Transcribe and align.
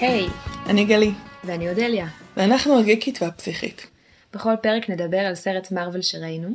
היי, 0.00 0.28
אני 0.66 0.84
גלי, 0.84 1.12
ואני 1.44 1.70
אודליה. 1.70 2.06
ואנחנו 2.36 2.78
הגיקית 2.78 3.22
והפסיכית. 3.22 3.86
בכל 4.34 4.56
פרק 4.62 4.90
נדבר 4.90 5.18
על 5.18 5.34
סרט 5.34 5.72
מארוול 5.72 6.02
שראינו, 6.02 6.48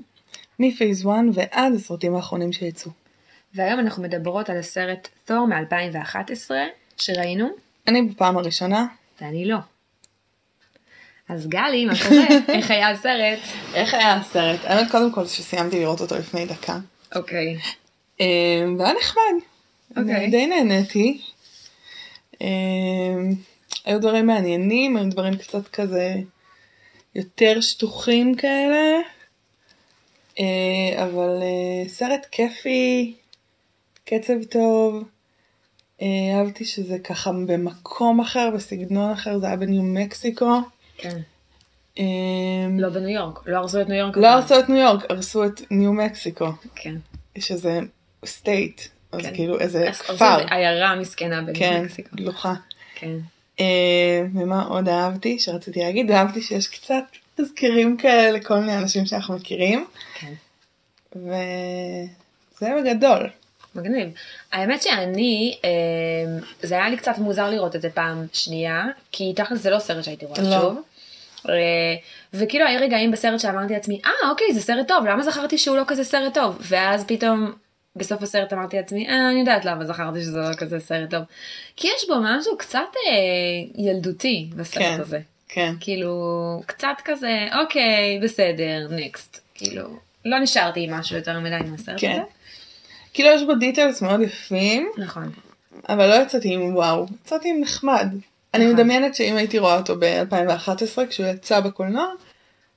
מפייס 0.59 1.01
1 1.05 1.09
ועד 1.33 1.73
הסרטים 1.75 2.15
האחרונים 2.15 2.53
שיצאו. 2.53 2.91
והיום 3.53 3.79
אנחנו 3.79 4.03
מדברות 4.03 4.49
על 4.49 4.57
הסרט 4.57 5.07
תור 5.25 5.47
מ-2011 5.47 6.51
שראינו, 6.97 7.49
אני 7.87 8.01
בפעם 8.01 8.37
הראשונה. 8.37 8.85
ואני 9.21 9.45
לא. 9.45 9.57
אז 11.29 11.47
גלי, 11.47 11.85
מה 11.85 11.93
קורה? 12.09 12.27
איך 12.57 12.71
היה 12.71 12.89
הסרט? 12.89 13.39
איך 13.73 13.93
היה 13.93 14.15
הסרט? 14.15 14.59
האמת 14.63 14.91
קודם 14.91 15.11
כל 15.11 15.25
שסיימתי 15.25 15.79
לראות 15.79 16.01
אותו 16.01 16.15
לפני 16.15 16.45
דקה. 16.45 16.77
אוקיי. 17.15 17.57
אה, 18.21 18.25
והיה 18.77 18.93
נחמד. 18.99 19.33
אוקיי. 19.97 20.29
די 20.29 20.47
נהניתי. 20.47 21.21
אה, 22.41 22.47
היו 23.85 24.01
דברים 24.01 24.27
מעניינים, 24.27 24.97
היו 24.97 25.09
דברים 25.09 25.37
קצת 25.37 25.67
כזה 25.67 26.15
יותר 27.15 27.61
שטוחים 27.61 28.35
כאלה. 28.35 28.99
אה, 30.39 31.03
אבל 31.03 31.39
אה, 31.41 31.89
סרט 31.89 32.27
כיפי, 32.31 33.15
קצב 34.05 34.43
טוב. 34.49 35.03
אה, 36.01 36.07
אהבתי 36.37 36.65
שזה 36.65 36.99
ככה 36.99 37.31
במקום 37.31 38.19
אחר, 38.19 38.49
בסגנון 38.55 39.11
אחר, 39.11 39.39
זה 39.39 39.47
היה 39.47 39.55
בניו 39.55 39.83
מקסיקו. 39.83 40.59
כן. 40.97 41.19
אה, 41.99 42.03
לא 42.77 42.89
בניו 42.89 43.09
יורק, 43.09 43.47
לא 43.47 43.57
הרסו 43.57 43.81
את 43.81 43.89
ניו 43.89 43.97
יורק. 43.97 44.17
לא. 44.17 44.27
הרסו 44.27 44.59
את 44.59 44.69
ניו 44.69 44.77
יורק, 44.77 45.11
הרסו 45.11 45.45
את 45.45 45.61
ניו 45.71 45.93
מקסיקו. 45.93 46.47
כן. 46.75 46.95
יש 47.35 47.51
איזה 47.51 47.79
state, 48.25 48.81
אז 49.11 49.21
כן. 49.21 49.35
כאילו 49.35 49.59
איזה 49.59 49.89
אז 49.89 50.01
כפר. 50.01 50.39
איזה 50.39 50.53
עיירה 50.55 50.95
מסכנה 50.95 51.41
בניו 51.41 51.55
כן. 51.55 51.85
גנוחה. 52.15 52.53
כן. 52.95 53.15
אה, 53.59 54.21
ומה 54.33 54.63
עוד 54.63 54.89
אהבתי 54.89 55.39
שרציתי 55.39 55.79
להגיד? 55.79 56.11
אהבתי 56.11 56.41
שיש 56.41 56.67
קצת 56.67 57.03
תזכירים 57.35 57.97
כאלה 57.97 58.31
לכל 58.31 58.59
מיני 58.59 58.77
אנשים 58.77 59.05
שאנחנו 59.05 59.35
מכירים, 59.35 59.85
כן. 60.19 60.33
וזה 61.15 62.71
בגדול. 62.81 63.29
מגניב. 63.75 64.09
האמת 64.51 64.81
שאני, 64.81 65.57
אה, 65.65 65.69
זה 66.61 66.75
היה 66.75 66.89
לי 66.89 66.97
קצת 66.97 67.17
מוזר 67.17 67.49
לראות 67.49 67.75
את 67.75 67.81
זה 67.81 67.89
פעם 67.89 68.25
שנייה, 68.33 68.85
כי 69.11 69.33
תכל'ס 69.35 69.61
זה 69.61 69.69
לא 69.69 69.79
סרט 69.79 70.03
שהייתי 70.03 70.25
רואה 70.25 70.41
לא. 70.41 70.61
שוב. 70.61 70.81
אה, 71.49 71.53
וכאילו 72.33 72.65
היו 72.65 72.79
רגעים 72.81 73.11
בסרט 73.11 73.39
שאמרתי 73.39 73.73
לעצמי, 73.73 74.01
אה 74.05 74.29
אוקיי 74.29 74.53
זה 74.53 74.61
סרט 74.61 74.87
טוב, 74.87 75.05
למה 75.05 75.23
זכרתי 75.23 75.57
שהוא 75.57 75.77
לא 75.77 75.83
כזה 75.87 76.03
סרט 76.03 76.33
טוב? 76.33 76.57
ואז 76.61 77.03
פתאום 77.07 77.51
בסוף 77.95 78.23
הסרט 78.23 78.53
אמרתי 78.53 78.77
לעצמי, 78.77 79.09
אה 79.09 79.29
אני 79.29 79.39
יודעת 79.39 79.65
למה 79.65 79.85
זכרתי 79.85 80.21
שזה 80.21 80.39
לא 80.39 80.53
כזה 80.53 80.79
סרט 80.79 81.09
טוב. 81.09 81.23
כי 81.75 81.87
יש 81.87 82.07
בו 82.07 82.15
משהו 82.23 82.57
קצת 82.57 82.79
אה, 82.79 83.83
ילדותי 83.83 84.49
בסרט 84.55 84.83
כן. 84.83 84.97
הזה. 84.99 85.19
כן. 85.47 85.73
כאילו 85.79 86.15
קצת 86.65 86.95
כזה, 87.05 87.47
אוקיי 87.61 88.19
בסדר, 88.23 88.87
נקסט. 88.89 89.39
כאילו, 89.55 89.83
לא 90.25 90.39
נשארתי 90.39 90.83
עם 90.83 90.93
משהו 90.93 91.17
יותר 91.17 91.39
מדי 91.39 91.69
מהסרט 91.71 91.95
כן. 91.99 92.11
הזה. 92.11 92.21
כאילו 93.13 93.29
יש 93.29 93.43
בו 93.43 93.55
דיטלס 93.55 94.01
מאוד 94.01 94.21
יפים, 94.21 94.91
נכון. 94.97 95.31
אבל 95.89 96.09
לא 96.09 96.15
יצאתי 96.15 96.53
עם 96.53 96.75
וואו, 96.75 97.05
יצאתי 97.25 97.49
עם 97.49 97.61
נחמד. 97.61 98.07
אני 98.53 98.65
נכון. 98.65 98.75
מדמיינת 98.75 99.15
שאם 99.15 99.35
הייתי 99.35 99.59
רואה 99.59 99.77
אותו 99.77 99.95
ב-2011 99.99 101.05
כשהוא 101.09 101.27
יצא 101.27 101.59
בקולנוע, 101.59 102.07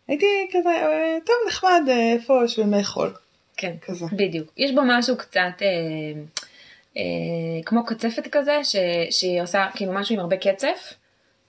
הייתי 0.08 0.26
כזה, 0.52 0.68
אה, 0.68 1.16
טוב 1.26 1.36
נחמד, 1.48 1.82
איפה 1.88 2.34
יושבים 2.42 2.74
לאכול. 2.74 3.14
כן, 3.56 3.72
כזה. 3.86 4.06
בדיוק. 4.12 4.52
יש 4.56 4.72
בו 4.72 4.80
משהו 4.86 5.16
קצת 5.16 5.62
אה, 5.62 5.66
אה, 6.96 7.02
כמו 7.64 7.86
קצפת 7.86 8.28
כזה, 8.32 8.64
ש, 8.64 8.76
שהיא 9.10 9.42
עושה 9.42 9.66
כאילו 9.74 9.92
משהו 9.92 10.14
עם 10.14 10.20
הרבה 10.20 10.36
קצף, 10.36 10.92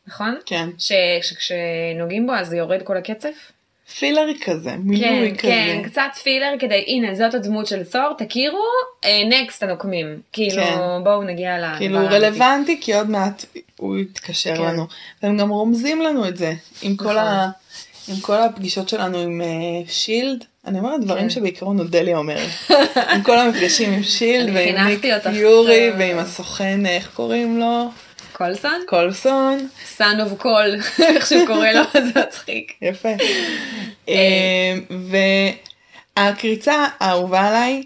נכון? 0.08 0.38
כן. 0.46 0.69
ש, 0.78 0.91
שכשנוגעים 1.22 2.28
בו 2.28 2.34
אז 2.34 2.53
יורד 2.53 2.81
כל 2.84 2.97
הקצף? 2.97 3.52
פילרי 4.00 4.40
כזה, 4.44 4.69
כן, 4.69 4.78
מילוי 4.84 5.31
כזה. 5.38 5.41
כן, 5.41 5.81
קצת 5.84 6.02
פילר 6.24 6.53
כדי, 6.59 6.84
הנה 6.88 7.16
זאת 7.16 7.34
הדמות 7.34 7.68
של 7.68 7.84
תור, 7.84 8.13
תכירו, 8.18 8.63
next 9.29 9.63
הנוקמים. 9.63 10.22
כאילו, 10.34 10.63
כן. 10.63 11.03
בואו 11.03 11.24
נגיע 11.24 11.58
לדבר 11.58 11.78
כאילו 11.78 12.00
הוא. 12.00 12.09
רלוונטי 12.09 12.81
כי 12.81 12.94
עוד 12.94 13.09
מעט 13.09 13.46
הוא 13.78 13.97
יתקשר 13.97 14.56
כן. 14.56 14.62
לנו. 14.62 14.88
והם 15.24 15.38
גם 15.38 15.50
רומזים 15.50 16.02
לנו 16.02 16.28
את 16.28 16.38
זה 16.38 16.53
עם 16.81 16.96
כל, 16.96 17.06
נכון. 17.06 17.18
ה... 17.18 17.52
עם 18.08 18.16
כל 18.22 18.41
הפגישות 18.41 18.90
שלנו 18.90 19.18
עם 19.18 19.41
uh, 19.41 19.91
שילד. 19.91 20.46
אני 20.68 20.80
אומרת 20.80 21.02
דברים 21.02 21.24
כן. 21.24 21.30
שבעיקרון 21.30 21.80
אודליה 21.80 22.18
אומרת. 22.18 22.50
עם 23.14 23.24
כל 23.24 23.40
המפגשים 23.40 23.94
עם 23.94 24.03
שילד 24.03 24.56
ועם 24.56 24.88
ניק 24.88 25.06
טוב. 25.24 25.34
ועם 25.98 26.20
הסוכן, 26.20 26.86
איך 26.86 27.12
קוראים 27.14 27.59
לו? 27.59 27.90
קולסון? 28.34 28.81
קולסון. 28.88 29.68
Son 29.85 30.22
of 30.22 30.41
Coul, 30.41 30.75
איך 31.00 31.26
שהוא 31.28 31.48
קורא 31.48 31.68
לו, 31.68 31.81
זה 31.94 32.20
מצחיק. 32.20 32.74
יפה. 32.81 33.09
אה, 34.09 34.76
והקריצה 36.18 36.86
האהובה 37.00 37.47
עליי 37.47 37.84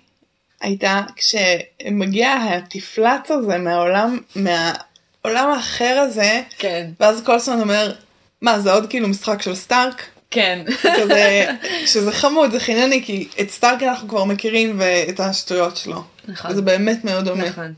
הייתה 0.62 1.02
כשמגיע 1.16 2.34
התפלץ 2.50 3.32
הזה 3.32 3.58
מהעולם, 3.58 4.20
מהעולם 4.36 5.52
האחר 5.52 6.00
הזה, 6.00 6.42
כן, 6.58 6.90
ואז 7.00 7.22
קולסון 7.26 7.62
אומר, 7.62 7.94
מה 8.42 8.60
זה 8.60 8.74
עוד 8.74 8.90
כאילו 8.90 9.08
משחק 9.08 9.42
של 9.42 9.56
סטארק? 9.56 10.04
כן. 10.32 10.64
כזה, 10.98 11.46
שזה 11.86 12.12
חמוד, 12.12 12.52
זה 12.52 12.60
חינני, 12.60 13.04
כי 13.04 13.28
את 13.42 13.50
סטארק 13.50 13.84
אנחנו 13.84 14.08
כבר 14.08 14.24
מכירים 14.24 14.80
ואת 14.80 15.20
השטויות 15.20 15.78
שלו. 15.78 16.04
נכון. 16.28 16.54
זה 16.54 16.62
באמת 16.62 17.04
מאוד 17.04 17.26
דומה. 17.26 17.46
נכון. 17.46 17.74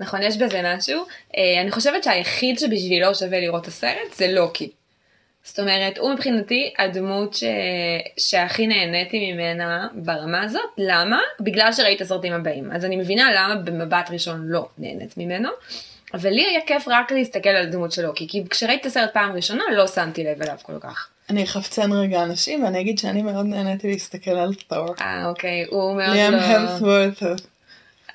נכון, 0.00 0.22
יש 0.22 0.36
בזה 0.36 0.60
משהו. 0.64 1.04
אה, 1.36 1.60
אני 1.60 1.70
חושבת 1.70 2.04
שהיחיד 2.04 2.58
שבשבילו 2.58 3.14
שווה 3.14 3.40
לראות 3.40 3.62
את 3.62 3.68
הסרט 3.68 4.14
זה 4.16 4.32
לוקי. 4.32 4.70
זאת 5.44 5.58
אומרת, 5.58 5.98
הוא 5.98 6.14
מבחינתי 6.14 6.74
הדמות 6.78 7.34
ש... 7.34 7.44
שהכי 8.18 8.66
נהניתי 8.66 9.32
ממנה 9.32 9.88
ברמה 9.94 10.42
הזאת. 10.42 10.70
למה? 10.78 11.20
בגלל 11.40 11.72
שראיתי 11.72 11.96
את 11.96 12.00
הסרטים 12.00 12.32
הבאים. 12.32 12.72
אז 12.72 12.84
אני 12.84 12.96
מבינה 12.96 13.30
למה 13.34 13.54
במבט 13.56 14.10
ראשון 14.10 14.46
לא 14.48 14.68
נהנית 14.78 15.16
ממנו. 15.16 15.48
אבל 16.14 16.30
לי 16.30 16.44
היה 16.46 16.60
כיף 16.66 16.88
רק 16.88 17.12
להסתכל 17.12 17.48
על 17.48 17.66
הדמות 17.66 17.92
של 17.92 18.02
לוקי, 18.02 18.28
כי 18.28 18.42
כשראיתי 18.50 18.80
את 18.80 18.86
הסרט 18.86 19.12
פעם 19.12 19.32
ראשונה 19.32 19.64
לא 19.72 19.86
שמתי 19.86 20.24
לב 20.24 20.42
אליו 20.42 20.56
כל 20.62 20.78
כך. 20.80 21.08
אני 21.30 21.44
אחפצן 21.44 21.92
רגע 21.92 22.22
אנשים 22.22 22.64
ואני 22.64 22.80
אגיד 22.80 22.98
שאני 22.98 23.22
מאוד 23.22 23.46
נהניתי 23.46 23.92
להסתכל 23.92 24.30
על 24.30 24.54
תור. 24.54 24.94
אה, 25.00 25.28
אוקיי, 25.28 25.64
הוא 25.70 25.96
מאוד 25.96 26.10
ליאם 26.12 26.32
לא... 26.32 26.36
המסוורת. 26.38 27.22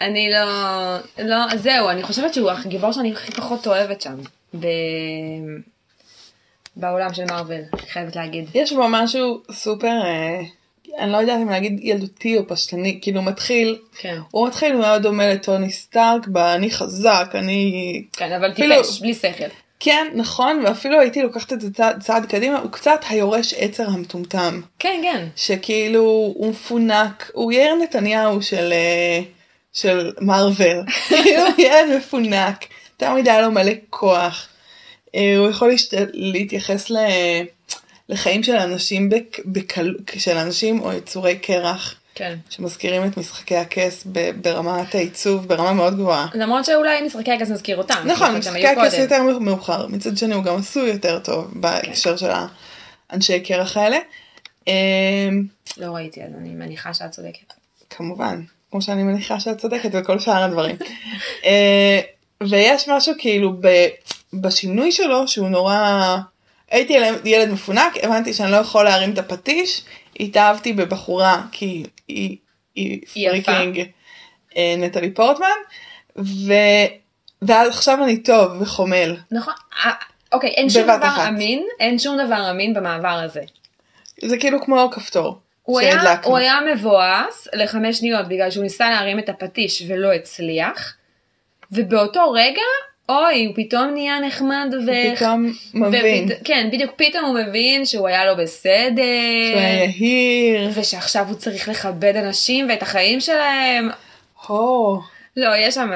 אני 0.01 0.29
לא, 0.31 0.97
לא, 1.25 1.55
זהו, 1.57 1.89
אני 1.89 2.03
חושבת 2.03 2.33
שהוא 2.33 2.51
הגיבור 2.51 2.91
שאני 2.91 3.11
הכי 3.11 3.31
פחות 3.31 3.67
אוהבת 3.67 4.01
שם, 4.01 4.15
ב... 4.59 4.67
בעולם 6.75 7.13
של 7.13 7.25
מארוול, 7.25 7.61
חייבת 7.89 8.15
להגיד. 8.15 8.49
יש 8.53 8.73
בו 8.73 8.85
משהו 8.89 9.41
סופר, 9.51 9.87
אה, 9.87 10.41
אני 10.99 11.11
לא 11.11 11.17
יודעת 11.17 11.39
אם 11.41 11.49
להגיד 11.49 11.79
ילדותי 11.81 12.37
או 12.37 12.47
פשטני, 12.47 12.99
כאילו 13.01 13.21
מתחיל, 13.21 13.77
כן. 13.97 14.17
הוא 14.31 14.47
מתחיל 14.47 14.75
מאוד 14.75 15.01
דומה 15.01 15.27
לטוני 15.27 15.71
סטארק, 15.71 16.27
ב"אני 16.27 16.71
חזק, 16.71 17.29
אני... 17.33 18.03
כן, 18.13 18.31
אבל 18.31 18.51
אפילו- 18.51 18.83
טיפש, 18.83 19.01
בלי 19.01 19.13
שכל. 19.13 19.45
כן, 19.79 20.07
נכון, 20.15 20.63
ואפילו 20.65 20.99
הייתי 20.99 21.21
לוקחת 21.21 21.53
את 21.53 21.61
זה 21.61 21.73
צעד, 21.73 22.01
צעד 22.01 22.25
קדימה, 22.25 22.59
הוא 22.59 22.71
קצת 22.71 23.01
היורש 23.09 23.53
עצר 23.57 23.87
המטומטם, 23.87 24.61
כן, 24.79 24.99
כן. 25.03 25.27
שכאילו 25.35 26.01
הוא 26.35 26.49
מפונק, 26.49 27.31
הוא 27.33 27.51
יאיר 27.51 27.75
נתניהו 27.75 28.41
של, 28.41 28.73
אה, 28.73 29.21
של 29.73 30.11
מארוול, 30.21 30.85
כאילו 31.07 31.43
ילד 31.57 31.97
מפונק, 31.97 32.65
תמיד 32.97 33.27
היה 33.27 33.41
לו 33.41 33.51
מלא 33.51 33.71
כוח, 33.89 34.47
אה, 35.15 35.37
הוא 35.37 35.49
יכול 35.49 35.67
להשת... 35.67 35.93
להתייחס 36.13 36.89
ל... 36.89 36.97
לחיים 38.09 38.43
של 38.43 38.55
אנשים, 38.55 39.09
בק... 39.09 39.39
בקל... 39.45 39.95
של 40.17 40.37
אנשים 40.37 40.81
או 40.81 40.93
יצורי 40.93 41.37
קרח. 41.37 41.98
כן. 42.19 42.37
שמזכירים 42.49 43.05
את 43.05 43.17
משחקי 43.17 43.55
הכס 43.55 44.07
ברמת 44.41 44.95
העיצוב 44.95 45.47
ברמה 45.47 45.73
מאוד 45.73 45.95
גבוהה. 45.95 46.27
למרות 46.33 46.65
שאולי 46.65 47.01
משחקי 47.01 47.31
הכס 47.31 47.49
נזכיר 47.49 47.77
אותם. 47.77 48.03
נכון, 48.05 48.37
משחקי 48.37 48.67
הכס. 48.67 48.93
יותר 48.93 49.23
מאוחר, 49.39 49.87
מצד 49.87 50.17
שני 50.17 50.35
הוא 50.35 50.43
גם 50.43 50.55
עשוי 50.55 50.89
יותר 50.89 51.19
טוב 51.19 51.51
בהקשר 51.53 52.17
של 52.17 52.29
האנשי 53.09 53.39
קרח 53.39 53.77
האלה. 53.77 53.97
אמ, 54.67 54.73
לא 55.77 55.91
ראיתי, 55.91 56.23
אז 56.23 56.29
אני 56.41 56.49
מניחה 56.49 56.93
שאת 56.93 57.11
צודקת. 57.11 57.53
כמובן, 57.89 58.41
כמו 58.71 58.81
שאני 58.81 59.03
מניחה 59.03 59.39
שאת 59.39 59.57
צודקת 59.57 59.89
וכל 59.93 60.19
שאר 60.19 60.43
הדברים. 60.43 60.75
אה, 61.45 61.99
ויש 62.43 62.89
משהו 62.89 63.13
כאילו 63.17 63.53
ב- 63.61 63.87
בשינוי 64.33 64.91
שלו 64.91 65.27
שהוא 65.27 65.49
נורא... 65.49 66.17
הייתי 66.71 66.93
ילד 67.25 67.49
מפונק, 67.49 67.93
הבנתי 68.03 68.33
שאני 68.33 68.51
לא 68.51 68.57
יכול 68.57 68.83
להרים 68.83 69.13
את 69.13 69.17
הפטיש, 69.17 69.83
התאהבתי 70.19 70.73
בבחורה 70.73 71.41
כי 71.51 71.83
היא, 72.09 72.37
היא 72.75 73.01
היא 73.15 73.29
יפה. 73.29 73.51
freaking 73.51 73.89
אה, 74.57 74.75
נטלי 74.77 75.11
פורטמן, 75.11 75.47
ו... 76.17 76.53
ואז 77.41 77.69
עכשיו 77.69 78.03
אני 78.03 78.17
טוב 78.23 78.61
וחומל. 78.61 79.17
נכון. 79.31 79.53
אה, 79.85 79.91
אוקיי, 80.31 80.49
אין 80.49 80.69
שום 80.69 80.83
דבר 80.83 80.97
אחת. 81.01 81.27
אמין, 81.27 81.65
אין 81.79 81.99
שום 81.99 82.17
דבר 82.25 82.51
אמין 82.51 82.73
במעבר 82.73 83.07
הזה. 83.23 83.41
זה 84.21 84.37
כאילו 84.37 84.61
כמו 84.61 84.89
כפתור. 84.91 85.39
הוא 85.63 85.79
היה. 85.79 86.15
הוא 86.23 86.37
היה 86.37 86.59
מבואס 86.73 87.47
לחמש 87.53 87.97
שניות 87.97 88.27
בגלל 88.27 88.51
שהוא 88.51 88.63
ניסה 88.63 88.89
להרים 88.89 89.19
את 89.19 89.29
הפטיש 89.29 89.83
ולא 89.87 90.13
הצליח, 90.13 90.95
ובאותו 91.71 92.31
רגע 92.31 92.61
אוי, 93.09 93.45
הוא 93.45 93.55
פתאום 93.55 93.89
נהיה 93.93 94.19
נחמד 94.19 94.73
ו... 94.87 95.15
פתאום 95.15 95.53
מבין. 95.73 96.25
ופת... 96.25 96.37
כן, 96.43 96.69
בדיוק, 96.71 96.91
פתאום 96.95 97.25
הוא 97.25 97.39
מבין 97.39 97.85
שהוא 97.85 98.07
היה 98.07 98.25
לא 98.25 98.33
בסדר. 98.33 99.03
שהוא 99.51 99.59
היה 99.59 99.83
יהיר. 99.83 100.69
ושעכשיו 100.73 101.25
הוא 101.27 101.35
צריך 101.35 101.69
לכבד 101.69 102.15
אנשים 102.15 102.69
ואת 102.69 102.81
החיים 102.81 103.19
שלהם. 103.19 103.89
הו, 104.47 104.99
לא, 105.37 105.49
יש 105.55 105.75
שם... 105.75 105.89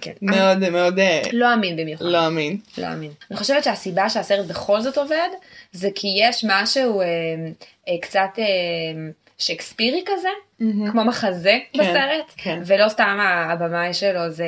כן. 0.00 0.12
מאוד 0.22 0.68
מאוד 0.68 0.98
אה, 0.98 1.22
לא 1.32 1.54
אמין 1.54 1.76
במיוחד. 1.76 2.04
לא 2.04 2.26
אמין. 2.26 2.56
לא 2.78 2.86
אמין. 2.86 3.10
אני 3.30 3.38
חושבת 3.38 3.64
שהסיבה 3.64 4.08
שהסרט 4.08 4.46
בכל 4.46 4.80
זאת 4.80 4.98
עובד, 4.98 5.28
זה 5.72 5.88
כי 5.94 6.08
יש 6.20 6.44
משהו 6.48 7.00
אה, 7.00 7.06
אה, 7.88 7.94
קצת 8.00 8.30
אה, 8.38 8.44
שייקספירי 9.38 10.02
כזה, 10.06 10.28
מהמם. 10.60 10.90
כמו 10.90 11.04
מחזה 11.04 11.58
כן, 11.72 11.78
בסרט, 11.78 12.32
כן. 12.36 12.62
ולא 12.66 12.88
סתם 12.88 13.18
הבמאי 13.22 13.94
שלו 13.94 14.30
זה, 14.30 14.44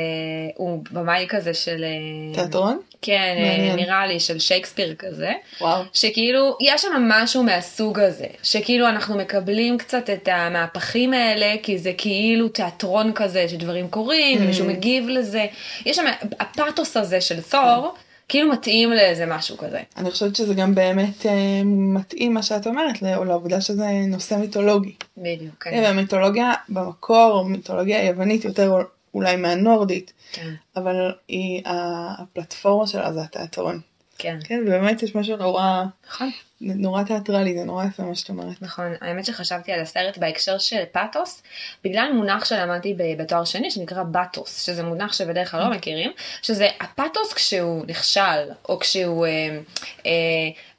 הוא 0.56 0.84
במאי 0.90 1.26
כזה 1.28 1.54
של... 1.54 1.84
אה, 1.84 2.34
תיאטרון? 2.34 2.78
כן, 3.02 3.34
אה, 3.38 3.56
מעניין. 3.56 3.76
נראה 3.76 4.06
לי 4.06 4.20
של 4.20 4.38
שייקספיר 4.38 4.94
כזה. 4.94 5.32
וואו. 5.60 5.82
שכאילו 5.92 6.56
יש 6.60 6.82
שם 6.82 7.08
משהו 7.08 7.42
מהסוג 7.42 8.00
הזה 8.00 8.26
שכאילו 8.42 8.88
אנחנו 8.88 9.16
מקבלים 9.16 9.78
קצת 9.78 10.10
את 10.10 10.28
המהפכים 10.32 11.12
האלה 11.12 11.54
כי 11.62 11.78
זה 11.78 11.92
כאילו 11.98 12.48
תיאטרון 12.48 13.12
כזה 13.14 13.48
שדברים 13.48 13.88
קורים 13.88 14.38
Mm. 14.38 14.42
ומישהו 14.42 14.66
מגיב 14.66 15.08
לזה 15.08 15.46
יש 15.86 15.96
שם 15.96 16.04
הפאתוס 16.40 16.96
הזה 16.96 17.20
של 17.20 17.42
תור 17.42 17.94
כאילו 18.28 18.52
מתאים 18.52 18.90
לאיזה 18.90 19.26
משהו 19.26 19.56
כזה. 19.56 19.80
אני 19.96 20.10
חושבת 20.10 20.36
שזה 20.36 20.54
גם 20.54 20.74
באמת 20.74 21.26
אה, 21.26 21.32
מתאים 21.64 22.34
מה 22.34 22.42
שאת 22.42 22.66
אומרת 22.66 23.02
ל- 23.02 23.24
לעובדה 23.24 23.60
שזה 23.60 23.86
נושא 24.06 24.34
מיתולוגי. 24.34 24.92
בדיוק. 25.16 25.54
כן. 25.64 25.80
והמיתולוגיה 25.84 26.52
במקור, 26.68 27.44
מיתולוגיה 27.44 28.04
יוונית 28.04 28.44
יותר 28.44 28.82
אולי 29.14 29.36
מהנורדית, 29.36 30.12
כן. 30.32 30.54
אבל 30.76 30.94
היא, 31.28 31.62
הפלטפורמה 31.66 32.86
שלה 32.86 33.12
זה 33.12 33.20
התיאטרון. 33.20 33.80
כן. 34.18 34.36
כן, 34.44 34.60
ובאמת 34.66 35.02
יש 35.02 35.14
משהו 35.14 35.36
נורא, 35.36 35.82
נכון. 36.08 36.30
נורא 36.60 37.02
תיאטרלי, 37.02 37.58
זה 37.58 37.64
נורא 37.64 37.84
יפה 37.84 38.02
מה 38.02 38.14
שאת 38.14 38.28
אומרת. 38.28 38.62
נכון, 38.62 38.92
האמת 39.00 39.24
שחשבתי 39.24 39.72
על 39.72 39.80
הסרט 39.80 40.18
בהקשר 40.18 40.58
של 40.58 40.82
פאתוס, 40.92 41.42
בגלל 41.84 42.12
מונח 42.12 42.44
שלמדתי 42.44 42.94
בתואר 43.18 43.44
שני 43.44 43.70
שנקרא 43.70 44.02
באתוס, 44.02 44.62
שזה 44.66 44.82
מונח 44.82 45.12
שבדרך 45.12 45.50
כלל 45.50 45.60
לא 45.60 45.70
מכירים, 45.70 46.12
שזה 46.42 46.68
הפאתוס 46.80 47.32
כשהוא 47.32 47.84
נכשל, 47.88 48.20
או 48.68 48.78
כשהוא 48.78 49.26
אה, 49.26 49.58
אה, 50.06 50.10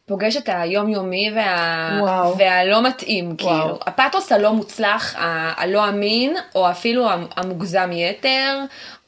פוגש 0.06 0.38
את 0.38 0.50
היומיומי 0.53 1.31
וה... 1.35 2.00
וואו. 2.01 2.38
והלא 2.38 2.88
מתאים, 2.88 3.25
וואו. 3.42 3.62
כאילו. 3.62 3.80
הפאתוס 3.85 4.31
הלא 4.31 4.53
מוצלח, 4.53 5.15
ה- 5.15 5.62
הלא 5.62 5.89
אמין, 5.89 6.35
או 6.56 6.71
אפילו 6.71 7.09
המ- 7.12 7.27
המוגזם 7.35 7.89
יתר, 7.94 8.59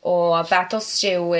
או 0.04 0.38
הפאתוס 0.40 0.98
שהוא 0.98 1.36
אה, 1.36 1.40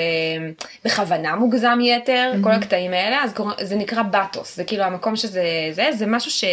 בכוונה 0.84 1.36
מוגזם 1.36 1.78
יתר, 1.82 2.32
כל 2.42 2.50
הקטעים 2.50 2.92
האלה, 2.92 3.24
אז 3.24 3.32
קורא- 3.34 3.54
זה 3.62 3.76
נקרא 3.76 4.02
באתוס, 4.02 4.56
זה 4.56 4.64
כאילו 4.64 4.84
המקום 4.84 5.16
שזה, 5.16 5.44
זה, 5.72 5.88
זה 5.92 6.06
משהו 6.06 6.30
ש... 6.30 6.44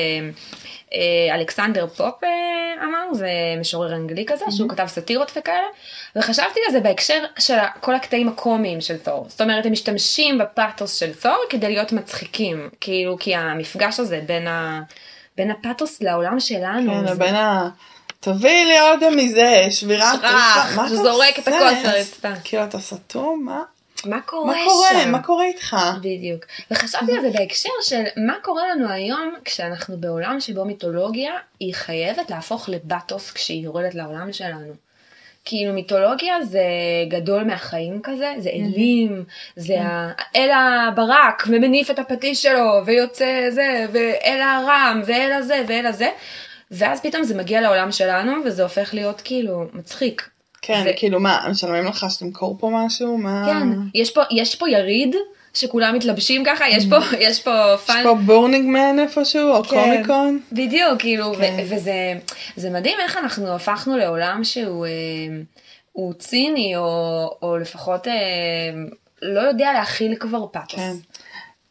אה, 0.93 1.87
פופ 1.97 2.23
אה, 2.23 2.29
אמר, 2.83 3.13
זה 3.13 3.29
משורר 3.59 3.95
אנגלי 3.95 4.25
כזה, 4.27 4.45
שהוא 4.51 4.69
כתב 4.69 4.85
סאטירות 4.87 5.31
וכאלה, 5.35 5.67
וחשבתי 6.15 6.59
על 6.67 6.71
זה 6.71 6.79
בהקשר 6.79 7.23
של 7.39 7.57
כל 7.79 7.95
הקטעים 7.95 8.27
הקומיים 8.27 8.81
של 8.81 8.97
תור. 8.97 9.25
זאת 9.29 9.41
אומרת, 9.41 9.65
הם 9.65 9.71
משתמשים 9.71 10.37
בפאתוס 10.37 10.95
של 10.95 11.13
תור 11.13 11.37
כדי 11.49 11.69
להיות 11.69 11.91
מצחיקים, 11.91 12.69
כאילו, 12.81 13.17
כי 13.19 13.35
המפגש 13.35 13.99
הזה 13.99 14.21
בין, 14.25 14.47
ה... 14.47 14.81
בין 15.37 15.51
הפאתוס 15.51 16.01
לעולם 16.01 16.39
שלנו, 16.39 16.93
כן, 16.93 17.07
זה 17.07 17.15
בין 17.15 17.35
ה... 17.35 17.69
תביאי 18.19 18.65
לי 18.65 18.79
עוד 18.79 19.09
מזה, 19.15 19.63
שבירת 19.69 20.19
אתה 20.19 20.85
שזורק 20.89 21.39
את? 21.39 21.47
הכוס 21.47 21.85
לרצפה. 21.85 22.29
כאילו 22.43 22.63
אתה 22.63 22.79
סתום, 22.79 23.43
מה? 23.45 23.61
מה 24.05 24.21
קורה 24.21 24.45
מה 24.53 24.59
קורה? 24.65 24.89
שם? 25.03 25.11
מה 25.11 25.23
קורה 25.23 25.45
איתך? 25.45 25.77
בדיוק. 25.99 26.45
וחשבתי 26.71 27.11
על 27.15 27.21
זה 27.21 27.29
בהקשר 27.39 27.69
של 27.81 28.03
מה 28.17 28.33
קורה 28.41 28.63
לנו 28.69 28.89
היום 28.89 29.33
כשאנחנו 29.45 29.97
בעולם 29.97 30.39
שבו 30.39 30.65
מיתולוגיה 30.65 31.31
היא 31.59 31.73
חייבת 31.73 32.29
להפוך 32.29 32.69
לבטוס 32.69 33.31
כשהיא 33.31 33.63
יורדת 33.63 33.95
לעולם 33.95 34.33
שלנו. 34.33 34.73
כאילו 35.45 35.73
מיתולוגיה 35.73 36.43
זה 36.43 36.63
גדול 37.09 37.43
מהחיים 37.43 37.99
כזה, 38.03 38.33
זה 38.37 38.49
אלים, 38.49 39.23
זה 39.55 39.81
ה- 39.81 40.11
אל 40.35 40.49
הברק 40.51 41.43
ומניף 41.47 41.91
את 41.91 41.99
הפטיש 41.99 42.41
שלו 42.43 42.81
ויוצא 42.85 43.25
זה, 43.49 43.85
ואל 43.91 44.41
הרם 44.41 45.01
ואל 45.05 45.31
הזה 45.31 45.63
ואל 45.67 45.85
הזה, 45.85 46.09
ואז 46.71 47.01
פתאום 47.01 47.23
זה 47.23 47.35
מגיע 47.35 47.61
לעולם 47.61 47.91
שלנו 47.91 48.31
וזה 48.45 48.63
הופך 48.63 48.93
להיות 48.93 49.21
כאילו 49.21 49.65
מצחיק. 49.73 50.29
כן, 50.61 50.83
זה- 50.83 50.91
כאילו 50.95 51.19
מה, 51.19 51.45
משלמים 51.49 51.85
לך 51.85 52.05
שתמכור 52.09 52.57
פה 52.59 52.71
משהו? 52.85 53.17
מה? 53.17 53.43
כן, 53.45 53.67
יש 53.93 54.11
פה, 54.11 54.21
יש 54.31 54.55
פה 54.55 54.69
יריד 54.69 55.15
שכולם 55.53 55.95
מתלבשים 55.95 56.43
ככה, 56.45 56.69
יש 56.69 56.85
פה, 56.89 56.95
יש 57.19 57.41
פה 57.43 57.51
יש 57.75 57.81
fun. 57.85 58.03
פה 58.03 58.15
בורנינג 58.15 58.69
מן 58.69 58.99
איפשהו, 58.99 59.49
או 59.55 59.63
כן. 59.63 59.69
קומיק 59.69 60.08
קון? 60.08 60.39
בדיוק, 60.51 60.99
כאילו, 60.99 61.33
כן. 61.33 61.55
ו- 61.59 61.75
וזה 61.75 61.93
זה 62.55 62.69
מדהים 62.69 62.97
איך 63.03 63.17
אנחנו 63.17 63.55
הפכנו 63.55 63.97
לעולם 63.97 64.43
שהוא 64.43 64.85
אה, 64.85 64.91
הוא 65.91 66.13
ציני, 66.13 66.73
או, 66.77 66.83
או 67.41 67.57
לפחות 67.57 68.07
אה, 68.07 68.13
לא 69.21 69.39
יודע 69.41 69.73
להכיל 69.73 70.15
כבר 70.19 70.45
פאתוס. 70.47 70.75
כן. 70.79 70.91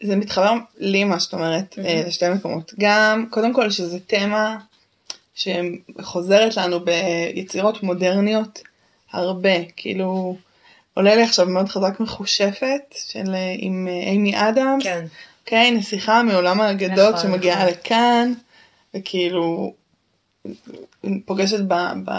זה 0.03 0.17
מתחבר 0.17 0.53
לי 0.79 1.05
מה 1.05 1.21
שאת 1.21 1.33
אומרת 1.33 1.79
אה, 1.85 2.03
לשתי 2.07 2.29
מקומות. 2.29 2.73
גם, 2.81 3.27
קודם 3.31 3.53
כל 3.53 3.71
שזה 3.71 3.99
תמה 4.07 4.57
שחוזרת 5.39 6.57
לנו 6.57 6.81
ביצירות 6.81 7.83
מודרניות 7.83 8.63
הרבה, 9.13 9.65
כאילו 9.77 10.37
עולה 10.95 11.15
לי 11.15 11.23
עכשיו 11.23 11.47
מאוד 11.47 11.69
חזק 11.69 12.01
מחושפת 12.01 12.95
של 12.95 13.35
אה, 13.35 13.55
עם 13.59 13.89
אה, 13.91 14.11
אימי 14.11 14.33
אדמס, 14.37 14.83
כן. 14.83 15.05
אוקיי, 15.41 15.71
נסיכה 15.71 16.23
מעולם 16.23 16.61
האגדות 16.61 17.15
נכון, 17.15 17.31
שמגיעה 17.31 17.57
נכון. 17.57 17.69
לכאן, 17.69 18.33
וכאילו 18.95 19.75
פוגשת 21.25 21.61
ב, 21.69 21.75
ב, 22.05 22.13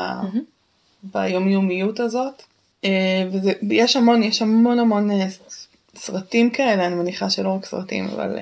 ביומיומיות 1.03 1.99
הזאת. 1.99 2.43
אה, 2.85 3.23
ויש 3.69 3.95
המון, 3.95 4.23
יש 4.23 4.41
המון 4.41 4.79
המון 4.79 5.09
סרטים 5.95 6.49
כאלה, 6.49 6.87
אני 6.87 6.95
מניחה 6.95 7.29
שלא 7.29 7.49
רק 7.49 7.65
סרטים, 7.65 8.07
אבל 8.07 8.37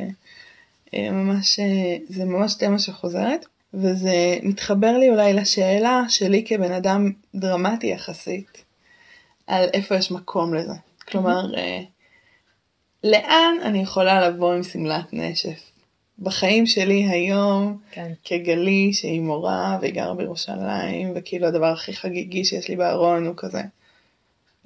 ממש, 0.93 1.59
זה 2.09 2.25
ממש 2.25 2.53
תמה 2.53 2.79
שחוזרת. 2.79 3.45
וזה 3.73 4.37
מתחבר 4.43 4.97
לי 4.97 5.09
אולי 5.09 5.33
לשאלה 5.33 6.03
שלי 6.09 6.43
כבן 6.47 6.71
אדם 6.71 7.11
דרמטי 7.35 7.87
יחסית, 7.87 8.63
על 9.47 9.69
איפה 9.73 9.95
יש 9.95 10.11
מקום 10.11 10.53
לזה. 10.53 10.73
כלומר, 11.07 11.55
אה, 11.57 11.79
לאן 13.03 13.53
אני 13.63 13.81
יכולה 13.81 14.29
לבוא 14.29 14.53
עם 14.53 14.63
שמלת 14.63 15.13
נשף? 15.13 15.71
בחיים 16.19 16.65
שלי 16.65 17.07
היום, 17.09 17.77
כן. 17.91 18.11
כגלי 18.23 18.93
שהיא 18.93 19.21
מורה 19.21 19.77
והיא 19.81 19.93
גרה 19.93 20.15
בירושלים, 20.15 21.11
וכאילו 21.15 21.47
הדבר 21.47 21.65
הכי 21.65 21.93
חגיגי 21.93 22.45
שיש 22.45 22.69
לי 22.69 22.75
בארון 22.75 23.25
הוא 23.25 23.33
כזה 23.37 23.61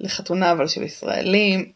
לחתונה 0.00 0.52
אבל 0.52 0.68
של 0.68 0.82
ישראלים. 0.82 1.72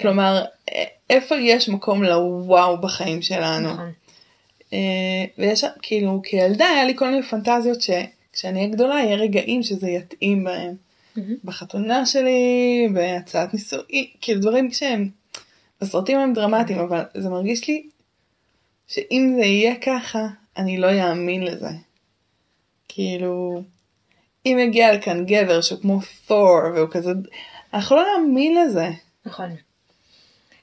כלומר, 0.00 0.42
א- 0.70 0.74
איפה 1.10 1.34
יש 1.34 1.68
מקום 1.68 2.02
לוואו 2.04 2.80
בחיים 2.80 3.22
שלנו? 3.22 3.72
נכון. 3.72 3.92
אה, 4.72 4.78
ויש 5.38 5.64
כאילו 5.82 6.20
כילדה 6.24 6.66
היה 6.66 6.84
לי 6.84 6.96
כל 6.96 7.10
מיני 7.10 7.22
פנטזיות 7.22 7.78
שכשאני 7.82 8.60
אהיה 8.60 8.72
גדולה 8.72 8.94
יהיה 8.94 9.16
רגעים 9.16 9.62
שזה 9.62 9.88
יתאים 9.90 10.44
בהם. 10.44 10.74
בחתונה 11.44 12.06
שלי, 12.06 12.88
בהצעת 12.94 13.54
נישואי, 13.54 14.10
כאילו 14.20 14.40
דברים 14.40 14.70
שהם, 14.70 15.08
בסרטים 15.80 16.18
הם 16.18 16.32
דרמטיים, 16.32 16.78
אבל 16.78 17.02
זה 17.14 17.28
מרגיש 17.28 17.68
לי 17.68 17.88
שאם 18.88 19.32
זה 19.36 19.44
יהיה 19.44 19.74
ככה, 19.76 20.26
אני 20.56 20.78
לא 20.78 20.86
יאמין 20.86 21.44
לזה. 21.44 21.70
כאילו, 22.88 23.62
אם 24.46 24.58
יגיע 24.60 24.92
לכאן 24.94 25.24
גבר 25.26 25.60
שהוא 25.60 25.80
כמו 25.80 25.98
תור, 26.26 26.58
והוא 26.74 26.88
כזה, 26.90 27.10
אנחנו 27.74 27.96
לא 27.96 28.02
נאמין 28.18 28.64
לזה. 28.64 28.88
נכון. 29.26 29.50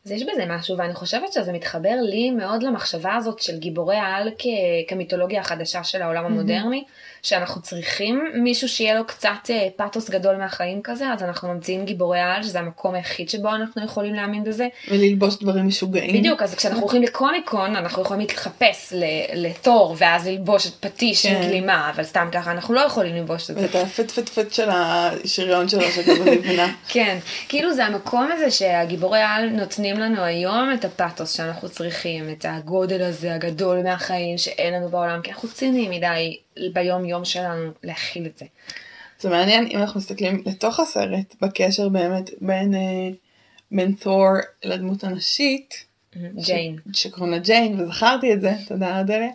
אז 0.07 0.11
יש 0.11 0.23
בזה 0.23 0.45
משהו, 0.49 0.77
ואני 0.77 0.93
חושבת 0.93 1.33
שזה 1.33 1.53
מתחבר 1.53 1.95
לי 2.01 2.31
מאוד 2.31 2.63
למחשבה 2.63 3.15
הזאת 3.15 3.39
של 3.39 3.57
גיבורי 3.59 3.95
העל 3.95 4.29
כ- 4.37 4.45
כמיתולוגיה 4.87 5.41
החדשה 5.41 5.83
של 5.83 6.01
העולם 6.01 6.25
המודרני, 6.25 6.83
שאנחנו 7.23 7.61
צריכים 7.61 8.23
מישהו 8.33 8.69
שיהיה 8.69 8.95
לו 8.95 9.07
קצת 9.07 9.29
אה, 9.49 9.67
פאתוס 9.75 10.09
גדול 10.09 10.35
מהחיים 10.35 10.81
כזה, 10.83 11.07
אז 11.13 11.23
אנחנו 11.23 11.53
ממציאים 11.53 11.85
גיבורי 11.85 12.19
העל, 12.19 12.43
שזה 12.43 12.59
המקום 12.59 12.95
היחיד 12.95 13.29
שבו 13.29 13.49
אנחנו 13.49 13.83
יכולים 13.85 14.13
להאמין 14.13 14.43
בזה. 14.43 14.67
וללבוש 14.91 15.35
דברים 15.41 15.67
משוגעים. 15.67 16.17
בדיוק, 16.17 16.41
אז 16.41 16.55
כשאנחנו 16.55 16.81
הולכים 16.81 17.01
לקומיקון, 17.03 17.75
אנחנו 17.75 18.01
יכולים 18.01 18.21
להתחפש 18.21 18.93
לתור, 19.33 19.95
ואז 19.97 20.27
ללבוש 20.27 20.67
את 20.67 20.73
פטיש 20.79 21.25
עם 21.25 21.35
כן. 21.35 21.47
גלימה, 21.47 21.91
אבל 21.95 22.03
סתם 22.03 22.27
ככה 22.31 22.51
אנחנו 22.51 22.73
לא 22.73 22.79
יכולים 22.79 23.15
ללבוש 23.15 23.49
את 23.49 23.55
זה. 23.55 23.61
ואת 23.61 23.75
הפט 23.75 24.11
פט 24.11 24.29
פט 24.29 24.53
של 24.53 24.69
השריון 24.71 25.69
שלו 25.69 25.81
שכזה 25.81 26.31
לבנה. 26.31 26.73
כן, 26.93 27.17
כאילו 27.49 27.73
זה 27.73 27.85
המקום 27.85 28.29
הזה 28.31 28.51
שהגיבורי 28.51 29.19
העל 29.19 29.49
נותנים 29.49 29.99
לנו 29.99 30.23
היום 30.23 30.73
את 30.73 30.85
הפאתוס 30.85 31.31
שאנחנו 31.31 31.69
צריכים, 31.69 32.29
את 32.29 32.45
הגודל 32.49 33.01
הזה 33.01 33.33
הגדול 33.33 33.83
מהחיים 33.83 34.37
שאין 34.37 34.73
לנו 34.73 34.89
בעולם, 34.89 35.21
כי 35.23 35.31
אנחנו 35.31 35.49
ציניים 35.49 35.91
מדי 35.91 36.37
ביום 36.73 37.05
יום 37.05 37.25
שלנו 37.25 37.71
להכיל 37.83 38.25
את 38.25 38.37
זה. 38.37 38.45
זה 39.19 39.29
מעניין 39.29 39.67
אם 39.71 39.79
אנחנו 39.79 39.99
מסתכלים 39.99 40.43
לתוך 40.45 40.79
הסרט, 40.79 41.35
בקשר 41.41 41.89
באמת 41.89 42.29
בין 42.41 42.75
אה, 42.75 43.09
בין 43.71 43.91
תור 43.91 44.27
לדמות 44.63 45.03
הנשית, 45.03 45.85
ג'יין. 46.35 46.75
שקוראים 46.93 47.33
לה 47.33 47.39
ג'יין, 47.39 47.81
וזכרתי 47.81 48.33
את 48.33 48.41
זה, 48.41 48.53
תודה 48.67 48.99
אדליה. 48.99 49.29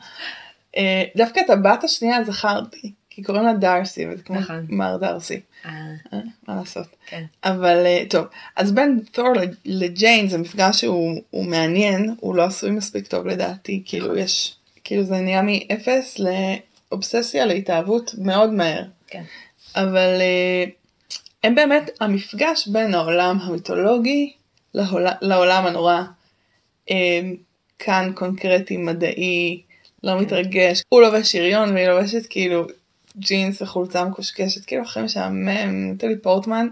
אה, 0.77 1.05
דווקא 1.17 1.41
את 1.41 1.51
הבת 1.51 1.85
השנייה 1.85 2.25
זכרתי, 2.25 2.93
כי 3.11 3.23
קוראים 3.23 3.45
לה 3.45 3.55
דארסי, 3.55 4.07
וזה 4.09 4.23
כמו 4.23 4.37
נכון. 4.37 4.67
מר 4.69 4.97
דארסי, 4.97 5.41
אה, 5.67 5.71
מה 6.49 6.57
לעשות. 6.57 6.87
כן. 7.07 7.25
אבל 7.45 7.87
טוב, 8.11 8.27
אז 8.57 8.73
בין 8.73 9.01
תור 9.13 9.29
לג'יין 9.65 10.29
זה 10.29 10.39
מפגש 10.39 10.81
שהוא 10.81 11.21
הוא 11.31 11.45
מעניין, 11.45 12.15
הוא 12.21 12.35
לא 12.35 12.43
עשוי 12.43 12.71
מספיק 12.71 13.07
טוב 13.07 13.27
לדעתי, 13.27 13.83
כאילו 13.85 14.17
יש, 14.17 14.55
כאילו 14.85 15.05
זה 15.05 15.21
נהיה 15.21 15.43
מאפס 15.43 16.19
לאובססיה 16.93 17.47
להתאהבות 17.47 18.15
מאוד 18.19 18.53
מהר. 18.53 18.85
כן. 19.07 19.23
אבל 19.77 20.21
אה, 20.21 20.65
הם 21.45 21.55
באמת 21.55 21.91
המפגש 22.01 22.69
בין 22.69 22.95
העולם 22.95 23.39
המיתולוגי 23.41 24.33
לעולם, 24.75 25.13
לעולם 25.21 25.67
הנורא 25.67 26.03
אה, 26.91 27.21
כאן 27.79 28.13
קונקרטי 28.15 28.77
מדעי 28.77 29.63
לא 30.03 30.21
מתרגש 30.21 30.83
הוא 30.89 31.03
לובש 31.03 31.33
שריון 31.33 31.73
והיא 31.73 31.89
לובשת 31.89 32.27
כאילו 32.31 32.67
ג'ינס 33.19 33.63
וחולצה 33.63 34.05
מקושקשת 34.05 34.65
כאילו 34.65 34.83
אחרי 34.83 35.03
משעמם 35.03 35.91
נטלי 35.93 36.19
פורטמן 36.19 36.69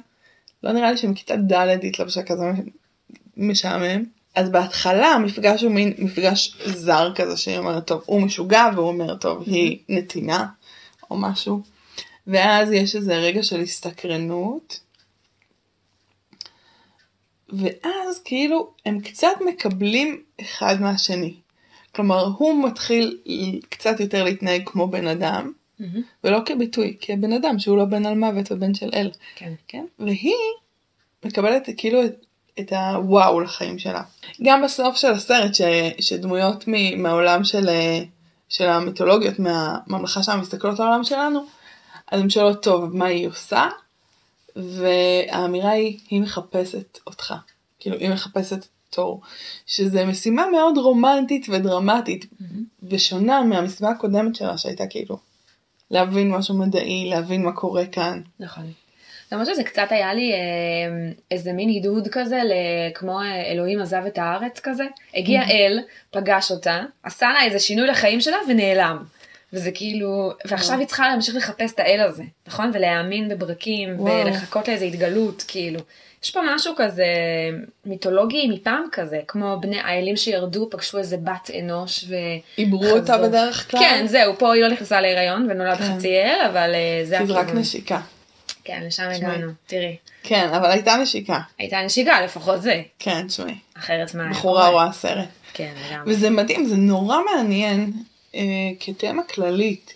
לא 0.62 0.72
נראה 0.72 0.90
לי 0.90 0.96
שמכיתה 0.96 1.36
ד' 1.36 1.84
התלבשה 1.84 2.22
כזה 2.22 2.44
משעמם 3.36 4.04
אז 4.34 4.50
בהתחלה 4.50 5.06
המפגש 5.06 5.62
הוא 5.62 5.72
מין 5.72 5.92
מפגש 5.98 6.56
זר 6.66 7.12
כזה 7.14 7.36
שהיא 7.36 7.58
אומרת 7.58 7.86
טוב 7.86 8.02
הוא 8.06 8.22
משוגע 8.22 8.70
והוא 8.74 8.88
אומר 8.88 9.16
טוב 9.16 9.42
היא 9.46 9.78
נתינה 9.88 10.46
או 11.10 11.16
משהו 11.16 11.62
ואז 12.26 12.72
יש 12.72 12.96
איזה 12.96 13.14
רגע 13.14 13.42
של 13.42 13.60
הסתקרנות. 13.60 14.80
ואז 17.48 18.22
כאילו 18.24 18.72
הם 18.86 19.00
קצת 19.00 19.32
מקבלים 19.46 20.22
אחד 20.40 20.80
מהשני. 20.80 21.34
כלומר 21.94 22.26
הוא 22.38 22.64
מתחיל 22.64 23.18
קצת 23.68 24.00
יותר 24.00 24.24
להתנהג 24.24 24.62
כמו 24.66 24.88
בן 24.88 25.06
אדם, 25.06 25.52
מהמם. 25.78 26.02
ולא 26.24 26.38
כביטוי, 26.46 26.96
כבן 27.00 27.32
אדם 27.32 27.58
שהוא 27.58 27.76
לא 27.76 27.84
בן 27.84 28.06
על 28.06 28.14
מוות 28.14 28.52
ובן 28.52 28.74
של 28.74 28.90
אל. 28.94 29.10
כן. 29.34 29.52
כן? 29.68 29.84
והיא 29.98 30.34
מקבלת 31.24 31.68
כאילו 31.76 32.04
את, 32.04 32.26
את 32.60 32.72
הוואו 32.72 33.40
לחיים 33.40 33.78
שלה. 33.78 34.02
גם 34.42 34.62
בסוף 34.62 34.96
של 34.96 35.10
הסרט 35.12 35.54
ש, 35.54 35.60
שדמויות 36.00 36.64
מ, 36.68 37.02
מהעולם 37.02 37.44
של, 37.44 37.68
אה, 37.68 38.02
של 38.48 38.68
המיתולוגיות, 38.68 39.38
מהממלכה 39.38 40.22
שם 40.22 40.40
מסתכלות 40.40 40.80
על 40.80 40.86
העולם 40.86 41.04
שלנו, 41.04 41.46
אז 42.10 42.20
הן 42.20 42.30
שואלות 42.30 42.62
טוב 42.62 42.96
מה 42.96 43.06
היא 43.06 43.28
עושה, 43.28 43.68
והאמירה 44.56 45.70
היא 45.70 45.98
היא 46.10 46.20
מחפשת 46.20 46.98
אותך. 47.06 47.34
כאילו 47.80 47.96
היא 47.96 48.10
מחפשת 48.10 48.66
תור. 48.90 49.20
שזה 49.66 50.04
משימה 50.04 50.46
מאוד 50.52 50.78
רומנטית 50.78 51.46
ודרמטית, 51.48 52.26
מהמם. 52.40 52.64
ושונה 52.82 53.42
מהמשימה 53.42 53.90
הקודמת 53.90 54.34
שלה 54.34 54.58
שהייתה 54.58 54.86
כאילו 54.86 55.18
להבין 55.90 56.30
משהו 56.30 56.58
מדעי, 56.58 57.10
להבין 57.10 57.44
מה 57.44 57.52
קורה 57.52 57.86
כאן. 57.86 58.22
נכון. 58.40 58.72
למרות 59.32 59.48
שזה 59.48 59.64
קצת 59.64 59.86
היה 59.90 60.14
לי 60.14 60.32
אה, 60.32 60.38
איזה 61.30 61.52
מין 61.52 61.68
עידוד 61.68 62.08
כזה, 62.08 62.42
כמו 62.94 63.20
אה, 63.20 63.52
אלוהים 63.52 63.80
עזב 63.80 64.02
את 64.06 64.18
הארץ 64.18 64.60
כזה. 64.60 64.84
הגיע 65.14 65.42
אל, 65.42 65.80
פגש 66.10 66.50
אותה, 66.50 66.80
עשה 67.02 67.28
לה 67.32 67.44
איזה 67.44 67.58
שינוי 67.58 67.86
לחיים 67.86 68.20
שלה 68.20 68.36
ונעלם. 68.48 69.04
וזה 69.52 69.70
כאילו, 69.74 70.32
ועכשיו 70.44 70.78
היא 70.78 70.86
צריכה 70.86 71.08
להמשיך 71.08 71.36
לחפש 71.36 71.72
את 71.72 71.80
האל 71.80 72.00
הזה, 72.00 72.22
נכון? 72.46 72.70
ולהאמין 72.74 73.28
בברקים, 73.28 74.00
וואו. 74.00 74.26
ולחכות 74.26 74.68
לאיזה 74.68 74.84
התגלות, 74.84 75.44
כאילו. 75.48 75.80
יש 76.24 76.30
פה 76.30 76.40
משהו 76.54 76.74
כזה 76.76 77.04
מיתולוגי 77.86 78.48
מפעם 78.48 78.84
כזה, 78.92 79.20
כמו 79.28 79.56
בני 79.60 79.80
האלים 79.80 80.16
שירדו, 80.16 80.70
פגשו 80.70 80.98
איזה 80.98 81.16
בת 81.16 81.50
אנוש 81.58 82.04
ו... 82.08 82.14
עיברו 82.56 82.86
אותה. 82.86 83.18
בדרך 83.18 83.70
כלל? 83.70 83.80
כן, 83.80 84.06
זהו, 84.06 84.34
פה 84.38 84.54
היא 84.54 84.62
לא 84.62 84.68
נכנסה 84.68 85.00
להיריון 85.00 85.46
ונולד 85.50 85.78
כן. 85.78 85.84
חצי 85.84 86.16
אל, 86.16 86.40
אבל 86.50 86.74
אה, 86.74 87.04
זה 87.04 87.18
כי 87.18 87.26
זה 87.26 87.32
רק 87.32 87.38
הכיוון. 87.38 87.60
נשיקה. 87.60 88.00
כן, 88.70 88.86
לשם. 88.86 89.08
הגענו, 89.14 89.52
תראי. 89.66 89.96
כן, 90.22 90.48
אבל 90.48 90.70
הייתה 90.70 90.96
נשיקה. 90.96 91.40
הייתה 91.58 91.82
נשיקה, 91.82 92.20
לפחות 92.20 92.62
זה. 92.62 92.82
כן, 92.98 93.26
תשמעי. 93.26 93.58
אחרת 93.78 94.14
מה... 94.14 94.30
בחורה 94.30 94.68
רואה 94.68 94.92
סרט. 94.92 95.28
כן, 95.52 95.74
לגמרי. 95.86 96.12
וזה 96.12 96.30
מדהים, 96.30 96.64
זה 96.64 96.76
נורא 96.76 97.16
מעניין 97.24 97.92
אה, 98.34 98.40
כתמה 98.80 99.22
כללית. 99.22 99.94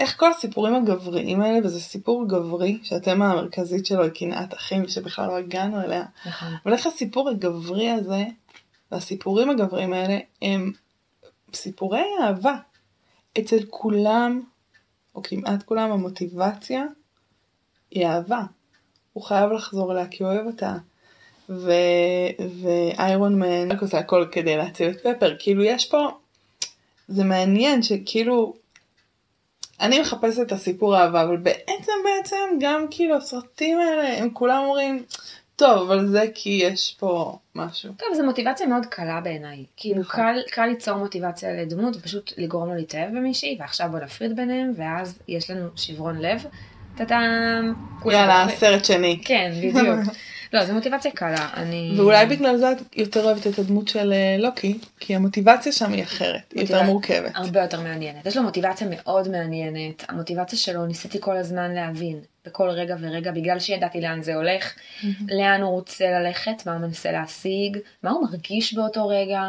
איך 0.00 0.16
כל 0.16 0.30
הסיפורים 0.30 0.74
הגבריים 0.74 1.40
האלה, 1.40 1.58
וזה 1.64 1.80
סיפור 1.80 2.28
גברי, 2.28 2.78
שהתמה 2.82 3.30
המרכזית 3.30 3.86
שלו 3.86 4.02
היא 4.02 4.10
קנאת 4.10 4.54
אחים, 4.54 4.84
ושבכלל 4.84 5.26
לא 5.26 5.36
הגענו 5.38 5.80
אליה. 5.80 6.04
נכון. 6.26 6.48
אבל 6.64 6.72
איך 6.72 6.86
הסיפור 6.86 7.28
הגברי 7.28 7.90
הזה, 7.90 8.24
והסיפורים 8.92 9.50
הגבריים 9.50 9.92
האלה, 9.92 10.18
הם 10.42 10.72
סיפורי 11.54 12.02
אהבה. 12.22 12.54
אצל 13.38 13.58
כולם, 13.70 14.42
או 15.14 15.22
כמעט 15.22 15.62
כולם, 15.62 15.92
המוטיבציה 15.92 16.82
היא 17.90 18.06
אהבה. 18.06 18.42
הוא 19.12 19.24
חייב 19.24 19.50
לחזור 19.52 19.92
אליה 19.92 20.06
כי 20.06 20.22
הוא 20.22 20.32
אוהב 20.32 20.46
אותה. 20.46 20.74
ו... 21.48 21.72
ואיירון 22.60 23.38
מן 23.38 23.72
רק 23.72 23.82
עושה 23.82 23.98
הכל 23.98 24.26
כדי 24.32 24.56
להציל 24.56 24.90
את 24.90 25.00
פפר. 25.00 25.36
כאילו 25.38 25.64
יש 25.64 25.86
פה, 25.86 26.08
זה 27.08 27.24
מעניין 27.24 27.82
שכאילו, 27.82 28.54
אני 29.80 30.00
מחפשת 30.00 30.40
את 30.42 30.52
הסיפור 30.52 30.96
האהבה, 30.96 31.22
אבל 31.22 31.36
בעצם 31.36 31.92
בעצם 32.04 32.36
גם 32.60 32.86
כאילו 32.90 33.16
הסרטים 33.16 33.78
האלה, 33.78 34.18
הם 34.18 34.30
כולם 34.30 34.62
אומרים, 34.64 35.04
טוב, 35.56 35.90
אבל 35.90 36.06
זה 36.06 36.24
כי 36.34 36.50
יש 36.62 36.96
פה 36.98 37.38
משהו. 37.54 37.92
טוב, 37.98 38.08
זו 38.16 38.24
מוטיבציה 38.24 38.66
מאוד 38.66 38.86
קלה 38.86 39.20
בעיניי. 39.20 39.64
כאילו, 39.76 40.00
נכון. 40.00 40.16
קל, 40.16 40.40
קל 40.50 40.66
ליצור 40.66 40.96
מוטיבציה 40.96 41.52
לדמות, 41.52 41.96
ופשוט 41.96 42.32
לגרום 42.36 42.68
לו 42.68 42.74
להתאהב 42.74 43.10
במישהי, 43.10 43.56
ועכשיו 43.60 43.88
בוא 43.90 43.98
נפריד 43.98 44.36
ביניהם, 44.36 44.72
ואז 44.76 45.18
יש 45.28 45.50
לנו 45.50 45.68
שברון 45.76 46.18
לב. 46.18 46.46
טאטאם. 46.96 47.74
יאללה. 48.04 48.46
סרט 48.56 48.84
שני. 48.84 49.20
כן, 49.24 49.52
בדיוק. 49.58 50.00
לא, 50.52 50.64
זו 50.64 50.74
מוטיבציה 50.74 51.10
קלה. 51.10 51.48
אני... 51.56 51.92
ואולי 51.96 52.26
בגלל 52.26 52.56
זה 52.56 52.72
את 52.72 52.96
יותר 52.96 53.24
אוהבת 53.24 53.46
את 53.46 53.58
הדמות 53.58 53.88
של 53.88 54.12
אה, 54.12 54.36
לוקי, 54.38 54.78
כי 55.00 55.16
המוטיבציה 55.16 55.72
שם 55.72 55.92
היא 55.92 56.02
אחרת, 56.02 56.52
היא 56.54 56.62
יותר 56.62 56.82
מורכבת. 56.82 57.32
הרבה 57.34 57.62
יותר 57.62 57.80
מעניינת. 57.80 58.26
יש 58.26 58.36
לו 58.36 58.42
מוטיבציה 58.42 58.86
מאוד 58.90 59.28
מעניינת. 59.28 60.04
המוטיבציה 60.08 60.58
שלו 60.58 60.86
ניסיתי 60.86 61.18
כל 61.20 61.36
הזמן 61.36 61.74
להבין, 61.74 62.20
בכל 62.46 62.68
רגע 62.68 62.96
ורגע, 63.00 63.32
בגלל 63.32 63.58
שידעתי 63.58 64.00
לאן 64.00 64.22
זה 64.22 64.34
הולך, 64.34 64.74
לאן 65.28 65.62
הוא 65.62 65.70
רוצה 65.70 66.04
ללכת, 66.10 66.66
מה 66.66 66.72
הוא 66.72 66.80
מנסה 66.80 67.12
להשיג, 67.12 67.78
מה 68.02 68.10
הוא 68.10 68.26
מרגיש 68.30 68.74
באותו 68.74 69.08
רגע. 69.08 69.40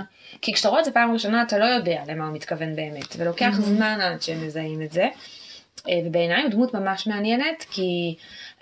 כי 0.41 0.53
כשאתה 0.53 0.69
רואה 0.69 0.79
את 0.79 0.85
זה 0.85 0.91
פעם 0.91 1.13
ראשונה, 1.13 1.43
אתה 1.43 1.57
לא 1.57 1.65
יודע 1.65 2.01
למה 2.07 2.27
הוא 2.27 2.35
מתכוון 2.35 2.75
באמת, 2.75 3.15
ולוקח 3.17 3.51
זמן 3.59 3.99
עד 4.01 4.21
שהם 4.21 4.47
מזהים 4.47 4.81
את 4.81 4.91
זה. 4.91 5.07
אה, 5.89 5.99
ובעיניי 6.05 6.43
הוא 6.43 6.51
דמות 6.51 6.73
ממש 6.73 7.07
מעניינת, 7.07 7.65
כי 7.71 8.15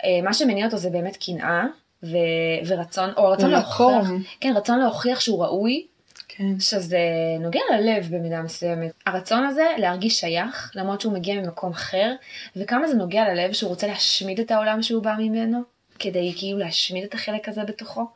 אה, 0.04 0.22
מה 0.22 0.34
שמניע 0.34 0.66
אותו 0.66 0.76
זה 0.76 0.90
באמת 0.90 1.16
קנאה. 1.16 1.64
ו- 2.02 2.66
ורצון, 2.66 3.10
או 3.16 3.30
רצון. 3.30 3.50
להוכיח, 3.50 4.10
כן, 4.40 4.52
רצון 4.56 4.78
להוכיח 4.78 5.20
שהוא 5.20 5.44
ראוי, 5.44 5.86
כן. 6.28 6.60
שזה 6.60 6.98
נוגע 7.40 7.60
ללב 7.74 8.08
במידה 8.10 8.42
מסוימת. 8.42 8.92
הרצון 9.06 9.44
הזה 9.44 9.66
להרגיש 9.78 10.20
שייך, 10.20 10.72
למרות 10.74 11.00
שהוא 11.00 11.12
מגיע 11.12 11.34
ממקום 11.34 11.70
אחר, 11.70 12.12
וכמה 12.56 12.88
זה 12.88 12.94
נוגע 12.94 13.24
ללב 13.28 13.52
שהוא 13.52 13.68
רוצה 13.68 13.86
להשמיד 13.86 14.40
את 14.40 14.50
העולם 14.50 14.82
שהוא 14.82 15.02
בא 15.02 15.14
ממנו, 15.18 15.60
כדי 15.98 16.34
כאילו 16.36 16.58
להשמיד 16.58 17.04
את 17.04 17.14
החלק 17.14 17.48
הזה 17.48 17.64
בתוכו. 17.64 18.06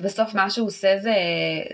ובסוף 0.00 0.34
מה 0.34 0.50
שהוא 0.50 0.66
עושה 0.66 0.98
זה, 1.02 1.14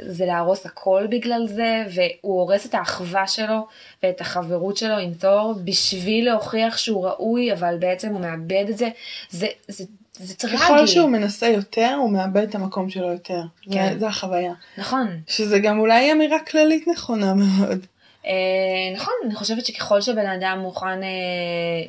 זה 0.06 0.26
להרוס 0.26 0.66
הכל 0.66 1.06
בגלל 1.10 1.46
זה, 1.46 1.84
והוא 1.94 2.40
הורס 2.40 2.66
את 2.66 2.74
האחווה 2.74 3.26
שלו 3.26 3.66
ואת 4.02 4.20
החברות 4.20 4.76
שלו 4.76 4.98
עם 4.98 5.14
תור 5.14 5.54
בשביל 5.64 6.24
להוכיח 6.30 6.76
שהוא 6.76 7.06
ראוי, 7.06 7.52
אבל 7.52 7.76
בעצם 7.78 8.08
הוא 8.08 8.20
מאבד 8.20 8.64
את 8.70 8.78
זה. 8.78 8.88
זה, 9.30 9.46
זה, 9.68 9.84
זה 10.18 10.34
טרגי. 10.34 10.56
ככל 10.56 10.86
שהוא 10.86 11.08
מנסה 11.10 11.46
יותר, 11.48 11.94
הוא 11.98 12.10
מאבד 12.12 12.42
את 12.48 12.54
המקום 12.54 12.90
שלו 12.90 13.12
יותר. 13.12 13.40
כן. 13.72 13.92
זה- 13.92 13.98
זה 13.98 14.08
החוויה. 14.08 14.52
נכון. 14.78 15.06
שזה 15.26 15.58
גם 15.58 15.78
אולי 15.78 16.12
אמירה 16.12 16.38
כללית 16.38 16.88
נכונה 16.88 17.34
מאוד. 17.34 17.86
אה, 18.26 18.94
נכון, 18.94 19.14
אני 19.26 19.34
חושבת 19.34 19.66
שככל 19.66 20.00
שבן 20.00 20.26
אדם 20.26 20.58
מוכן 20.62 21.02
אה, 21.02 21.08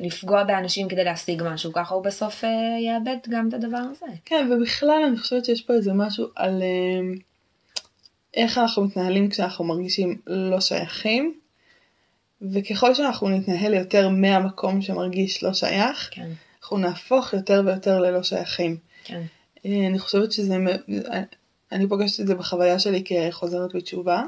לפגוע 0.00 0.44
באנשים 0.44 0.88
כדי 0.88 1.04
להשיג 1.04 1.42
משהו, 1.46 1.72
ככה 1.72 1.94
הוא 1.94 2.04
בסוף 2.04 2.44
אה, 2.44 2.50
יאבד 2.80 3.16
גם 3.28 3.48
את 3.48 3.54
הדבר 3.54 3.82
הזה. 3.90 4.06
כן, 4.24 4.50
ובכלל 4.52 5.02
אני 5.08 5.18
חושבת 5.18 5.44
שיש 5.44 5.62
פה 5.62 5.72
איזה 5.72 5.92
משהו 5.92 6.26
על 6.36 6.62
איך 8.34 8.58
אנחנו 8.58 8.84
מתנהלים 8.84 9.30
כשאנחנו 9.30 9.64
מרגישים 9.64 10.18
לא 10.26 10.60
שייכים, 10.60 11.34
וככל 12.52 12.94
שאנחנו 12.94 13.28
נתנהל 13.28 13.74
יותר 13.74 14.08
מהמקום 14.08 14.82
שמרגיש 14.82 15.42
לא 15.42 15.54
שייך, 15.54 16.08
כן, 16.12 16.30
אנחנו 16.62 16.78
נהפוך 16.78 17.32
יותר 17.32 17.62
ויותר 17.66 18.00
ללא 18.00 18.22
שייכים. 18.22 18.76
כן, 19.04 19.22
אני 19.64 19.98
חושבת 19.98 20.32
שזה, 20.32 20.56
אני 21.72 21.88
פוגשת 21.88 22.20
את 22.20 22.26
זה 22.26 22.34
בחוויה 22.34 22.78
שלי 22.78 23.02
כחוזרת 23.04 23.74
בתשובה, 23.74 24.22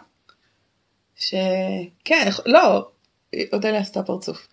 שכן, 1.16 2.28
לא, 2.46 2.88
אודליה 3.52 3.80
עשתה 3.80 4.02
פרצוף. 4.02 4.48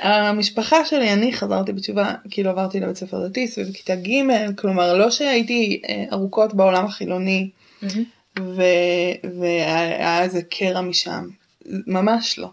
המשפחה 0.00 0.84
שלי, 0.84 1.12
אני 1.12 1.32
חזרתי 1.32 1.72
בתשובה, 1.72 2.14
כאילו 2.30 2.50
עברתי 2.50 2.80
לבית 2.80 2.96
ספר 2.96 3.28
דתי 3.28 3.48
סביב 3.48 3.72
כיתה 3.72 3.94
ג', 3.96 4.10
כלומר 4.56 4.94
לא 4.94 5.10
שהייתי 5.10 5.82
אה, 5.88 6.04
ארוכות 6.12 6.54
בעולם 6.54 6.84
החילוני 6.84 7.50
והיה 9.38 10.22
איזה 10.22 10.42
קרע 10.42 10.80
משם, 10.80 11.28
ממש 11.66 12.38
לא. 12.38 12.48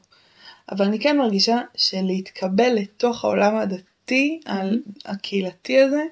אבל 0.71 0.85
אני 0.85 0.99
כן 0.99 1.17
מרגישה 1.17 1.57
שלהתקבל 1.75 2.73
לתוך 2.73 3.25
העולם 3.25 3.55
הדתי, 3.55 4.39
הקהילתי 5.05 5.81
הזה, 5.81 6.03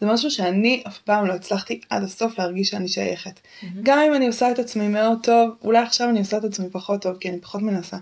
זה 0.00 0.06
משהו 0.06 0.30
שאני 0.30 0.82
אף 0.86 0.98
פעם 0.98 1.26
לא 1.26 1.32
הצלחתי 1.32 1.80
עד 1.90 2.02
הסוף 2.02 2.38
להרגיש 2.38 2.68
שאני 2.68 2.88
שייכת. 2.88 3.40
Mm-hmm. 3.40 3.66
גם 3.82 3.98
אם 3.98 4.14
אני 4.14 4.26
עושה 4.26 4.50
את 4.50 4.58
עצמי 4.58 4.88
מאוד 4.88 5.18
טוב, 5.22 5.50
אולי 5.64 5.78
עכשיו 5.78 6.08
אני 6.08 6.18
עושה 6.18 6.36
את 6.36 6.44
עצמי 6.44 6.70
פחות 6.70 7.02
טוב, 7.02 7.16
כי 7.16 7.28
אני 7.28 7.40
פחות 7.40 7.62
מנסה. 7.62 7.96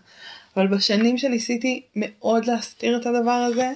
אבל 0.56 0.66
בשנים 0.66 1.18
שניסיתי 1.18 1.82
מאוד 1.96 2.44
להסתיר 2.44 2.96
את 3.00 3.06
הדבר 3.06 3.30
הזה, 3.30 3.72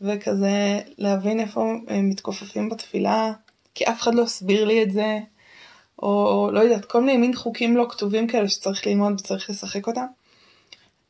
וכזה 0.00 0.80
להבין 0.98 1.40
איפה 1.40 1.74
הם 1.88 2.08
מתכופפים 2.08 2.68
בתפילה, 2.68 3.32
כי 3.74 3.84
אף 3.84 4.00
אחד 4.00 4.14
לא 4.14 4.22
הסביר 4.22 4.64
לי 4.64 4.82
את 4.82 4.90
זה, 4.90 5.18
או 6.02 6.50
לא 6.52 6.60
יודעת, 6.60 6.84
כל 6.84 7.00
מיני 7.00 7.18
מין 7.18 7.34
חוקים 7.34 7.76
לא 7.76 7.86
כתובים 7.90 8.26
כאלה 8.26 8.48
שצריך 8.48 8.86
ללמוד 8.86 9.12
וצריך 9.12 9.50
לשחק 9.50 9.86
אותם. 9.86 10.06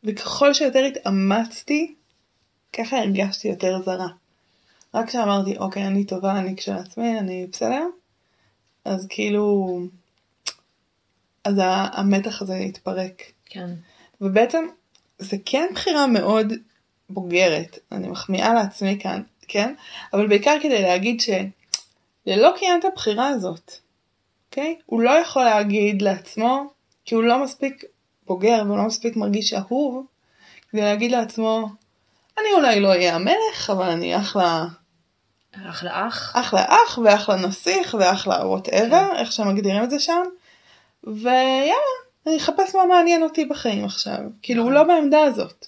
וככל 0.05 0.55
שיותר 0.55 0.85
התאמצתי, 0.85 1.95
ככה 2.73 2.99
הרגשתי 2.99 3.49
יותר 3.49 3.83
זרה. 3.85 4.09
רק 4.95 5.09
כשאמרתי, 5.09 5.59
אוקיי, 5.59 5.87
אני 5.87 6.05
טובה, 6.05 6.39
אני 6.39 6.57
כשלעצמי, 6.57 7.19
אני 7.19 7.47
בסדר, 7.53 7.87
אז 8.85 9.07
כאילו, 9.09 9.81
אז 11.45 11.55
המתח 11.65 12.43
הזה 12.43 12.57
התפרק. 12.57 13.23
כן. 13.45 13.71
ובעצם, 14.21 14.65
זה 15.19 15.37
כן 15.45 15.67
בחירה 15.73 16.07
מאוד 16.07 16.53
בוגרת, 17.11 17.79
אני 17.93 18.09
מחמיאה 18.09 18.55
לעצמי 18.55 18.99
כאן, 19.01 19.23
כן? 19.49 19.75
אבל 20.13 20.27
בעיקר 20.29 20.57
כדי 20.63 20.83
להגיד 20.83 21.21
שללא 21.21 22.55
קיים 22.59 22.81
את 22.81 22.85
הבחירה 22.85 23.29
הזאת, 23.29 23.73
אוקיי? 24.47 24.77
הוא 24.87 25.01
לא 25.01 25.11
יכול 25.11 25.45
להגיד 25.45 26.03
לעצמו, 26.03 26.71
כי 27.05 27.15
הוא 27.15 27.25
לא 27.25 27.45
מספיק 27.45 27.85
בוגר 28.27 28.63
והוא 28.67 28.79
לא 28.79 28.85
מספיק 28.85 29.17
מרגיש 29.17 29.53
אהוב, 29.53 30.07
כדי 30.71 30.81
להגיד 30.81 31.11
לעצמו, 31.11 31.69
אני 32.39 32.53
אולי 32.53 32.81
לא 32.81 32.89
אהיה 32.89 33.15
המלך, 33.15 33.71
אבל 33.71 33.91
אני 33.91 34.17
אחלה 34.17 34.67
אחלה 35.71 36.09
אח. 36.09 36.33
אחלה 36.37 36.65
אח 36.65 36.99
ואחלה 36.99 37.37
נסיך 37.37 37.97
ואחלה 37.99 38.47
וואטאבר, 38.47 39.09
כן. 39.11 39.17
איך 39.17 39.33
שמגדירים 39.33 39.85
את 39.85 39.91
זה 39.91 39.99
שם. 39.99 40.23
ויאללה, 41.05 41.73
אני 42.27 42.37
אחפש 42.37 42.75
מה 42.75 42.87
מעניין 42.87 43.23
אותי 43.23 43.45
בחיים 43.45 43.85
עכשיו. 43.85 44.19
כאילו, 44.43 44.63
הוא 44.63 44.71
נכון. 44.73 44.89
לא 44.89 44.95
בעמדה 44.95 45.21
הזאת. 45.21 45.67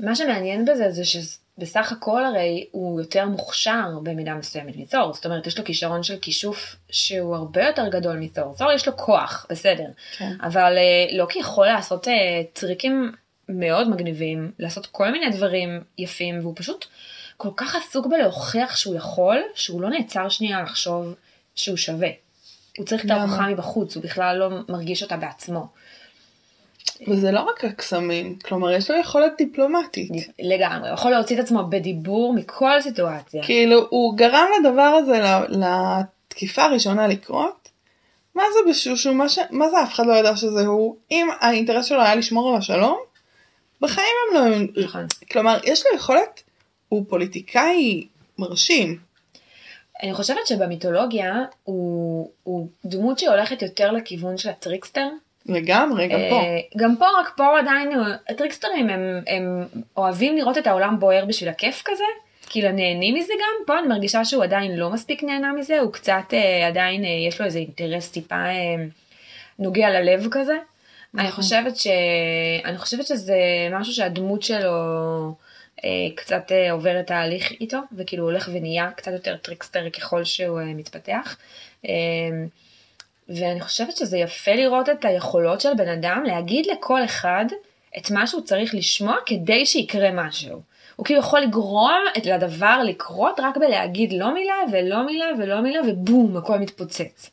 מה 0.00 0.14
שמעניין 0.14 0.64
בזה 0.64 0.90
זה 0.90 1.02
שבסך 1.04 1.92
הכל 1.92 2.24
הרי 2.24 2.66
הוא 2.70 3.00
יותר 3.00 3.26
מוכשר 3.26 3.88
במידה 4.02 4.34
מסוימת 4.34 4.76
מתור. 4.76 5.12
זאת 5.12 5.26
אומרת, 5.26 5.46
יש 5.46 5.58
לו 5.58 5.64
כישרון 5.64 6.02
של 6.02 6.18
כישוף 6.18 6.76
שהוא 6.90 7.36
הרבה 7.36 7.66
יותר 7.66 7.88
גדול 7.88 8.16
מתור. 8.16 8.54
תור 8.58 8.72
יש 8.72 8.88
לו 8.88 8.96
כוח, 8.96 9.46
בסדר. 9.50 9.88
כן. 10.18 10.32
אבל 10.42 10.78
אה, 10.78 11.16
לוקי 11.16 11.38
יכול 11.38 11.66
לעשות 11.66 12.06
uh, 12.06 12.10
טריקים 12.52 13.12
מאוד 13.48 13.88
מגניבים, 13.88 14.52
לעשות 14.58 14.86
כל 14.86 15.10
מיני 15.10 15.30
דברים 15.30 15.80
יפים, 15.98 16.40
והוא 16.40 16.52
פשוט... 16.56 16.86
כל 17.42 17.48
כך 17.56 17.76
עסוק 17.76 18.06
בלהוכיח 18.06 18.76
שהוא 18.76 18.94
יכול, 18.94 19.38
שהוא 19.54 19.80
לא 19.80 19.90
נעצר 19.90 20.28
שנייה 20.28 20.62
לחשוב 20.62 21.14
שהוא 21.54 21.76
שווה. 21.76 22.08
הוא 22.78 22.86
צריך 22.86 23.04
את 23.04 23.10
ההוכחה 23.10 23.48
מבחוץ, 23.48 23.96
הוא 23.96 24.04
בכלל 24.04 24.36
לא 24.36 24.48
מרגיש 24.68 25.02
אותה 25.02 25.16
בעצמו. 25.16 25.66
וזה 27.08 27.30
לא 27.30 27.40
רק 27.40 27.64
הקסמים, 27.64 28.38
כלומר 28.38 28.70
יש 28.70 28.90
לו 28.90 28.96
יכולת 28.96 29.32
דיפלומטית. 29.38 30.10
לגמרי, 30.38 30.88
הוא 30.88 30.94
יכול 30.94 31.10
להוציא 31.10 31.36
את 31.36 31.44
עצמו 31.44 31.66
בדיבור 31.68 32.34
מכל 32.34 32.80
סיטואציה. 32.80 33.42
כאילו, 33.42 33.86
הוא 33.90 34.16
גרם 34.16 34.46
לדבר 34.60 34.82
הזה, 34.82 35.20
לתקיפה 35.48 36.62
הראשונה 36.62 37.06
לקרות. 37.06 37.68
מה 38.34 38.42
זה 38.52 38.70
בשושו? 38.70 39.14
מה, 39.14 39.28
ש... 39.28 39.38
מה 39.50 39.68
זה 39.68 39.82
אף 39.82 39.94
אחד 39.94 40.06
לא 40.06 40.12
ידע 40.12 40.36
שזה 40.36 40.66
הוא? 40.66 40.96
אם 41.10 41.28
האינטרס 41.40 41.86
שלו 41.86 42.02
היה 42.02 42.14
לשמור 42.14 42.50
על 42.50 42.56
השלום, 42.56 42.98
בחיים 43.80 44.06
הם 44.28 44.34
לא... 44.34 44.84
נכון. 44.84 45.06
כלומר, 45.30 45.58
יש 45.64 45.86
לו 45.86 45.96
יכולת 45.96 46.42
הוא 46.90 47.04
פוליטיקאי 47.08 48.06
מרשים. 48.38 48.98
אני 50.02 50.14
חושבת 50.14 50.46
שבמיתולוגיה 50.46 51.34
הוא, 51.64 52.30
הוא 52.42 52.68
דמות 52.84 53.18
שהולכת 53.18 53.62
יותר 53.62 53.92
לכיוון 53.92 54.38
של 54.38 54.48
ה 54.48 54.54
trickster. 54.54 55.08
לגמרי, 55.46 56.08
גם 56.08 56.18
פה. 56.30 56.36
אה, 56.36 56.60
גם 56.76 56.96
פה, 56.96 57.06
רק 57.20 57.32
פה 57.36 57.58
עדיין, 57.58 57.90
ה 58.28 58.33
trickster 58.33 58.78
ים 58.78 58.88
הם, 58.88 59.00
הם 59.26 59.66
אוהבים 59.96 60.36
לראות 60.36 60.58
את 60.58 60.66
העולם 60.66 61.00
בוער 61.00 61.24
בשביל 61.24 61.48
הכיף 61.50 61.82
כזה, 61.84 62.04
כאילו 62.50 62.68
נהנים 62.68 63.14
מזה 63.14 63.32
גם, 63.40 63.66
פה 63.66 63.78
אני 63.78 63.88
מרגישה 63.88 64.24
שהוא 64.24 64.44
עדיין 64.44 64.76
לא 64.76 64.90
מספיק 64.90 65.24
נהנה 65.24 65.52
מזה, 65.52 65.80
הוא 65.80 65.92
קצת 65.92 66.24
אה, 66.32 66.66
עדיין, 66.66 67.04
אה, 67.04 67.10
יש 67.28 67.40
לו 67.40 67.46
איזה 67.46 67.58
אינטרס 67.58 68.10
טיפה 68.10 68.44
נוגע 69.58 69.90
ללב 69.90 70.28
כזה. 70.30 70.56
אני 71.14 71.28
נכון. 71.28 71.42
חושבת, 71.42 71.76
ש... 71.76 71.86
אני 72.64 72.78
חושבת 72.78 73.06
שזה 73.06 73.36
משהו 73.72 73.92
שהדמות 73.92 74.42
שלו... 74.42 75.34
אה, 75.84 75.90
קצת 76.14 76.52
אה, 76.52 76.72
עובר 76.72 77.00
את 77.00 77.10
ההליך 77.10 77.50
איתו, 77.50 77.78
וכאילו 77.92 78.24
הולך 78.24 78.48
ונהיה 78.52 78.90
קצת 78.96 79.12
יותר 79.12 79.36
trickster 79.36 79.90
ככל 79.90 80.24
שהוא 80.24 80.60
אה, 80.60 80.64
מתפתח. 80.64 81.36
ואני 83.28 83.60
חושבת 83.60 83.96
שזה 83.96 84.18
יפה 84.18 84.54
לראות 84.54 84.88
את 84.88 85.04
היכולות 85.04 85.60
של 85.60 85.74
בן 85.74 85.88
אדם 85.88 86.24
להגיד 86.26 86.66
לכל 86.66 87.04
אחד 87.04 87.44
את 87.98 88.10
מה 88.10 88.26
שהוא 88.26 88.42
צריך 88.42 88.74
לשמוע 88.74 89.16
כדי 89.26 89.66
שיקרה 89.66 90.10
משהו. 90.12 90.62
הוא 90.96 91.04
כאילו 91.06 91.20
יכול 91.20 91.40
לגרום 91.40 92.26
לדבר 92.26 92.82
לקרות 92.82 93.40
רק 93.40 93.56
בלהגיד 93.56 94.12
לא 94.12 94.34
מילה 94.34 94.54
ולא 94.72 95.06
מילה 95.06 95.26
ולא 95.38 95.60
מילה 95.60 95.80
ובום 95.88 96.36
הכל 96.36 96.58
מתפוצץ. 96.58 97.30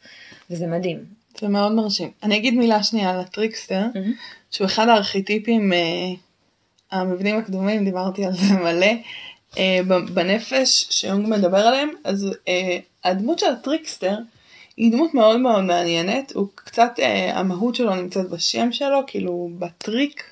וזה 0.50 0.68
מדהים. 0.68 1.06
זה 1.40 1.48
מאוד 1.48 1.72
מרשים. 1.72 2.12
אני 2.24 2.38
אגיד 2.38 2.54
מילה 2.54 2.84
שנייה 2.84 3.10
על 3.10 3.20
ה 3.20 3.25
trickster, 3.25 3.82
mm-hmm. 3.94 4.52
שהוא 4.52 4.66
אחד 4.66 4.88
הארכיטיפים 4.88 5.74
המבנים 6.92 7.38
הקדומים, 7.38 7.86
דיברתי 7.86 8.26
על 8.26 8.34
זה 8.34 8.54
מלא, 8.54 8.92
אה, 9.58 9.80
בנפש 10.14 10.88
שיונג 10.90 11.28
מדבר 11.28 11.58
עליהם, 11.58 11.90
אז 12.04 12.28
אה, 12.48 12.78
הדמות 13.04 13.40
של 13.40 13.52
ה 13.52 13.58
trickster 13.58 14.18
היא 14.78 14.92
דמות 14.92 15.14
מאוד 15.14 15.40
מאוד 15.40 15.64
מעניינת, 15.64 16.32
הוא 16.32 16.48
קצת, 16.56 16.92
אה, 17.00 17.40
המהות 17.40 17.76
שלו 17.76 17.96
נמצאת 17.96 18.30
בשם 18.30 18.72
שלו, 18.72 19.00
כאילו 19.08 19.50
בטריק. 19.60 20.24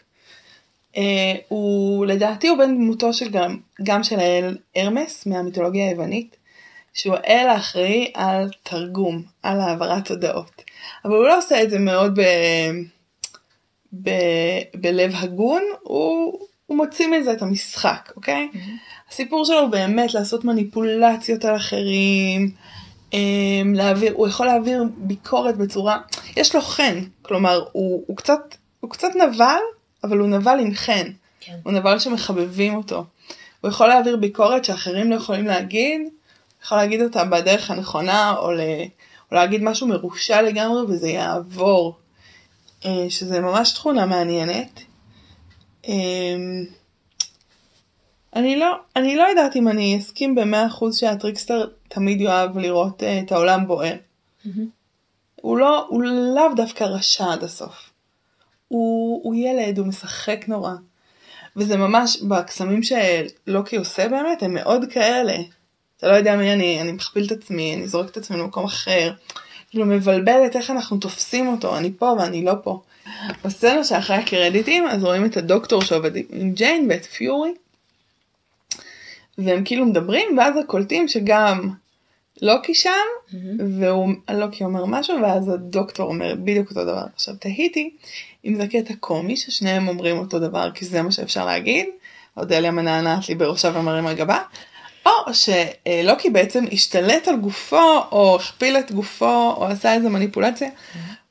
הוא 1.48 2.06
לדעתי 2.06 2.48
הוא 2.48 2.58
בן 2.58 2.76
דמותו 2.76 3.13
של 3.13 3.30
גם, 3.30 3.58
גם 3.84 4.04
של 4.04 4.20
האל 4.20 4.58
הרמס 4.76 5.26
מהמיתולוגיה 5.26 5.88
היוונית, 5.88 6.36
שהוא 6.94 7.15
האל 7.15 7.48
האחראי 7.50 8.12
על 8.13 8.50
תרגום, 8.63 9.24
על 9.44 9.60
העברת 9.60 10.10
הודעות. 10.10 10.63
אבל 11.06 11.15
הוא 11.15 11.26
לא 11.26 11.38
עושה 11.38 11.63
את 11.63 11.70
זה 11.70 11.80
מאוד 11.80 12.20
ב... 12.20 12.24
ב, 13.93 14.10
בלב 14.76 15.13
הגון, 15.15 15.63
הוא, 15.82 16.39
הוא 16.65 16.78
מוציא 16.78 17.08
מזה 17.08 17.34
את 17.34 17.41
המשחק, 17.41 18.12
אוקיי? 18.15 18.50
Mm-hmm. 18.54 19.12
הסיפור 19.12 19.45
שלו 19.45 19.60
הוא 19.60 19.69
באמת 19.69 20.13
לעשות 20.13 20.45
מניפולציות 20.45 21.45
על 21.45 21.56
אחרים, 21.56 22.52
אמ, 23.13 23.74
להעביר, 23.76 24.13
הוא 24.13 24.28
יכול 24.28 24.45
להעביר 24.45 24.84
ביקורת 24.98 25.58
בצורה, 25.58 26.00
יש 26.38 26.56
לו 26.56 26.62
חן, 26.62 27.00
כלומר 27.21 27.65
הוא, 27.71 28.04
הוא 28.08 28.17
קצת, 28.17 28.56
הוא 28.80 28.89
קצת 28.89 29.10
נבל, 29.15 29.62
אבל 30.04 30.17
הוא 30.17 30.28
נבל 30.28 30.60
עם 30.60 30.74
חן, 30.74 31.12
כן. 31.39 31.56
הוא 31.63 31.74
נבל 31.74 32.00
שמחבבים 32.00 32.76
אותו. 32.76 33.06
הוא 33.62 33.69
יכול 33.69 33.88
להעביר 33.88 34.15
ביקורת 34.17 34.65
שאחרים 34.65 35.12
לא 35.12 35.15
יכולים 35.15 35.45
להגיד, 35.45 36.02
הוא 36.02 36.12
יכול 36.63 36.78
להגיד 36.78 37.02
אותה 37.02 37.26
בדרך 37.26 37.71
הנכונה, 37.71 38.36
או, 38.38 38.52
ל, 38.52 38.60
או 39.32 39.36
להגיד 39.36 39.63
משהו 39.63 39.88
מרושע 39.88 40.41
לגמרי 40.41 40.82
וזה 40.82 41.10
יעבור. 41.10 41.95
אה, 42.86 43.06
שזה 43.10 43.40
ממש 43.40 43.72
תכונה 43.72 44.06
מעניינת. 44.06 44.80
אמ, 45.88 46.66
אני 48.36 48.56
לא, 48.56 48.76
אני 48.96 49.16
לא 49.16 49.24
יודעת 49.24 49.56
אם 49.56 49.68
אני 49.68 49.98
אסכים 49.98 50.36
במאה 50.36 50.68
אחוז 50.68 50.98
שה 50.98 51.15
trickster 51.15 51.67
תמיד 51.88 52.22
יאהב 52.22 52.58
לראות 52.58 53.02
uh, 53.04 53.06
את 53.26 53.32
העולם 53.32 53.68
בוער. 53.68 53.96
Mm-hmm. 54.46 54.50
הוא 55.36 55.58
לא, 55.58 55.86
הוא 55.90 56.04
לאו 56.36 56.54
דווקא 56.56 56.84
רשע 56.84 57.34
עד 57.34 57.44
הסוף. 57.44 57.92
הוא, 58.68 59.22
הוא 59.24 59.36
ילד, 59.36 59.80
הוא 59.80 59.88
משחק 59.88 60.46
נורא. 60.48 60.74
וזה 61.56 61.78
ממש, 61.78 62.22
בקסמים 62.22 62.82
שלוקי 62.84 63.78
עושה 63.78 64.10
באמת, 64.10 64.44
הם 64.44 64.54
מאוד 64.54 64.86
כאלה. 64.92 65.36
אתה 65.98 66.08
לא 66.08 66.14
יודע 66.14 66.36
מי 66.36 66.54
אני, 66.54 66.82
אני 66.82 66.92
מכפיל 66.92 67.26
את 67.26 67.32
עצמי, 67.32 67.76
אני 67.76 67.88
זורק 67.88 68.10
את 68.10 68.18
עצמי 68.18 68.38
למקום 68.38 68.66
אחר. 68.66 69.14
כאילו 69.76 69.88
מבלבלת 69.88 70.56
איך 70.56 70.70
אנחנו 70.70 70.98
תופסים 70.98 71.48
אותו, 71.48 71.78
אני 71.78 71.92
פה 71.98 72.16
ואני 72.20 72.46
לא 72.46 72.54
פה. 72.64 72.82
בסצנה 73.46 73.84
שאחרי 73.84 74.16
הקרדיטים 74.16 74.88
אז 74.88 75.04
רואים 75.04 75.26
את 75.26 75.38
הדוקטור 75.38 75.82
שעובד 75.82 76.12
עם 76.16 76.54
ג'יין 76.54 76.88
ואת 76.90 77.06
פיורי. 77.06 77.54
והם 79.38 79.64
כאילו 79.66 79.86
מדברים 79.86 80.38
ואז 80.38 80.58
הקולטים 80.58 81.08
שגם 81.08 81.70
לוקי 82.42 82.74
שם 82.74 82.90
mm-hmm. 82.90 83.36
והוא 83.80 84.10
לוקי 84.34 84.64
אומר 84.64 84.86
משהו 84.86 85.18
ואז 85.22 85.50
הדוקטור 85.50 86.10
אומר 86.10 86.36
בדיוק 86.36 86.70
אותו 86.70 86.84
דבר. 86.84 87.04
עכשיו 87.16 87.36
תהיתי 87.36 87.94
אם 88.46 88.56
זה 88.56 88.68
קטע 88.68 88.94
קומי 89.00 89.38
ששניהם 89.38 89.88
אומרים 89.88 90.18
אותו 90.18 90.40
דבר 90.40 90.72
כי 90.72 90.86
זה 90.86 91.02
מה 91.02 91.12
שאפשר 91.12 91.46
להגיד, 91.46 91.86
אודליה 92.38 92.72
מנענעת 92.72 93.30
לי 93.30 93.36
בראשה 93.36 93.72
ומרימה 93.76 94.14
גבה, 94.14 94.40
או 95.06 95.12
שלוקי 95.34 96.30
בעצם 96.30 96.65
השתלט 96.72 97.28
על 97.28 97.36
גופו 97.36 98.02
או 98.12 98.36
הכפיל 98.36 98.78
את 98.78 98.91
גופו 98.91 99.54
או 99.58 99.65
עשה 99.65 99.94
איזה 99.94 100.10
מניפולציה, 100.10 100.70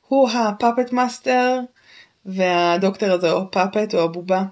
הוא 0.07 0.29
ה 0.29 0.38
puppet 0.38 0.91
master 0.91 1.59
והדוקטור 2.25 3.09
הזה 3.09 3.31
או 3.31 3.41
ה 3.41 3.49
puppet 3.49 3.95
או 3.95 4.03
הבובה. 4.03 4.43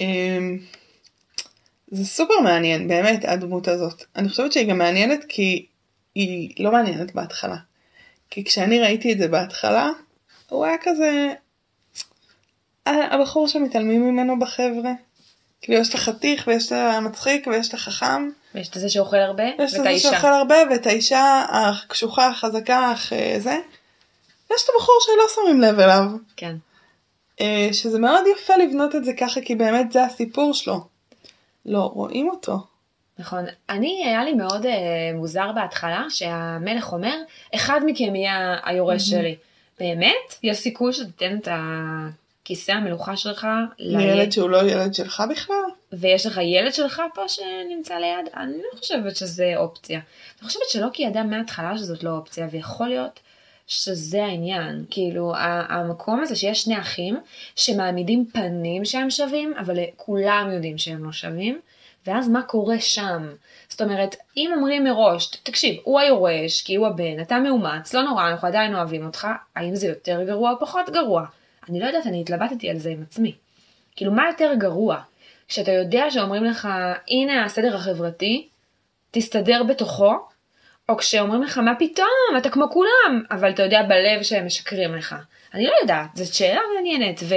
אמ, 0.00 0.58
זה 1.90 2.04
סופר 2.04 2.40
מעניין 2.44 2.88
באמת 2.88 3.24
הדמות 3.24 3.68
הזאת. 3.68 4.04
אני 4.16 4.28
חושבת 4.28 4.52
שהיא 4.52 4.68
גם 4.70 4.78
מעניינת 4.78 5.24
כי 5.28 5.66
היא 6.14 6.50
לא 6.58 6.72
מעניינת 6.72 7.14
בהתחלה. 7.14 7.56
כי 8.30 8.44
כשאני 8.44 8.80
ראיתי 8.80 9.12
את 9.12 9.18
זה 9.18 9.28
בהתחלה, 9.28 9.90
הוא 10.48 10.64
היה 10.64 10.76
כזה... 10.82 11.32
הבחור 12.86 13.48
שמתעלמים 13.48 14.08
ממנו 14.08 14.38
בחבר'ה. 14.38 14.92
כאילו 15.62 15.80
יש 15.80 15.88
את 15.88 15.94
החתיך 15.94 16.44
ויש 16.46 16.66
את 16.66 16.72
המצחיק 16.72 17.46
ויש 17.46 17.68
את 17.68 17.74
החכם. 17.74 18.30
ויש 18.54 18.68
את 18.68 18.74
זה 18.74 18.88
שאוכל 18.88 19.16
הרבה, 19.16 19.44
ויש 19.58 19.72
את 19.72 19.78
ואת 19.78 19.82
זה 19.82 19.88
האישה. 19.88 20.12
שאוכל 20.12 20.32
הרבה 20.32 20.56
ואת 20.70 20.86
האישה 20.86 21.44
הקשוחה, 21.50 22.28
החזקה, 22.28 22.92
אך 22.92 23.12
אה, 23.12 23.36
זה. 23.38 23.58
ויש 24.50 24.62
את 24.64 24.68
הבחור 24.74 24.94
שלא 25.00 25.24
שמים 25.34 25.60
לב 25.60 25.80
אליו. 25.80 26.04
כן. 26.36 26.56
אה, 27.40 27.68
שזה 27.72 27.98
מאוד 27.98 28.24
יפה 28.36 28.56
לבנות 28.56 28.94
את 28.94 29.04
זה 29.04 29.12
ככה 29.12 29.40
כי 29.40 29.54
באמת 29.54 29.92
זה 29.92 30.04
הסיפור 30.04 30.54
שלו. 30.54 30.80
לא 31.66 31.90
רואים 31.94 32.28
אותו. 32.28 32.58
נכון. 33.18 33.44
אני, 33.70 34.02
היה 34.06 34.24
לי 34.24 34.32
מאוד 34.32 34.66
uh, 34.66 34.68
מוזר 35.14 35.52
בהתחלה, 35.52 36.04
שהמלך 36.08 36.92
אומר, 36.92 37.16
אחד 37.54 37.80
מכם 37.86 38.14
יהיה 38.14 38.56
היורש 38.64 39.02
שלי. 39.02 39.36
באמת? 39.80 40.34
יש 40.42 40.58
סיכוי 40.58 40.92
שתיתן 40.92 41.36
את 41.36 41.48
הכיסא 42.48 42.72
המלוכה 42.72 43.16
שלך 43.16 43.46
לילד 43.78 44.32
שהוא 44.32 44.50
לא 44.50 44.70
ילד 44.70 44.94
שלך 44.94 45.22
בכלל? 45.30 45.56
ויש 45.92 46.26
לך 46.26 46.40
ילד 46.42 46.74
שלך 46.74 47.02
פה 47.14 47.28
שנמצא 47.28 47.94
ליד? 47.94 48.32
אני 48.36 48.56
לא 48.56 48.78
חושבת 48.78 49.16
שזה 49.16 49.52
אופציה. 49.56 50.00
אני 50.40 50.48
חושבת 50.48 50.62
שלוקי 50.68 51.02
ידע 51.02 51.22
מההתחלה 51.22 51.78
שזאת 51.78 52.02
לא 52.04 52.10
אופציה, 52.10 52.48
ויכול 52.50 52.88
להיות 52.88 53.20
שזה 53.66 54.24
העניין. 54.24 54.84
כאילו, 54.90 55.32
המקום 55.68 56.20
הזה 56.20 56.36
שיש 56.36 56.62
שני 56.62 56.78
אחים 56.78 57.20
שמעמידים 57.56 58.26
פנים 58.32 58.84
שהם 58.84 59.10
שווים, 59.10 59.54
אבל 59.58 59.78
כולם 59.96 60.50
יודעים 60.52 60.78
שהם 60.78 61.04
לא 61.04 61.12
שווים, 61.12 61.60
ואז 62.06 62.28
מה 62.28 62.42
קורה 62.42 62.80
שם? 62.80 63.28
זאת 63.68 63.82
אומרת, 63.82 64.16
אם 64.36 64.50
אומרים 64.56 64.84
מראש, 64.84 65.26
תקשיב, 65.26 65.76
הוא 65.84 66.00
היורש, 66.00 66.62
כי 66.62 66.74
הוא 66.74 66.86
הבן, 66.86 67.20
אתה 67.22 67.38
מאומץ, 67.38 67.94
לא 67.94 68.02
נורא, 68.02 68.28
אנחנו 68.28 68.48
עדיין 68.48 68.74
אוהבים 68.74 69.06
אותך, 69.06 69.28
האם 69.56 69.74
זה 69.74 69.86
יותר 69.86 70.22
גרוע 70.26 70.50
או 70.50 70.60
פחות 70.60 70.90
גרוע? 70.90 71.24
אני 71.70 71.80
לא 71.80 71.86
יודעת, 71.86 72.06
אני 72.06 72.20
התלבטתי 72.20 72.70
על 72.70 72.78
זה 72.78 72.90
עם 72.90 73.02
עצמי. 73.02 73.34
כאילו, 73.96 74.12
מה 74.12 74.26
יותר 74.26 74.54
גרוע? 74.58 75.00
כשאתה 75.48 75.72
יודע 75.72 76.10
שאומרים 76.10 76.44
לך, 76.44 76.68
הנה 77.08 77.44
הסדר 77.44 77.76
החברתי, 77.76 78.48
תסתדר 79.10 79.62
בתוכו, 79.62 80.14
או 80.88 80.96
כשאומרים 80.96 81.42
לך, 81.42 81.58
מה 81.58 81.74
פתאום, 81.78 82.36
אתה 82.38 82.50
כמו 82.50 82.70
כולם, 82.70 83.22
אבל 83.30 83.50
אתה 83.50 83.62
יודע 83.62 83.82
בלב 83.82 84.22
שהם 84.22 84.46
משקרים 84.46 84.94
לך. 84.94 85.16
אני 85.54 85.66
לא 85.66 85.72
יודעת, 85.80 86.16
זאת 86.16 86.34
שאלה 86.34 86.60
מעניינת, 86.74 87.20
ו, 87.22 87.34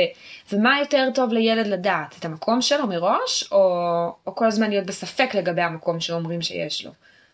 ומה 0.52 0.80
יותר 0.80 1.10
טוב 1.16 1.34
לילד 1.34 1.68
לדעת, 1.68 2.16
את 2.20 2.26
המקום 2.26 2.62
שלו 2.62 2.88
מראש, 2.88 3.52
או, 3.52 3.58
או 4.28 4.36
כל 4.36 4.46
הזמן 4.46 4.70
להיות 4.70 4.86
בספק 4.86 5.36
לגבי 5.36 5.62
המקום 5.62 6.00
שאומרים 6.00 6.42
שיש 6.42 6.86
לו. 6.86 6.92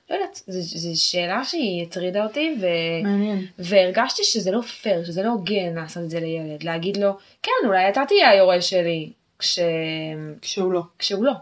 לא 0.09 0.15
יודעת, 0.15 0.41
זו 0.47 1.01
שאלה 1.01 1.43
שהיא 1.43 1.83
הטרידה 1.83 2.23
אותי, 2.23 2.55
ו... 2.61 2.65
מעניין. 3.03 3.45
והרגשתי 3.59 4.23
שזה 4.23 4.51
לא 4.51 4.61
פייר, 4.61 5.05
שזה 5.05 5.23
לא 5.23 5.29
הוגן 5.29 5.75
לעשות 5.75 6.03
את 6.03 6.09
זה 6.09 6.19
לילד, 6.19 6.63
להגיד 6.63 6.97
לו, 6.97 7.17
כן, 7.43 7.67
אולי 7.67 7.89
אתה 7.89 8.01
תהיה 8.07 8.29
היורש 8.29 8.69
שלי, 8.69 9.11
כש... 9.39 9.59
כשהוא 10.41 10.71
לא. 10.71 10.81
כשהוא 10.99 11.25
לא. 11.25 11.33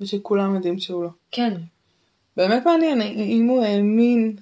ושכולם 0.00 0.54
יודעים 0.54 0.78
שהוא 0.78 1.04
לא. 1.04 1.08
כן, 1.32 1.52
באמת 2.36 2.66
מעניין 2.66 3.00
אם 3.02 3.46
הוא 3.48 3.64
האמין. 3.64 4.36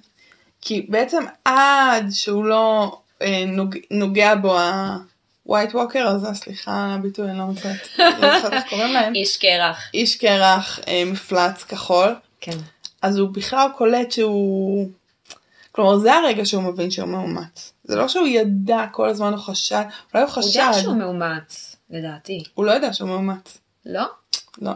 כי 0.61 0.85
בעצם 0.89 1.23
עד 1.45 2.05
שהוא 2.11 2.45
לא 2.45 2.97
אה, 3.21 3.43
נוג, 3.47 3.75
נוגע 3.91 4.35
בו 4.35 4.57
ה-white 4.57 5.73
walker 5.73 5.99
הזה, 5.99 6.33
סליחה 6.33 6.85
על 6.85 6.99
הביטוי, 6.99 7.29
אני 7.29 7.37
לא 7.37 7.45
מצטערת, 7.45 7.87
לא 7.97 8.35
זוכרת 8.35 8.53
איך 8.53 8.69
קוראים 8.69 8.93
להם. 8.93 9.15
איש 9.15 9.37
קרח. 9.37 9.89
איש 9.93 10.15
קרח, 10.15 10.79
אה, 10.87 11.03
מפלץ 11.05 11.63
כחול. 11.63 12.15
כן. 12.41 12.57
אז 13.01 13.17
הוא 13.17 13.29
בכלל 13.29 13.67
קולט 13.77 14.11
שהוא... 14.11 14.87
כלומר 15.71 15.97
זה 15.97 16.13
הרגע 16.13 16.45
שהוא 16.45 16.63
מבין 16.63 16.91
שהוא 16.91 17.07
מאומץ. 17.07 17.73
זה 17.83 17.95
לא 17.95 18.07
שהוא 18.07 18.27
ידע 18.27 18.85
כל 18.91 19.09
הזמן 19.09 19.33
הוא 19.33 19.39
חשד, 19.39 19.83
אולי 20.13 20.23
הוא 20.23 20.23
הוא 20.23 20.29
חשד, 20.29 20.59
יודע 20.59 20.73
שהוא 20.73 20.95
מאומץ, 20.95 21.75
לדעתי. 21.89 22.43
הוא 22.53 22.65
לא 22.65 22.71
יודע 22.71 22.93
שהוא 22.93 23.09
מאומץ. 23.09 23.57
לא? 23.85 24.05
לא. 24.61 24.71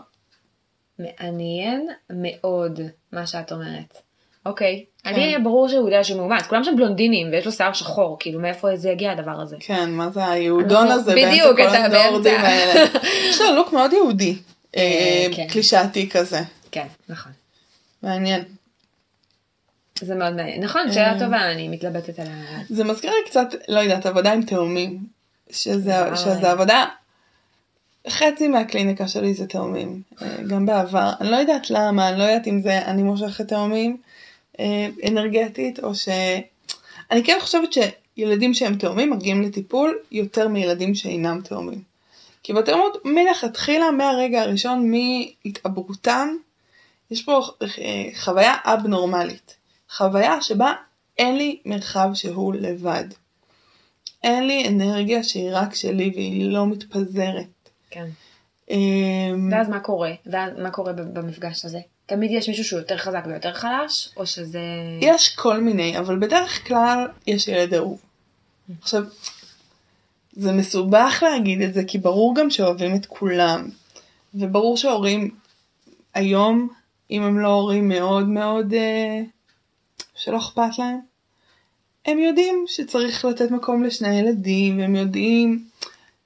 מעניין 1.00 1.88
מאוד 2.10 2.80
מה 3.12 3.28
שאת 3.28 3.52
אומרת. 3.52 4.02
אוקיי. 4.46 4.86
כן. 5.04 5.10
אני 5.10 5.24
היה 5.24 5.40
ברור 5.40 5.70
שהוא 5.70 5.90
יודע 5.90 6.04
שהוא 6.04 6.18
מאומץ. 6.18 6.48
כולם 6.48 6.64
שם 6.64 6.76
בלונדינים 6.76 7.28
ויש 7.32 7.46
לו 7.46 7.52
שיער 7.52 7.74
שחור, 7.74 8.18
כאילו 8.20 8.40
מאיפה 8.40 8.76
זה 8.76 8.90
יגיע 8.90 9.12
הדבר 9.12 9.42
הזה. 9.42 9.56
כן, 9.60 9.92
מה 9.92 10.10
זה 10.10 10.28
היהודון 10.28 10.88
הזה 10.88 11.12
בדיוק, 11.12 11.58
כל 11.58 11.68
אתה 11.68 11.86
הדורדים. 11.86 12.40
האלה. 12.40 12.86
יש 13.30 13.42
לו 13.42 13.56
לוק 13.56 13.74
מאוד 13.74 13.94
יהודי, 13.94 14.36
אה, 14.78 15.28
כן. 15.36 15.48
קלישאתי 15.48 16.10
כזה. 16.10 16.40
כן, 16.72 16.88
נכון. 17.10 17.32
מעניין. 18.04 18.44
זה 20.02 20.16
מאוד 20.16 20.34
מעניין. 20.34 20.64
נכון, 20.64 20.82
אה. 20.88 20.94
שאלה 20.94 21.20
טובה, 21.20 21.52
אני 21.52 21.68
מתלבטת 21.68 22.20
על 22.20 22.28
ה... 22.28 22.62
זה 22.70 22.84
מזכיר 22.84 23.12
לי 23.12 23.30
קצת, 23.30 23.48
לא 23.68 23.80
יודעת, 23.80 24.06
עבודה 24.06 24.34
עם 24.34 24.42
תאומים. 24.42 25.00
שזה 25.52 26.52
עבודה, 26.52 26.86
חצי 28.10 28.48
מהקליניקה 28.48 29.08
שלי 29.08 29.34
זה 29.34 29.48
תאומים, 29.48 30.02
אה, 30.22 30.38
גם 30.48 30.66
בעבר. 30.66 31.12
אני 31.22 31.32
לא 31.32 31.36
יודעת 31.36 31.70
למה, 31.70 32.10
אני 32.10 32.20
לא 32.20 32.24
יודעת 32.24 32.48
אם 32.48 32.62
זה 32.62 32.86
אני 32.86 33.04
מושכת 33.04 33.48
תאומים 33.48 33.98
אה, 34.60 34.88
אנרגטית, 35.08 35.80
או 35.84 35.96
ש... 35.96 36.10
אני 37.12 37.24
כן 37.24 37.38
חושבת 37.42 37.70
שילדים 37.74 38.54
שהם 38.54 38.76
תאומים 38.76 39.10
מגיעים 39.10 39.42
לטיפול 39.42 39.98
יותר 40.12 40.48
מילדים 40.48 40.96
שאינם 40.96 41.42
תאומים. 41.44 41.82
כי 42.44 42.54
בתאומות 42.54 42.98
מלכתחילה, 43.06 43.92
מהרגע 43.92 44.42
הראשון, 44.42 44.92
מהתעברותם, 44.92 46.36
יש 47.12 47.24
פה 47.24 47.42
אה, 47.62 48.10
חוויה 48.16 48.54
אבנורמלית. 48.64 49.56
חוויה 49.90 50.42
שבה 50.42 50.74
אין 51.18 51.38
לי 51.38 51.60
מרחב 51.66 52.10
שהוא 52.14 52.54
לבד. 52.54 53.06
אין 54.24 54.48
לי 54.48 54.68
אנרגיה 54.68 55.24
שהיא 55.24 55.50
רק 55.52 55.76
שלי 55.76 56.12
והיא 56.16 56.52
לא 56.52 56.68
מתפזרת. 56.68 57.70
כן. 57.90 58.08
אמ, 58.70 59.50
ואז 59.52 59.70
מה 59.70 59.80
קורה? 59.80 60.12
ואז 60.26 60.54
מה 60.58 60.72
קורה 60.72 60.94
במפגש 60.94 61.66
הזה? 61.66 61.80
תמיד 62.06 62.32
יש 62.32 62.50
מישהו 62.50 62.64
שהוא 62.64 62.80
יותר 62.80 62.98
חזק 62.98 63.24
ויותר 63.28 63.54
חלש? 63.54 64.10
או 64.18 64.26
שזה... 64.26 64.60
יש 65.02 65.36
כל 65.36 65.62
מיני, 65.62 66.00
אבל 66.00 66.20
בדרך 66.20 66.68
כלל 66.68 67.08
יש 67.28 67.48
ילד 67.48 67.74
אהוב. 67.74 68.02
עכשיו, 68.82 69.04
זה 70.34 70.52
מסובך 70.52 71.24
להגיד 71.26 71.62
את 71.62 71.74
זה, 71.74 71.84
כי 71.88 71.98
ברור 71.98 72.36
גם 72.36 72.50
שאוהבים 72.50 72.96
את 72.96 73.06
כולם. 73.06 73.70
וברור 74.34 74.78
שהורים 74.78 75.36
היום, 76.14 76.70
אם 77.12 77.24
הם 77.24 77.40
לא 77.40 77.48
הורים 77.48 77.90
מאוד 77.90 78.28
מאוד 78.28 78.74
אה, 78.74 79.22
שלא 80.16 80.38
אכפת 80.38 80.78
להם, 80.78 81.00
הם 82.06 82.20
יודעים 82.20 82.66
שצריך 82.68 83.26
לתת 83.26 83.52
מקום 83.52 83.84
לשני 83.84 84.20
ילדים, 84.20 84.80
הם 84.80 84.96
יודעים 84.96 85.66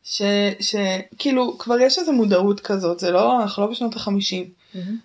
ש... 0.04 0.22
ש... 0.60 0.76
כאילו, 1.18 1.58
כבר 1.58 1.80
יש 1.80 2.00
איזו 2.00 2.14
מודעות 2.14 2.60
כזאת, 2.60 3.00
זה 3.00 3.12
לא, 3.12 3.42
אנחנו 3.42 3.64
לא 3.64 3.72
בשנות 3.72 3.96
החמישים. 3.96 4.50
מהמם. 4.76 4.98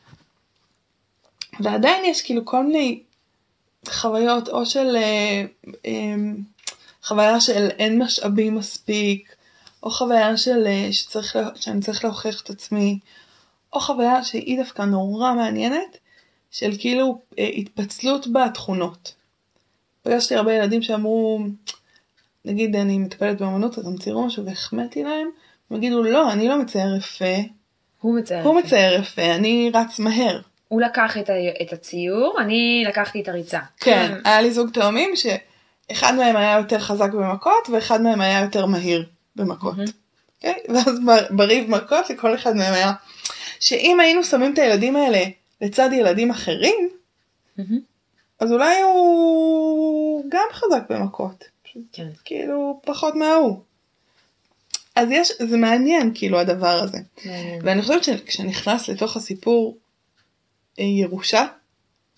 ועדיין 1.61 2.05
יש 2.05 2.23
כאילו 2.23 2.45
כל 2.45 2.65
מיני 2.65 3.01
חוויות 3.89 4.49
או 4.49 4.67
של 4.67 4.97
אה, 4.97 5.45
אה, 5.87 6.15
חוויה 7.05 7.41
של 7.41 7.69
אין 7.69 8.03
משאבים 8.03 8.55
מספיק, 8.55 9.35
או 9.83 9.91
חוויה 9.91 10.37
של 10.37 10.67
אה, 10.67 10.89
שצריך, 10.93 11.39
שאני 11.57 11.81
צריך 11.81 12.05
להוכיח 12.05 12.41
את 12.43 12.51
עצמי, 12.51 12.99
או 13.73 13.81
חוויה 13.81 14.25
שהיא 14.25 14.59
דווקא 14.59 14.83
נורא 14.83 15.35
מעניינת, 15.35 15.99
של 16.51 16.71
כאילו 16.79 17.21
אה, 17.39 17.47
התפצלות 17.57 18.27
בתכונות. 18.33 19.15
פגשתי 20.03 20.37
הרבה 20.37 20.55
ילדים 20.55 20.83
שאמרו, 20.83 21.41
נגיד 22.45 22.77
אני 22.77 22.99
מטפלת 22.99 23.41
באמנות 23.41 23.79
אז 23.79 23.87
הם 23.87 23.97
ציירו 23.97 24.27
משהו 24.27 24.47
והחמאתי 24.47 25.03
להם, 25.03 25.29
הם 25.71 25.77
יגידו 25.77 26.03
לא 26.03 26.33
אני 26.33 26.49
לא 26.49 26.59
מצייר 26.63 26.97
יפה, 26.97 27.25
הוא 28.01 28.19
מצייר. 28.19 28.43
הוא 28.43 28.59
יפה. 28.59 28.67
מצייר 28.67 29.01
יפה, 29.01 29.35
אני 29.35 29.71
רץ 29.75 29.99
מהר. 29.99 30.41
הוא 30.69 30.81
לקח 30.81 31.19
את, 31.19 31.31
ה... 31.31 31.33
את 31.63 31.73
הציור, 31.73 32.37
אני 32.41 32.85
לקחתי 32.87 33.23
את 33.23 33.29
הריצה. 33.29 33.61
כן, 33.81 34.13
היה 34.25 34.41
לי 34.41 34.51
זוג 34.51 34.71
תאומים 34.71 35.11
שאחד 35.17 36.15
מהם 36.15 36.37
היה 36.37 36.59
יותר 36.59 36.79
חזק 36.79 37.13
במכות 37.13 37.69
ואחד 37.73 38.03
מהם 38.03 38.21
היה 38.21 38.41
יותר 38.41 38.67
מהיר 38.67 39.07
במכות. 39.37 39.77
מהמם. 39.77 39.91
אוקיי? 40.37 40.55
ואז 40.69 41.01
בריב 41.31 41.71
מכות 41.71 42.11
לכל 42.11 42.35
אחד 42.35 42.57
מהם 42.57 42.75
היה 42.75 42.93
שאם 43.61 44.01
היינו 44.01 44.25
שמים 44.25 44.53
את 44.53 44.59
הילדים 44.59 44.97
האלה 44.97 45.25
לצד 45.61 45.91
ילדים 45.93 46.31
אחרים. 46.31 46.89
אז 48.39 48.53
אולי 48.53 48.81
הוא 48.81 50.25
גם 50.29 50.47
חזק 50.53 50.83
במכות. 50.91 51.45
כן. 51.93 52.09
כאילו 52.25 52.81
פחות 52.85 53.15
מההוא. 53.15 53.61
אז 54.97 55.09
יש, 55.11 55.33
זה 55.39 55.57
מעניין 55.57 56.13
כאילו 56.15 56.41
הדבר 56.41 56.81
הזה. 56.83 56.99
מעניין. 57.25 57.61
ואני 57.63 57.83
חושבת 57.83 58.05
שכשנכנס 58.05 58.89
לתוך 58.89 59.17
הסיפור 59.17 59.77
אה, 60.79 60.85
ירושה, 60.85 61.47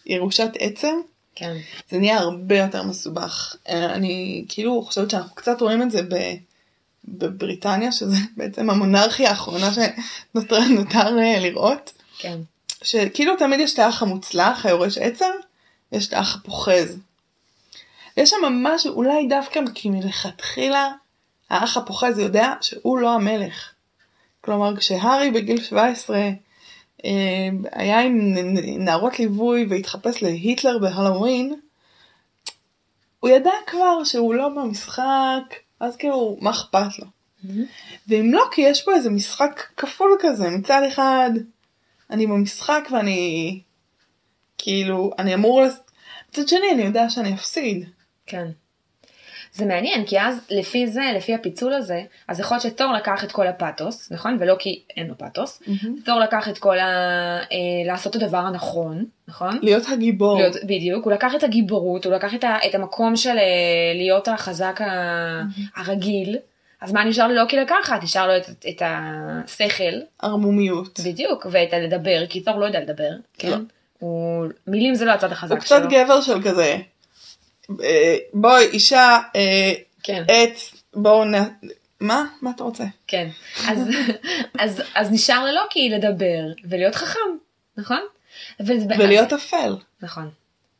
ירושת 0.06 0.50
עצם, 0.58 0.94
כן. 1.34 1.56
זה 1.90 1.98
נהיה 1.98 2.18
הרבה 2.18 2.58
יותר 2.58 2.82
מסובך. 2.82 3.56
אה, 3.68 3.94
אני 3.94 4.44
כאילו 4.48 4.82
חושבת 4.82 5.10
שאנחנו 5.10 5.34
קצת 5.34 5.60
רואים 5.60 5.82
את 5.82 5.90
זה 5.90 6.02
ב, 6.02 6.14
בבריטניה, 7.04 7.92
שזה 7.92 8.16
בעצם 8.36 8.70
המונרכיה 8.70 9.30
האחרונה 9.30 9.70
שנותר 9.72 10.60
נותר, 10.60 11.18
אה, 11.18 11.40
לראות, 11.40 11.92
כן. 12.18 12.38
שכאילו 12.82 13.36
תמיד 13.36 13.60
יש 13.60 13.74
את 13.74 13.78
האח 13.78 14.02
המוצלח, 14.02 14.66
היורש 14.66 14.98
עצם, 14.98 15.30
ויש 15.92 16.08
את 16.08 16.12
האח 16.12 16.36
הפוחז. 16.36 16.98
יש 18.16 18.30
שם 18.30 18.36
משהו, 18.52 18.94
אולי 18.94 19.26
דווקא 19.28 19.60
כי 19.74 19.90
מלכתחילה 19.90 20.92
האח 21.50 21.76
הפוחז 21.76 22.18
יודע 22.18 22.52
שהוא 22.60 22.98
לא 22.98 23.14
המלך. 23.14 23.72
כלומר, 24.40 24.76
כשהארי 24.76 25.30
בגיל 25.30 25.62
17 25.62 26.30
אה, 27.04 27.10
היה 27.72 28.00
עם 28.00 28.34
נערות 28.78 29.18
ליווי 29.18 29.66
והתחפש 29.70 30.22
להיטלר 30.22 30.78
בהלואוין, 30.78 31.54
הוא 33.20 33.30
ידע 33.30 33.50
כבר 33.66 34.04
שהוא 34.04 34.34
לא 34.34 34.48
במשחק, 34.48 35.54
אז 35.82 35.96
כאילו, 35.96 36.36
מה 36.40 36.50
אכפת 36.50 36.98
לו? 36.98 37.06
ואם 38.08 38.32
לא, 38.32 38.44
כי 38.52 38.60
יש 38.60 38.82
פה 38.84 38.94
איזה 38.94 39.10
משחק 39.10 39.62
כפול 39.76 40.16
כזה, 40.20 40.50
מצד 40.50 40.82
אחד, 40.88 41.30
אני 42.10 42.26
במשחק 42.26 42.88
ואני, 42.92 43.60
כאילו, 44.58 45.10
אני 45.18 45.34
אמור, 45.34 45.62
לס- 45.62 45.80
מצד 46.28 46.48
שני, 46.48 46.70
אני 46.74 46.82
יודע 46.82 47.10
שאני 47.10 47.34
אפסיד. 47.34 47.88
כן. 48.26 48.50
זה 49.54 49.66
מעניין, 49.66 50.04
כי 50.06 50.20
אז 50.20 50.40
לפי 50.50 50.86
זה, 50.86 51.12
לפי 51.16 51.34
הפיצול 51.34 51.72
הזה, 51.72 52.02
אז 52.28 52.40
יכול 52.40 52.54
להיות 52.54 52.62
שתור 52.62 52.92
לקח 52.92 53.24
את 53.24 53.32
כל 53.32 53.46
הפאתוס, 53.46 54.12
נכון? 54.12 54.36
ולא 54.40 54.56
כי 54.58 54.82
אין 54.96 55.06
לו 55.06 55.18
פאתוס. 55.18 55.62
תור 56.04 56.18
לקח 56.20 56.48
את 56.48 56.58
כל 56.58 56.78
ה... 56.78 56.86
אה, 57.38 57.86
לעשות 57.86 58.16
את 58.16 58.22
הדבר 58.22 58.38
הנכון, 58.38 59.04
נכון? 59.28 59.58
להיות 59.62 59.82
הגיבור. 59.92 60.38
להיות, 60.38 60.56
בדיוק, 60.64 61.04
הוא 61.04 61.12
לקח 61.12 61.34
את 61.34 61.44
הגיבורות, 61.44 62.04
הוא 62.04 62.14
לקח 62.14 62.34
את, 62.34 62.44
ה, 62.44 62.56
את 62.66 62.74
המקום 62.74 63.16
של 63.16 63.38
אה, 63.38 63.94
להיות 63.94 64.28
החזק 64.28 64.80
ה, 64.80 65.42
הרגיל, 65.76 66.36
אז 66.80 66.92
מה 66.92 67.04
נשאר 67.04 67.28
ללוקי 67.28 67.56
לקחת? 67.56 68.02
נשאר 68.02 68.26
לו 68.26 68.36
את, 68.36 68.66
את 68.68 68.82
השכל, 68.84 70.00
ערמומיות. 70.22 71.00
בדיוק, 71.00 71.46
ואת 71.50 71.72
הלדבר, 71.72 72.26
כי 72.28 72.40
תור 72.40 72.58
לא 72.58 72.64
יודע 72.66 72.80
לדבר, 72.80 73.10
כן? 73.38 73.50
לא. 73.50 73.56
הוא, 73.98 74.46
מילים 74.66 74.94
זה 74.94 75.04
לא 75.04 75.12
הצד 75.12 75.32
החזק 75.32 75.52
הוא 75.52 75.60
קצת 75.60 75.80
שלו. 75.80 75.90
גבר 75.90 76.20
של 76.20 76.42
כזה, 76.42 76.76
בואי, 78.34 78.64
אישה, 78.64 79.18
אה, 79.36 79.72
כן. 80.02 80.24
עץ, 80.28 80.74
בואו 80.94 81.24
נ... 81.24 81.34
מה? 82.00 82.24
מה 82.42 82.50
אתה 82.54 82.64
רוצה? 82.64 82.84
כן, 83.06 83.28
אז, 83.68 83.78
אז, 84.58 84.82
אז 84.94 85.10
נשאר 85.12 85.44
ללוקי 85.44 85.88
לדבר 85.88 86.40
ולהיות 86.64 86.94
חכם, 86.94 87.20
נכון? 87.76 88.00
ולהיות 88.60 89.32
אפל. 89.32 89.76
נכון. 90.02 90.30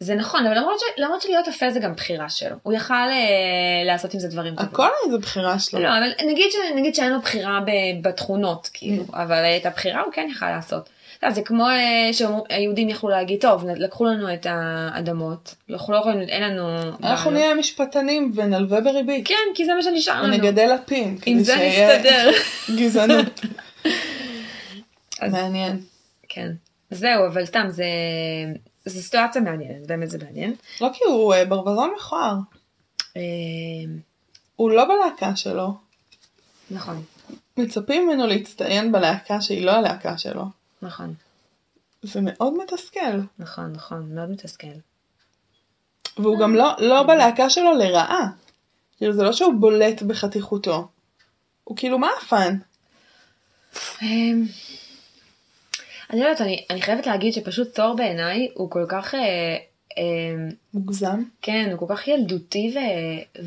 זה 0.01 0.15
נכון, 0.15 0.47
אבל 0.47 0.59
למרות, 0.59 0.81
ש, 0.81 0.83
למרות 0.99 1.23
שלהיות 1.23 1.49
אפל 1.49 1.71
זה 1.71 1.81
גם 1.81 1.95
בחירה 1.95 2.29
שלו. 2.29 2.57
הוא 2.63 2.73
יכל 2.73 2.95
אה, 2.95 3.85
לעשות 3.85 4.15
עם 4.15 4.21
זה 4.21 4.29
דברים 4.29 4.55
טובים. 4.55 4.71
הכל 4.73 4.89
זה 5.11 5.19
בחירה 5.19 5.59
שלו. 5.59 5.81
לא, 5.81 5.89
אבל 5.89 6.27
נגיד, 6.27 6.51
ש, 6.51 6.55
נגיד 6.77 6.95
שאין 6.95 7.13
לו 7.13 7.21
בחירה 7.21 7.61
ב, 7.61 7.71
בתכונות, 8.09 8.71
כאילו, 8.73 9.05
אבל 9.13 9.45
את 9.45 9.67
הבחירה 9.67 10.01
הוא 10.01 10.13
כן 10.13 10.29
יכל 10.31 10.51
לעשות. 10.51 10.89
יודע, 11.23 11.35
זה 11.35 11.43
כמו 11.43 11.69
אה, 11.69 12.11
שהיהודים 12.13 12.89
יכלו 12.89 13.09
להגיד, 13.09 13.41
טוב, 13.41 13.65
לקחו 13.77 14.05
לנו 14.05 14.35
את 14.35 14.47
האדמות, 14.51 15.55
אנחנו 15.71 15.93
לא 15.93 15.99
יכולים, 15.99 16.21
אין 16.21 16.43
לנו... 16.43 16.79
אנחנו 16.79 17.31
בעלות." 17.31 17.33
נהיה 17.33 17.55
משפטנים 17.55 18.33
ונלווה 18.35 18.81
בריבית. 18.81 19.29
כן, 19.29 19.35
כי 19.55 19.65
זה 19.65 19.75
מה 19.75 19.83
שנשאר 19.83 20.23
לנו. 20.23 20.35
ונגדל 20.35 20.75
אפים. 20.75 21.19
עם 21.27 21.39
זה 21.39 21.57
נסתדר. 21.57 22.31
גזענות. 22.79 23.41
מעניין. 25.33 25.81
כן. 26.29 26.51
זהו, 26.91 27.27
אבל 27.27 27.45
סתם, 27.45 27.67
זה, 27.69 27.85
זה 28.85 29.03
סיטואציה 29.03 29.43
מעניינת, 29.43 29.87
באמת 29.87 30.11
זה 30.11 30.19
מעניין. 30.25 30.55
לא 30.81 30.91
כי 30.93 31.05
הוא 31.05 31.35
אה, 31.35 31.45
ברווזון 31.45 31.91
מכוער. 31.97 32.35
אה, 33.17 33.23
הוא 34.57 34.71
לא 34.71 34.85
בלהקה 34.85 35.37
שלו. 35.37 35.75
נכון, 36.71 37.03
מצפים 37.57 38.07
ממנו 38.07 38.27
להצטיין 38.27 38.93
בלהקה 38.93 39.41
שהיא 39.41 39.65
לא 39.65 39.73
הלהקה 39.73 40.19
שלו. 40.19 40.62
נכון, 40.83 41.15
זה 42.03 42.21
מאוד 42.23 42.55
מתסכל. 42.63 43.21
נכון, 43.39 43.73
נכון, 43.73 44.15
מאוד 44.15 44.31
מתסכל. 44.31 44.67
והוא 46.19 46.39
גם 46.39 46.55
לא, 46.55 46.73
לא 46.79 47.03
בלהקה 47.03 47.51
שלו 47.51 47.75
לרעה. 47.75 48.29
כאילו 48.97 49.13
זה 49.13 49.23
לא 49.23 49.33
שהוא 49.33 49.55
בולט 49.61 50.03
בחתיכותו. 50.03 50.89
הוא 51.65 51.77
כאילו 51.77 51.99
מאפן. 51.99 52.59
אמ, 54.03 54.45
אני 56.11 56.21
לא 56.21 56.25
יודעת, 56.25 56.41
אני, 56.41 56.67
אני 56.71 56.83
חייבת 56.83 57.07
להגיד 57.07 57.33
שפשוט 57.33 57.75
תור 57.75 57.97
בעיניי 57.97 58.49
הוא 58.55 58.71
כל 58.71 58.87
כך, 58.89 59.15
אה, 59.15 59.21
אה, 59.21 59.57
מוגזם. 60.75 61.23
כן, 61.43 61.69
הוא 61.73 61.89
כל 61.89 61.95
כך 61.95 62.09
ילדותי 62.09 62.75
ו, 62.75 62.79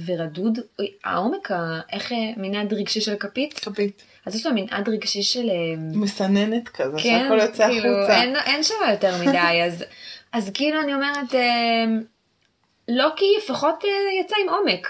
ורדוד. 0.06 0.60
העומק, 1.04 1.52
ה- 1.52 1.80
איך 1.92 2.12
אה, 2.12 2.18
מנעד 2.38 2.74
רגשי 2.74 3.02
של 3.02 3.16
כפית, 3.16 3.54
כפית. 3.60 4.04
אז 4.26 4.36
יש 4.36 4.46
לו 4.46 4.52
מנעד 4.56 4.90
רגשי 4.90 5.24
של... 5.24 5.50
אה, 5.50 5.56
מסננת 5.78 6.70
כזה, 6.70 6.98
כן, 7.04 7.24
שהכל 7.30 7.40
יוצא 7.40 7.68
כאילו, 7.68 7.90
החוצה. 7.98 8.22
אין, 8.22 8.36
אין 8.36 8.64
שם 8.64 8.74
יותר 8.92 9.14
מדי, 9.22 9.38
אז, 9.68 9.84
אז 10.34 10.52
כאילו 10.54 10.82
אני 10.82 10.94
אומרת, 10.94 11.36
אה, 11.36 11.86
לוקי 12.88 13.26
לפחות 13.44 13.76
אה, 13.86 13.90
יצא 14.22 14.36
עם 14.44 14.50
עומק. 14.50 14.88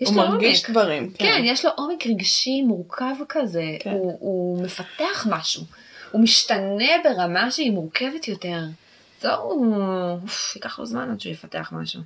יש 0.00 0.08
הוא 0.08 0.16
לו 0.16 0.28
מרגיש 0.28 0.64
עומק. 0.64 0.70
דברים. 0.70 1.12
כן, 1.18 1.40
יש 1.44 1.64
לו 1.64 1.70
עומק 1.76 2.06
רגשי 2.06 2.62
מורכב 2.62 3.14
כזה, 3.28 3.62
כן. 3.80 3.90
הוא, 3.90 4.16
הוא 4.20 4.62
מפתח 4.62 5.26
משהו, 5.30 5.62
הוא 6.12 6.20
משתנה 6.22 6.84
ברמה 7.04 7.50
שהיא 7.50 7.70
מורכבת 7.72 8.28
יותר. 8.28 8.58
זהו, 9.20 9.74
אוף, 10.22 10.56
ייקח 10.56 10.78
לו 10.78 10.86
זמן 10.86 11.10
עד 11.10 11.20
שהוא 11.20 11.32
יפתח 11.32 11.72
משהו. 11.72 12.00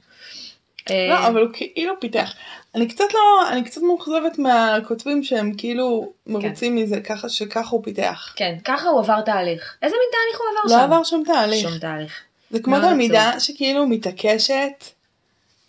אה, 0.90 1.06
לא, 1.08 1.26
אבל 1.26 1.42
הוא 1.42 1.50
כאילו 1.52 2.00
פיתח. 2.00 2.34
אני 2.74 2.88
קצת 2.88 3.14
לא, 3.14 3.48
אני 3.52 3.64
קצת 3.64 3.80
מאוכזבת 3.82 4.38
מהכותבים 4.38 5.22
שהם 5.22 5.54
כאילו 5.56 6.12
מרוצים 6.26 6.76
מזה 6.76 7.00
ככה 7.00 7.28
שככה 7.28 7.70
הוא 7.70 7.84
פיתח. 7.84 8.32
כן, 8.36 8.56
ככה 8.64 8.88
הוא 8.88 9.00
עבר 9.00 9.20
תהליך. 9.20 9.76
איזה 9.82 9.96
מין 9.96 10.10
תהליך 10.12 10.40
הוא 10.40 10.46
עבר 10.50 10.74
לא 10.74 10.80
שם? 10.80 10.92
עבר 10.92 11.04
שום 11.04 11.22
תהליך. 11.26 11.68
שום 11.68 11.78
תהליך. 11.78 12.20
זה 12.50 12.62
כמו 12.62 12.80
תלמידה 12.80 13.40
שכאילו 13.40 13.86
מתעקשת 13.86 14.84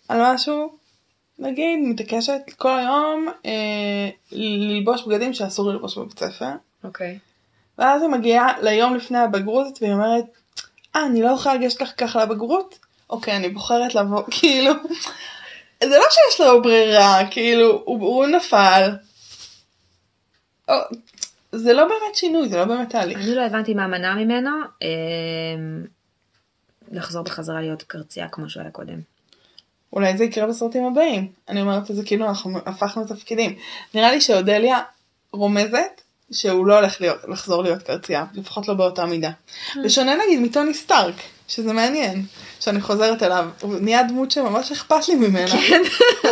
על 0.08 0.18
משהו, 0.22 0.72
נגיד 1.38 1.78
מתעקשת 1.82 2.40
כל 2.56 2.78
היום 2.78 3.28
אה, 3.46 4.08
ללבוש 4.32 5.06
בגדים 5.06 5.34
שאסור 5.34 5.70
ללבוש 5.70 5.98
בבית 5.98 6.18
ספר, 6.18 6.50
אוקיי. 6.84 7.18
ואז 7.78 8.02
היא 8.02 8.10
מגיעה 8.10 8.62
ליום 8.62 8.94
לפני 8.94 9.18
הבגרות 9.18 9.78
והיא 9.82 9.92
אומרת, 9.92 10.24
אה, 10.96 11.06
אני 11.06 11.22
לא 11.22 11.28
יכולה 11.28 11.54
לגשת 11.54 11.82
לך 11.82 11.92
ככה 11.96 12.24
לבגרות? 12.24 12.78
אוקיי, 13.10 13.36
אני 13.36 13.48
בוחרת 13.48 13.94
לבוא, 13.94 14.22
כאילו, 14.40 14.72
זה 15.84 15.98
לא 15.98 16.04
שיש 16.10 16.40
לו 16.40 16.62
ברירה, 16.62 17.20
כאילו, 17.30 17.82
הוא, 17.84 17.98
הוא 18.00 18.26
נפל. 18.26 18.96
או, 20.68 20.74
זה 21.52 21.72
לא 21.72 21.84
באמת 21.84 22.14
שינוי, 22.14 22.48
זה 22.48 22.56
לא 22.56 22.64
באמת 22.64 22.90
תהליך. 22.90 23.18
אני 23.18 23.34
לא 23.34 23.42
הבנתי 23.42 23.74
מה 23.74 23.86
מנע 23.86 24.14
ממנו 24.14 24.50
אה, 24.82 24.88
לחזור 26.92 27.24
בחזרה 27.24 27.60
להיות 27.60 27.82
קרצייה 27.82 28.28
כמו 28.28 28.50
שהוא 28.50 28.62
היה 28.62 28.70
קודם. 28.70 29.00
אולי 29.92 30.16
זה 30.16 30.24
יקרה 30.24 30.46
בסרטים 30.46 30.84
הבאים. 30.84 31.32
אני 31.48 31.60
אומרת 31.60 31.90
את 31.90 31.96
זה 31.96 32.04
כאילו 32.04 32.28
אנחנו 32.28 32.58
הפכנו 32.66 33.04
תפקידים. 33.04 33.56
נראה 33.94 34.10
לי 34.10 34.20
שאודליה 34.20 34.80
רומזת 35.32 36.02
שהוא 36.32 36.66
לא 36.66 36.74
הולך 36.74 37.00
להיות, 37.00 37.18
לחזור 37.28 37.62
להיות 37.62 37.82
קרצייה, 37.82 38.24
לפחות 38.34 38.68
לא 38.68 38.74
באותה 38.74 39.06
מידה. 39.06 39.30
בשונה 39.84 40.16
נגיד 40.26 40.40
מטוני 40.40 40.74
סטארק, 40.74 41.14
שזה 41.48 41.72
מעניין, 41.72 42.22
שאני 42.60 42.80
חוזרת 42.80 43.22
אליו, 43.22 43.48
הוא 43.60 43.74
נהיה 43.80 44.02
דמות 44.02 44.30
שממש 44.30 44.72
אכפת 44.72 45.08
לי 45.08 45.14
ממנה. 45.14 45.54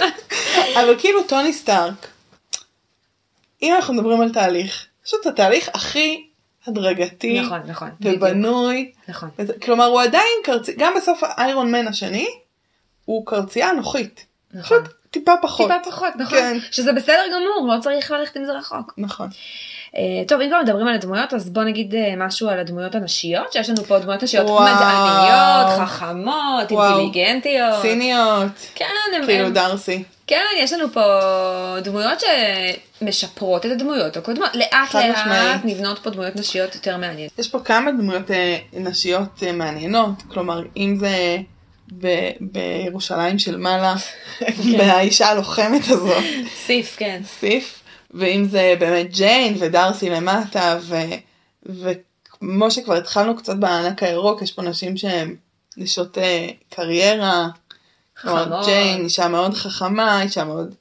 אבל 0.80 0.94
כאילו 0.98 1.22
טוני 1.22 1.52
סטארק, 1.52 2.07
אם 3.62 3.74
אנחנו 3.74 3.94
מדברים 3.94 4.20
על 4.20 4.33
תהליך, 4.33 4.87
פשוט 5.04 5.26
התהליך 5.26 5.68
הכי 5.74 6.26
הדרגתי 6.66 7.40
נכון, 7.40 7.61
נכון. 7.66 7.90
בדיוק. 8.00 8.16
ובנוי, 8.16 8.92
נכון. 9.09 9.30
כלומר 9.62 9.85
הוא 9.85 10.00
עדיין 10.02 10.33
קרצייה, 10.44 10.76
גם 10.80 10.92
בסוף 10.96 11.22
איירון 11.38 11.72
מן 11.72 11.88
השני, 11.88 12.28
הוא 13.04 13.26
קרצייה 13.26 13.70
אנוכית. 13.70 14.26
נכון. 14.54 14.62
פשוט 14.62 14.94
טיפה 15.11 15.33
פחות. 15.42 15.70
טיפה 15.70 15.90
פחות, 15.90 16.16
נכון. 16.16 16.38
כן. 16.38 16.59
שזה 16.70 16.92
בסדר 16.92 17.22
גמור, 17.26 17.74
לא 17.74 17.80
צריך 17.80 18.11
ללכת 18.11 18.37
עם 18.37 18.44
זה 18.44 18.52
רחוק. 18.52 18.94
נכון. 18.98 19.28
אה, 19.96 20.02
טוב, 20.28 20.40
אם 20.40 20.48
כבר 20.48 20.59
מדברים 20.62 20.87
על 20.87 20.94
הדמויות, 20.94 21.35
אז 21.35 21.50
בוא 21.50 21.62
נגיד 21.62 21.94
אה, 21.94 22.14
משהו 22.16 22.48
על 22.48 22.59
הדמויות 22.59 22.94
הנשיות, 22.94 23.52
שיש 23.52 23.70
לנו 23.70 23.85
פה 23.85 23.98
דמויות 23.98 24.22
נשיות. 24.22 24.46
מדעניות, 24.46 25.88
חכמות, 25.88 26.72
וואו. 26.72 26.98
אינטליגנטיות. 26.98 27.83
סיניות, 27.83 28.52
כן, 28.74 28.85
הם, 29.16 29.26
כאילו 29.26 29.46
הם, 29.46 29.52
דארסי. 29.52 30.02
כן, 30.26 30.44
יש 30.59 30.72
לנו 30.72 30.92
פה 30.92 31.00
דמויות 31.83 32.22
שמשפרות 33.00 33.66
את 33.66 33.70
הדמויות 33.70 34.16
הקודמות. 34.16 34.50
לאט 34.54 34.94
לאט 34.94 35.04
משמעית. 35.16 35.64
נבנות 35.64 35.98
פה 35.98 36.11
דמויות 36.11 36.37
נשיות 36.37 36.74
יותר 36.74 36.96
מעניינות. 36.96 37.38
יש 37.38 37.48
פה 37.48 37.59
כמה 37.61 37.90
דמויות 37.90 38.30
אה, 38.30 38.57
נשיות 38.72 39.42
אה, 39.42 39.52
מעניינות, 39.52 40.22
כלומר 40.28 40.62
אם 40.76 40.96
זה 41.00 41.37
ב- 41.98 42.30
בירושלים 42.40 43.38
של 43.38 43.57
מעלה, 43.57 43.94
כן. 44.38 44.46
והאישה 44.78 45.28
הלוחמת 45.28 45.83
הזאת, 45.88 46.24
סיף, 46.66 46.96
כן. 46.98 47.20
סיף, 47.40 47.80
ואם 48.14 48.44
זה 48.44 48.74
באמת 48.79 49.12
ג'יין 49.12 49.57
ודארסי 49.59 50.11
למטה, 50.11 50.79
ו, 50.81 50.96
וכמו 51.62 52.70
שכבר 52.70 52.94
התחלנו 52.94 53.37
קצת 53.37 53.57
בענק 53.57 54.03
הירוק, 54.03 54.42
יש 54.42 54.53
פה 54.53 54.62
נשים 54.62 54.96
שהן 54.96 55.37
נשות 55.77 56.18
אה, 56.18 56.48
קריירה. 56.70 57.48
כלומר, 58.20 58.44
חכמות. 58.44 58.64
ג'יין 58.64 59.05
אישה 59.05 59.29
מאוד 59.29 59.55
חכמה, 59.55 60.22
אישה 60.22 60.44
מאוד 60.44 60.74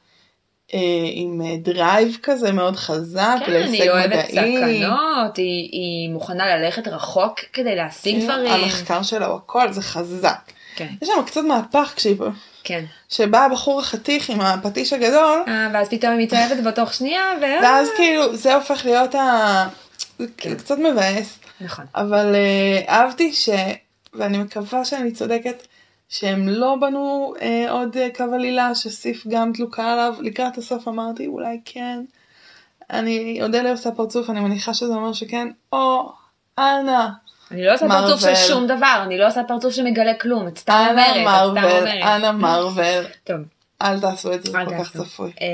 אה, 0.74 0.80
עם 1.12 1.41
אה, 1.46 1.58
drive 1.58 2.17
כזה 2.24 2.52
מאוד 2.52 2.76
חזק, 2.76 3.36
כן, 3.46 3.52
להישג 3.52 3.68
מדעי. 3.68 3.82
היא 3.82 3.91
אוהבת 3.91 4.82
סכנות, 4.82 5.38
היא, 5.38 5.69
היא 5.72 6.10
מוכנה 6.10 6.58
ללכת 6.58 6.88
רחוק 6.88 7.39
כדי 7.54 7.76
להשיג 7.76 8.19
כן, 8.19 8.26
דברים. 8.26 8.52
המחקר 8.52 9.04
שלה 9.04 9.26
הוא 9.26 9.38
הכל, 9.38 9.72
זה 9.72 9.82
חזק. 9.82 10.52
כן, 10.76 10.88
יש 11.02 11.08
שם 11.08 11.24
קצת 11.26 11.42
מהפך 11.42 11.94
כשהיא 11.96 12.18
פה. 12.18 12.28
כן. 12.64 12.86
שבא 13.10 13.46
הבחור 13.46 13.80
החתיך 13.80 14.30
עם 14.30 14.42
הפטיש 14.42 14.94
הגדול, 14.94 15.44
אה, 15.48 15.70
ואז 15.74 15.90
פתאום 15.90 16.12
היא 16.12 16.24
מתאהבת 16.24 16.64
בתוך 16.64 16.94
שנייה, 16.94 17.24
ו... 17.42 17.44
ואז 17.64 17.90
כאילו 17.96 18.36
זה 18.36 18.56
הופך 18.56 18.86
להיות 18.86 19.16
ה... 19.16 19.68
כן. 20.38 20.56
קצת 20.56 20.78
מבאס, 20.78 21.40
נכון. 21.62 21.86
אבל 21.96 22.36
uh, 22.36 22.90
אהבתי 22.90 23.34
ש... 23.34 23.50
ואני 24.14 24.38
מקווה 24.38 24.86
שאני 24.86 25.12
צודקת, 25.12 25.68
שהם 26.10 26.50
לא 26.50 26.76
בנו 26.82 27.34
uh, 27.38 27.72
עוד 27.72 27.98
uh, 27.98 28.18
קו 28.18 28.24
עלילה 28.34 28.76
שסיף 28.76 29.28
גם 29.28 29.52
דלוקה 29.52 29.94
עליו, 29.94 30.14
לקראת 30.20 30.58
הסוף 30.58 30.88
אמרתי 30.88 31.28
אולי 31.28 31.60
כן. 31.66 32.00
אני 32.90 33.40
אודליה 33.44 33.72
עושה 33.72 33.92
פרצוף, 33.92 34.30
אני 34.30 34.40
מניחה 34.40 34.74
שזה 34.74 34.94
אומר 34.94 35.14
שכן, 35.14 35.48
או 35.74 36.12
אנא, 36.58 37.08
אני 37.54 37.66
לא 37.66 37.74
עושה 37.74 37.88
פרצוף 37.88 38.22
של. 38.22 38.36
שום 38.36 38.68
דבר, 38.68 39.02
אני 39.04 39.18
לא 39.18 39.28
עושה 39.28 39.42
פרצוף 39.48 39.74
שמגלה 39.74 40.13
כלום, 40.13 40.48
את 40.48 40.58
סתם 40.58 40.88
אומרת, 40.89 41.08
את 41.10 41.22
סתם 41.22 41.50
אומרת. 41.50 42.04
אנא 42.04 42.32
מארוול, 42.32 43.06
טוב, 43.24 43.38
אל 43.82 44.00
תעשו 44.00 44.34
את 44.34 44.44
זה, 44.44 44.52
זה 44.52 44.58
כל 44.66 44.84
כך. 44.84 44.98
צפוי. 44.98 45.32
אה, 45.42 45.48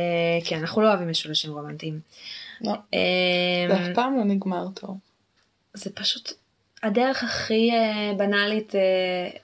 כן, 0.46 0.60
אנחנו 0.60 0.82
לא 0.82 0.88
אוהבים 0.88 1.10
משולשים 1.10 1.54
רומנטיים. 1.54 2.00
לא, 2.62 2.72
אה, 2.72 3.00
זה 3.68 3.74
אף 3.74 3.96
פעם 3.96 4.18
לא 4.18 4.24
נגמר 4.24 4.68
טוב. 4.74 4.98
זה 5.74 5.90
פשוט 5.94 6.34
הדרך 6.84 7.24
הכי 7.24 7.72
אה, 7.72 8.14
בנאלית 8.18 8.76
אה, 8.76 8.80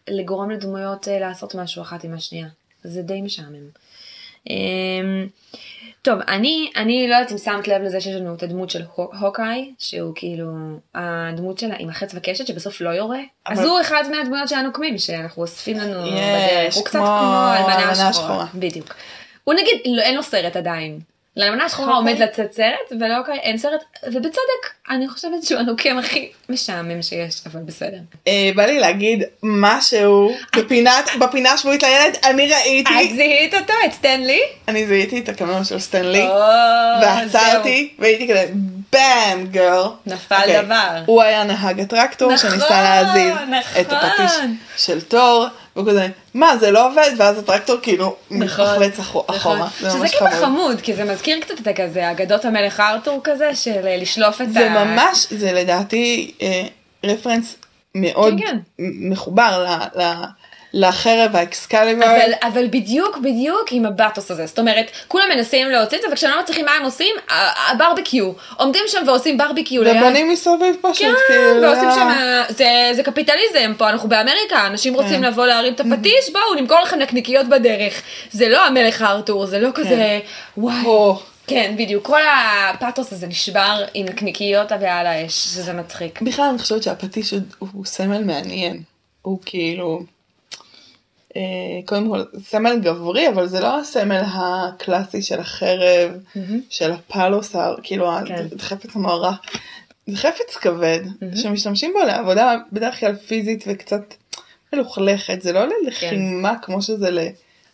לגרום 0.08 0.52
לדמויות 0.52 1.08
אה, 1.08 1.20
לעשות 1.20 1.56
משהו 1.56 1.82
אחת 1.82 2.04
עם 2.04 2.14
השנייה. 2.14 2.48
זה 2.84 3.02
די 3.02 3.22
משעמם. 3.22 3.70
טוב, 6.06 6.20
אני, 6.28 6.72
אני 6.76 7.08
לא 7.08 7.16
יודעת 7.16 7.32
אם 7.32 7.38
שמת 7.38 7.68
לב 7.68 7.82
לזה 7.82 8.02
שיש 8.02 8.16
לנו 8.16 8.36
את 8.36 8.44
הדמות 8.44 8.70
של 8.70 8.82
הו- 8.96 9.12
הוקאי, 9.20 9.74
שהוא 9.80 10.12
כאילו 10.16 10.46
הדמות 10.96 11.60
שלה 11.60 11.76
עם 11.80 11.90
החץ 11.90 12.12
וקשת 12.16 12.48
שבסוף 12.48 12.82
לא 12.82 12.90
יורה. 12.90 13.20
אז 13.46 13.60
אבל- 13.60 13.68
הוא 13.68 13.82
אחד 13.82 14.04
מהדמויות 14.12 14.50
שהנוקמים 14.50 14.98
שאנחנו 14.98 15.42
אוספים 15.42 15.78
לנו 15.78 16.08
יש, 16.08 16.14
בדרך. 16.14 16.76
הוא 16.76 16.86
קצת 16.86 17.00
כמו 17.00 17.06
השחורה. 17.08 18.10
השחורה. 18.10 18.46
בדיוק. 18.56 18.96
הוא 19.44 19.54
נגיד, 19.54 19.82
לא, 19.86 20.02
אין 20.02 20.16
לו 20.16 20.24
סרט 20.24 20.56
עדיין. 20.56 21.00
לאלמנה 21.38 21.66
השחורה 21.66 21.98
אוקיי. 21.98 22.12
עומד 22.14 22.24
לצאת 22.24 22.54
סרט, 22.54 23.00
ולהוקאי 23.02 23.40
אין 23.40 23.58
סרט, 23.58 23.84
ובצדק, 24.04 24.72
אני 24.90 25.08
חושבת 25.08 25.44
שהוא 25.44 25.60
הנוקם 25.60 25.98
הכי 25.98 26.32
משעמם 26.50 27.02
שיש, 27.02 27.42
אבל 27.46 27.62
בסדר. 27.62 27.98
אה, 28.28 28.52
בא 28.56 28.66
לי 28.66 28.80
להגיד 28.80 29.24
משהו 29.44 30.36
בפינת, 30.56 31.10
בפינה 31.20 31.52
השבועית 31.52 31.84
לילד, 31.84 32.18
אני 32.24 32.52
את 32.52 32.58
ראיתי, 32.58 33.16
זיהית 33.16 33.54
אותו, 33.54 33.74
את 33.86 33.94
סטנלי? 33.94 34.42
אני 34.68 34.88
זיהיתי 34.88 35.20
את 35.20 35.30
הקמר 35.30 35.64
של 35.64 35.80
סטנלי, 35.80 36.28
או, 36.28 36.40
ועצרתי, 37.02 37.94
והייתי 38.00 38.28
כזה, 38.28 38.48
באם 38.92 39.48
גרל. 39.48 39.88
נפל 40.06 40.36
אוקיי, 40.36 40.62
דבר. 40.62 41.02
הוא 41.06 41.22
היה 41.22 41.44
נהג 41.44 41.80
הטרקטור 41.80 42.34
נכון, 42.34 42.50
שניסה 42.50 42.82
להזיז 42.82 43.34
נכון. 43.36 43.82
את 43.82 43.88
הפטיש 43.92 44.32
של 44.78 45.02
תור, 45.02 45.48
והוא 45.76 45.88
כזה, 45.90 46.08
מה 46.34 46.58
זה 46.58 46.72
לא 46.72 46.88
עובד? 46.92 47.12
ואז 47.18 47.40
הטרקטור 47.40 47.78
כאילו 47.82 48.16
נכון, 48.32 48.38
מתפחלץ 48.66 49.00
אחו- 49.00 49.24
אחורה, 49.28 49.56
נכון. 49.58 49.90
זה 49.90 49.98
שזה 49.98 50.08
קטע 50.08 50.30
חמוד. 50.30 50.42
חמוד, 50.44 50.82
כי 50.82 50.94
זה 50.94 51.04
מזכיר 51.04 51.40
קצת 51.40 51.60
את 51.62 51.68
הכזה, 51.68 52.12
אגדות 52.12 52.46
המלך 52.46 52.80
ארתור 52.80 53.20
כזה, 53.24 53.56
של 53.56 53.88
אה, 53.88 53.98
לשלוף 53.98 54.42
את 54.42 54.54
זה 54.54 54.72
ה... 54.72 54.86
ממש, 54.86 55.28
זה 55.32 55.52
לדעתי 55.54 56.32
אה, 56.42 56.64
רפרנס 57.06 57.56
מאוד 57.96 58.34
כן, 58.40 58.46
כן. 58.48 58.58
מחובר 59.10 59.66
ל- 59.68 60.02
ל- 60.02 60.24
לחרב 60.78 61.36
האקסקליבר. 61.36 62.06
אבל, 62.06 62.32
אבל 62.44 62.68
בדיוק 62.68 63.18
בדיוק 63.18 63.68
עם 63.72 63.86
הבטוס 63.86 64.32
הזה, 64.32 64.46
זאת 64.46 64.60
אומרת, 64.60 64.92
כולם 65.08 65.26
מנסים 65.36 65.70
להוציא 65.70 65.98
את 65.98 66.02
זה, 66.02 66.08
וכשלא 66.12 66.40
מצליחים 66.42 66.66
מה 66.66 66.72
הם 66.72 66.84
עושים, 66.84 67.16
ה- 67.30 67.72
הברביקיו. 67.72 68.32
עומדים 68.58 68.82
שם 68.88 69.04
ועושים 69.08 69.38
ברביקיו 69.38 69.84
ליד. 69.84 69.96
ובונים 69.98 70.30
מסביב 70.30 70.76
פשוט, 70.82 70.98
כן, 71.06 71.14
כאילו, 71.28 71.62
ועושים 71.62 71.88
לא- 71.90 71.96
שם, 71.96 72.10
זה, 72.50 72.66
זה 72.94 73.04
קפיטליזם 73.04 73.74
פה, 73.78 73.90
אנחנו 73.90 74.10
באמריקה, 74.10 74.68
אנשים 74.68 74.94
רוצים 74.94 75.24
לבוא 75.24 75.46
להרים 75.46 75.74
את 75.74 75.80
הפטיש, 75.80 76.30
בואו 76.34 76.62
נמכור 76.62 76.80
לכם 76.80 77.00
נקניקיות 77.00 77.48
בדרך. 77.48 78.02
זה 78.32 78.50
לא 78.50 78.66
המלך 78.66 79.02
ארתור, 79.02 79.46
זה 79.46 79.60
לא 79.60 79.70
כזה, 79.76 80.20
וואי. 80.58 80.86
או, 80.86 81.20
כן, 81.48 81.74
בדיוק, 81.78 82.06
כל 82.06 82.22
הפאתוס 82.74 83.14
הזה 83.14 83.28
נשבר 83.28 83.86
עם 83.94 84.06
נקניקיות 84.06 84.72
ועל 84.82 85.08
האש, 85.08 85.34
שזה 85.34 85.74
מצחיק. 85.74 86.22
בכלל 86.22 86.46
אני 86.50 86.58
חושבת 86.60 86.84
שהפטיש 86.84 87.32
הוא, 87.32 87.40
הוא 87.74 87.86
סמל 87.86 88.24
מעניין. 88.24 88.82
הוא 89.22 89.40
כאילו, 89.46 90.00
אה, 90.00 90.15
קודם 91.86 92.10
כל, 92.10 92.24
סמל 92.40 92.80
גברי, 92.84 93.30
אבל 93.30 93.48
זה 93.48 93.60
לא 93.60 93.80
הסמל 93.80 94.22
הקלאסי 94.26 95.22
של 95.22 95.40
החרב, 95.40 96.12
של 96.70 96.92
הפלוס, 96.92 97.56
כאילו, 97.84 98.10
כן. 98.28 98.46
החפץ 98.60 98.96
המוערך. 98.96 99.36
זה 100.08 100.18
חפץ 100.18 100.56
כבד, 100.62 101.00
שמשתמשים 101.36 101.94
בו 101.94 102.00
לעבודה 102.00 102.56
בדרך 102.72 103.00
כלל 103.00 103.16
פיזית 103.16 103.64
וקצת 103.68 104.14
מלוכלכת, 104.74 105.42
זה 105.42 105.54
לא 105.54 105.66
ללחימה 105.68 106.60
כמו 106.62 106.82
שזה 106.82 107.10
ל- 107.12 107.30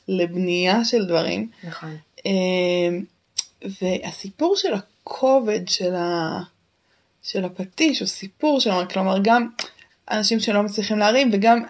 לבנייה 0.08 0.86
של 0.86 1.06
דברים. 1.06 1.50
נכון. 1.64 1.98
אמ, 2.26 3.04
והסיפור 3.82 4.56
של 4.56 4.74
הכובד 4.74 5.68
של, 5.68 5.96
ה... 5.96 6.40
של 7.24 7.46
הפטיש 7.46 8.00
הוא 8.00 8.08
סיפור 8.08 8.60
של, 8.60 8.72
כלומר 8.90 9.18
גם 9.24 9.48
אנשים 10.12 10.40
שלא 10.40 10.64
מצליחים 10.64 11.00
להרים 11.00 11.30
וגם 11.34 11.64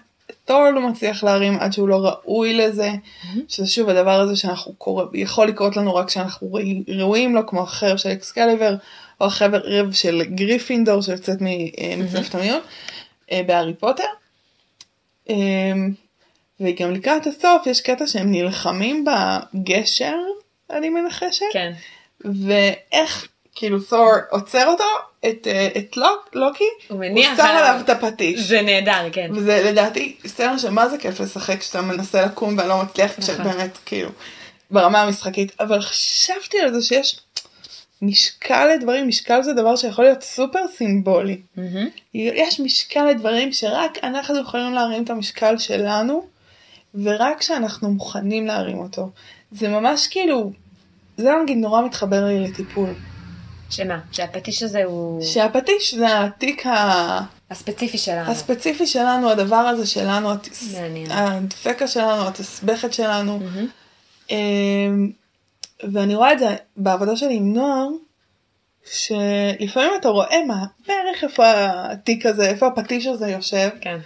תור 0.45 0.69
לא 0.69 0.89
מצליח 0.89 1.23
להרים 1.23 1.57
עד 1.59 1.73
שהוא 1.73 1.89
לא 1.89 1.95
ראוי 1.95 2.53
לזה, 2.53 2.89
שזה 3.47 3.67
שוב 3.67 3.89
הדבר 3.89 4.19
הזה 4.19 4.35
שאנחנו 4.35 4.73
קורא, 4.73 5.05
יכול 5.13 5.47
לקרות 5.47 5.77
לנו 5.77 5.95
רק 5.95 6.07
כשאנחנו 6.07 6.57
ראויים 6.87 7.35
לו, 7.35 7.47
כמו 7.47 7.61
החרב 7.61 7.97
של 7.97 8.09
אקסקליבר, 8.09 8.75
או 9.21 9.25
החרב 9.25 9.91
של 9.91 10.23
גריפינדור 10.23 11.01
שיוצאת 11.01 11.37
מצוות 11.97 12.35
המיון, 12.35 12.61
אה, 13.31 13.41
בהארי 13.47 13.73
פוטר. 13.73 14.03
אמ, 15.29 15.93
וגם 16.59 16.91
לקראת 16.91 17.27
הסוף 17.27 17.67
יש 17.67 17.81
קטע 17.81 18.07
שהם 18.07 18.31
נלחמים 18.31 19.05
בגשר, 19.05 20.15
אני 20.69 20.89
מנחשת, 20.89 21.45
כן. 21.53 21.71
ואיך 22.25 23.27
כאילו 23.55 23.79
תור 23.81 24.11
עוצר 24.29 24.67
אותו, 24.67 24.83
את, 25.29 25.47
אה, 25.47 25.67
את 25.77 25.97
לוק, 25.97 26.29
לוקי, 26.33 26.63
הוא 26.87 27.03
הוא 27.11 27.23
שם 27.23 27.41
עליו. 27.41 27.81
את 27.83 27.89
הפטיש. 27.89 28.39
זה 28.39 28.61
נהדר, 28.61 29.09
כן. 29.11 29.31
וזה 29.33 29.63
לדעתי 29.65 30.15
סצנה 30.27 30.59
שמה 30.59 30.89
זה 30.89 30.97
כיף 30.97 31.19
לשחק 31.19 31.59
כשאתה 31.59 31.81
מנסה 31.81 32.25
לקום 32.25 32.57
ולא 32.57 32.81
מצליח, 32.83 33.11
נכון. 33.19 33.35
כשבאמת 33.35 33.77
כאילו 33.85 34.09
ברמה 34.71 35.01
המשחקית, 35.01 35.51
אבל 35.59 35.81
חשבתי 35.81 36.59
על 36.59 36.73
זה 36.73 36.81
שיש 36.81 37.19
משקל 38.01 38.67
לדברים, 38.75 39.07
משקל 39.07 39.43
זה 39.43 39.53
דבר 39.53 39.75
שיכול 39.75 40.05
להיות 40.05 40.23
סופר 40.23 40.59
סימבולי. 40.77 41.41
מהמם. 41.55 41.87
יש 42.13 42.59
משקל 42.59 43.05
לדברים 43.05 43.53
שרק 43.53 43.97
אנחנו 44.03 44.39
יכולים 44.39 44.73
להרים 44.73 45.03
את 45.03 45.09
המשקל 45.09 45.57
שלנו, 45.57 46.27
ורק 47.03 47.39
כשאנחנו 47.39 47.91
מוכנים 47.91 48.47
להרים 48.47 48.77
אותו. 48.77 49.09
זה 49.51 49.67
ממש 49.67 50.07
כאילו, 50.07 50.51
זה 51.17 51.31
נגיד 51.43 51.57
נורא 51.57 51.81
מתחבר 51.81 52.25
לי 52.25 52.39
לטיפול. 52.39 52.89
שמה? 53.71 53.99
שהפטיש 54.11 54.63
הזה 54.63 54.83
הוא 54.83 55.21
שהפטיש 55.21 55.95
זה 55.95 56.19
התיק 56.19 56.65
ה... 56.65 57.19
הספציפי 57.49 57.97
שלנו. 57.97 58.31
הספציפי 58.31 58.87
שלנו, 58.87 59.29
הדבר 59.29 59.55
הזה 59.55 59.87
שלנו. 59.87 60.29
הדפקה 61.09 61.87
שלנו, 61.87 62.27
התסבכת 62.27 62.93
שלנו. 62.93 63.39
אמ, 64.29 65.11
ואני 65.93 66.15
רואה 66.15 66.33
את 66.33 66.39
זה 66.39 66.55
בעבודה 66.77 67.15
שלי 67.15 67.35
עם 67.35 67.53
נוער, 67.53 67.87
שלפעמים 68.85 69.91
אתה 69.99 70.09
רואה 70.09 70.45
מה, 70.47 70.65
בערך 70.87 71.23
איפה 71.23 71.43
התיק 71.55 72.25
הזה, 72.25 72.49
איפה 72.49 72.67
הפטיש 72.67 73.05
הזה 73.05 73.27
יושב, 73.27 73.69
כן. 73.81 73.97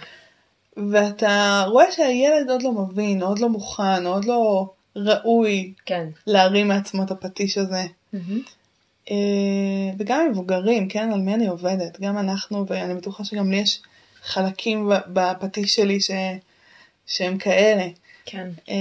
ואתה 0.90 1.64
רואה 1.66 1.92
שהילד 1.92 2.50
עוד 2.50 2.62
לא 2.62 2.72
מבין, 2.72 3.22
עוד 3.22 3.38
לא 3.38 3.48
מוכן, 3.48 4.06
עוד 4.06 4.24
לא 4.24 4.70
ראוי 4.96 5.72
כן. 5.86 6.06
להרים 6.26 6.68
מעצמו 6.68 7.02
את 7.02 7.10
הפטיש 7.10 7.58
הזה. 7.58 7.82
מהמם. 8.12 8.40
אה, 9.10 9.16
וגם 9.98 10.28
מבוגרים, 10.30 10.88
כן, 10.88 11.12
על 11.12 11.20
מי 11.20 11.34
אני 11.34 11.46
עובדת, 11.46 12.00
גם 12.00 12.18
אנחנו, 12.18 12.66
ואני 12.68 12.94
בטוחה 12.94 13.24
שגם 13.24 13.50
לי 13.50 13.56
יש 13.56 13.82
חלקים 14.22 14.88
ב- 14.88 15.12
בפטיש 15.12 15.74
שלי 15.74 16.00
ש... 16.00 16.10
שהם 17.06 17.38
כאלה. 17.38 17.88
כן. 18.24 18.48
אה, 18.68 18.74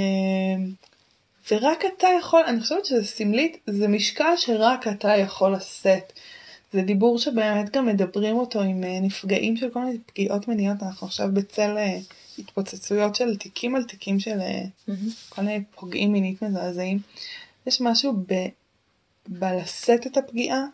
ורק 1.51 1.84
אתה 1.97 2.07
יכול, 2.19 2.41
אני 2.47 2.61
חושבת 2.61 2.86
שזה 2.86 3.03
סמלית, 3.03 3.57
זה 3.67 3.88
משקל 3.88 4.34
שרק 4.38 4.88
אתה 4.88 5.17
יכול 5.17 5.53
לשאת. 5.53 6.13
זה 6.73 6.82
דיבור 6.82 7.19
שבאמת 7.19 7.71
גם 7.71 7.86
מדברים 7.86 8.36
אותו 8.36 8.61
עם 8.61 8.84
אה, 8.84 8.99
נפגעים 9.01 9.57
של 9.57 9.69
כל 9.69 9.80
מיני 9.80 9.97
פגיעות 10.05 10.47
מיניות, 10.47 10.84
אנחנו 10.84 11.07
עכשיו 11.07 11.30
בצל 11.34 11.78
התפוצצויות 12.39 13.15
של 13.15 13.38
תיקים 13.38 13.76
על 13.76 13.84
תיקים 13.84 14.19
של 14.19 14.38
מהמם. 14.88 15.09
כל 15.30 15.41
מיני 15.41 15.63
פוגעים 15.76 16.11
מינית 16.11 16.41
מזעזעים. 16.41 16.99
יש 17.67 17.82
משהו 17.82 18.13
בלשאת 19.28 20.07
את 20.07 20.17
הפגיעה, 20.17 20.65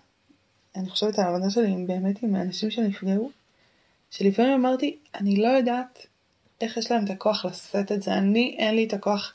אני 0.75 0.89
חושבת 0.89 1.19
על 1.19 1.25
העבודה 1.25 1.49
שלי 1.49 1.75
באמת 1.87 2.23
עם 2.23 2.35
האנשים 2.35 2.71
שנפגעו, 2.71 3.31
שלפעמים 4.11 4.53
אמרתי, 4.53 4.97
אני 5.15 5.35
לא 5.35 5.47
יודעת 5.47 6.07
איך 6.61 6.77
יש 6.77 6.91
להם 6.91 7.05
את 7.05 7.09
הכוח 7.09 7.45
לשאת 7.45 7.91
את 7.91 8.01
זה, 8.01 8.13
אני 8.13 8.55
אין 8.59 8.75
לי 8.75 8.85
את 8.85 8.93
הכוח 8.93 9.33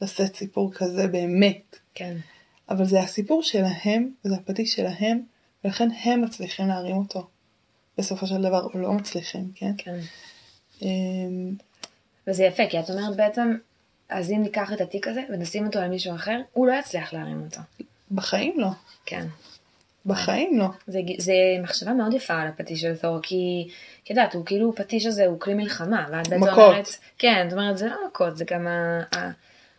לשאת 0.00 0.36
סיפור 0.36 0.72
כזה 0.72 1.06
באמת, 1.06 1.76
כן. 1.94 2.16
אבל 2.68 2.84
זה 2.84 3.00
הסיפור 3.00 3.42
שלהם, 3.42 4.10
וזה 4.24 4.34
הפטיש 4.34 4.74
שלהם, 4.74 5.22
ולכן 5.64 5.88
הם 6.02 6.22
מצליחים 6.22 6.68
להרים 6.68 6.96
אותו. 6.96 7.28
בסופו 7.98 8.26
של 8.26 8.42
דבר, 8.42 8.64
או 8.64 8.78
לא 8.78 8.92
מצליחים, 8.92 9.52
כן? 9.54 9.72
כן. 9.78 9.98
אמ, 10.82 11.54
וזה 12.26 12.44
יפה, 12.44 12.62
כי 12.70 12.80
את 12.80 12.90
אומרת 12.90 13.16
בעצם, 13.16 13.56
אז 14.08 14.30
אם 14.30 14.42
ניקח 14.42 14.72
את 14.72 14.80
התיק 14.80 15.08
הזה 15.08 15.22
ונשים 15.30 15.66
אותו 15.66 15.78
על 15.78 15.88
מישהו 15.88 16.14
אחר, 16.14 16.40
הוא 16.52 16.66
לא 16.66 16.72
יצליח 16.72 17.12
להרים 17.12 17.42
אותו. 17.44 17.60
בחיים 18.12 18.54
לא. 18.60 18.68
כן. 19.06 19.26
בחיים 20.06 20.58
לא. 20.58 20.66
זה, 20.86 21.00
זה 21.18 21.32
מחשבה 21.62 21.92
מאוד 21.92 22.14
יפה 22.14 22.34
על 22.34 22.48
הפטיש 22.48 22.80
של 22.80 22.96
תור, 22.96 23.18
כי 23.22 23.68
את 24.04 24.10
יודעת, 24.10 24.34
הוא 24.34 24.46
כאילו, 24.46 24.74
פטיש 24.74 25.06
הזה 25.06 25.26
הוא 25.26 25.40
כלי 25.40 25.54
מלחמה, 25.54 26.06
ואת 26.10 26.28
בעצם 26.28 26.42
מכות. 26.42 26.58
אומרת, 26.58 26.88
כן, 27.18 27.46
זאת 27.50 27.58
אומרת, 27.58 27.78
זה 27.78 27.88
לא 27.88 27.96
מכות, 28.08 28.36
זה 28.36 28.44
גם 28.44 28.66
ה, 28.66 29.02
ה, 29.16 29.30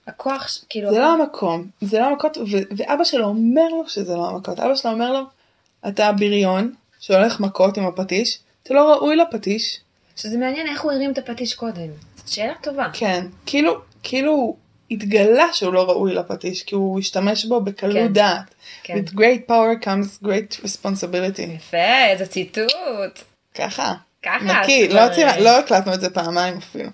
הכוח, 0.08 0.48
כאילו, 0.70 0.92
זה 0.94 1.00
לא 1.00 1.14
המקום, 1.14 1.68
זה 1.82 2.00
לא 2.00 2.06
המכות, 2.06 2.38
ואבא 2.78 3.04
שלו 3.04 3.26
אומר 3.26 3.68
לו 3.68 3.90
שזה 3.90 4.16
לא 4.16 4.30
המכות. 4.30 4.60
אבא 4.60 4.76
שלו 4.76 4.92
אומר 4.92 5.14
לו, 5.14 5.20
אתה 5.88 6.12
בריון 6.12 6.74
שהולך 7.00 7.40
מכות 7.40 7.78
עם 7.78 7.86
הפטיש, 7.86 8.40
אתה 8.64 8.74
לא 8.74 8.94
ראוי 8.94 9.16
לפטיש. 9.16 9.80
שזה 10.16 10.38
מעניין 10.38 10.68
איך 10.68 10.82
הוא 10.82 10.92
הרים 10.92 11.12
את 11.12 11.18
הפטיש 11.18 11.54
קודם. 11.54 11.88
שאלה 12.28 12.54
טובה. 12.62 12.90
כן, 12.94 13.26
כאילו, 13.46 13.82
כאילו 14.04 14.56
התגלה 14.92 15.48
שהוא 15.54 15.74
לא 15.74 15.90
ראוי 15.90 16.14
לפטיש, 16.14 16.64
כי 16.64 16.76
הוא 16.76 17.00
השתמש 17.00 17.46
בו 17.46 17.62
בקלות 17.62 17.94
כן. 18.08 18.14
דעת. 18.14 18.56
כן. 18.84 18.98
With 18.98 19.10
great 19.14 19.50
power 19.52 19.84
comes 19.86 20.26
great 20.26 20.66
responsibility. 20.66 21.42
יפה, 21.42 22.06
איזה 22.10 22.26
ציטוט. 22.26 23.20
ככה. 23.56 23.94
ככה. 24.24 24.46
נקי, 24.62 24.88
לא, 24.88 24.94
כבר- 24.94 25.04
הוציא- 25.10 25.38
לא 25.40 25.60
הקלטנו 25.60 25.94
את 25.94 26.02
זה 26.02 26.10
פעמיים 26.10 26.58
אפילו. 26.58 26.90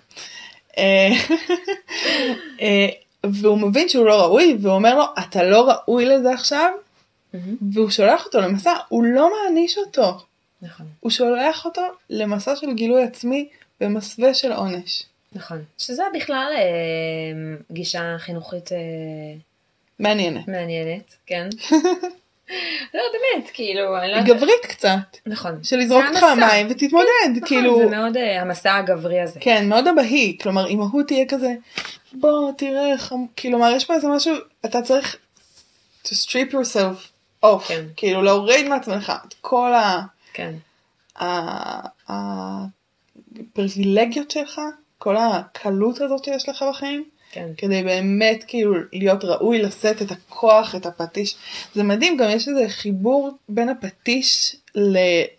אה, 0.78 1.10
אה, 2.62 2.88
והוא 3.26 3.58
מבין 3.58 3.90
שהוא 3.90 4.06
לא 4.06 4.22
ראוי, 4.22 4.58
והוא 4.62 4.74
אומר 4.76 4.96
לו, 4.98 5.04
אתה 5.20 5.44
לא 5.44 5.70
ראוי 5.72 6.06
לזה 6.06 6.34
עכשיו, 6.34 6.72
והוא 7.74 7.90
שולח 7.90 8.26
אותו 8.26 8.42
למסע, 8.42 8.74
הוא 8.90 9.04
לא 9.04 9.30
מעניש 9.34 9.78
אותו, 9.78 10.18
נכון, 10.62 10.86
הוא 11.00 11.12
שולח 11.12 11.66
אותו 11.66 11.82
למסע 12.10 12.56
של 12.56 12.74
גילוי 12.74 13.04
עצמי 13.04 13.48
במסווה 13.82 14.34
של 14.34 14.52
עונש. 14.54 15.04
נכון. 15.34 15.64
שזה 15.78 16.04
בכלל 16.16 16.52
אה, 16.58 16.62
גישה 17.72 18.16
חינוכית 18.18 18.72
אה, 18.72 18.78
מעניינת. 20.00 20.48
מעניינת, 20.48 21.16
כן. 21.26 21.50
לא, 22.94 23.02
באמת, 23.14 23.50
כאילו, 23.54 23.98
אני 23.98 24.08
לא 24.12 24.16
היא 24.16 24.22
יודעת. 24.22 24.38
גברית 24.38 24.66
קצת, 24.66 25.18
נכון. 25.26 25.64
של 25.64 25.78
לזרוק 25.78 26.06
אותך. 26.10 26.26
למים 26.38 26.68
ותתמודד, 26.70 27.08
נכון, 27.36 27.48
כאילו, 27.48 27.78
זה 27.80 27.86
מאוד 27.86 28.18
אה, 28.18 28.42
המסע 28.42 28.76
הגברי 28.76 29.22
הזה. 29.22 29.40
כן, 29.40 29.70
מאוד 29.70 29.88
אבהי, 29.88 30.38
כלומר, 30.42 30.68
אם 30.68 30.82
ההוא 30.82 31.04
תהיה 31.04 31.26
כזה, 31.28 31.54
בוא, 32.14 32.52
תראה, 32.58 32.98
חמ... 32.98 33.26
כלומר, 33.42 33.72
יש 33.76 33.86
פה 33.86 33.94
איזה 33.94 34.08
משהו, 34.08 34.36
אתה 34.66 34.82
צריך 34.82 35.16
to 36.06 36.10
strip 36.10 36.52
yourself 36.54 37.10
off, 37.46 37.68
כן. 37.68 37.86
כאילו, 37.96 38.22
להוריד 38.22 38.68
מעצמך 38.68 39.14
את 39.28 39.34
כל 39.42 39.74
ה... 39.74 40.02
כן, 40.34 40.54
ה- 41.20 41.88
הפריבילגיות 43.40 44.32
שלך, 44.32 44.62
כל 45.00 45.16
הקלות 45.18 46.02
הזאת 46.02 46.24
שיש 46.24 46.50
לך 46.50 46.64
בחיים, 46.70 47.04
כן. 47.32 47.48
כדי 47.58 47.84
באמת 47.84 48.44
כאילו 48.48 48.74
להיות 48.94 49.24
ראוי 49.26 49.62
לשאת 49.62 50.02
את 50.02 50.12
הכוח, 50.12 50.76
את 50.76 50.86
הפטיש. 50.86 51.36
זה 51.76 51.84
מדהים, 51.84 52.18
גם 52.18 52.30
יש 52.30 52.48
איזה 52.48 52.66
חיבור 52.70 53.32
בין 53.50 53.70
הפטיש 53.70 54.56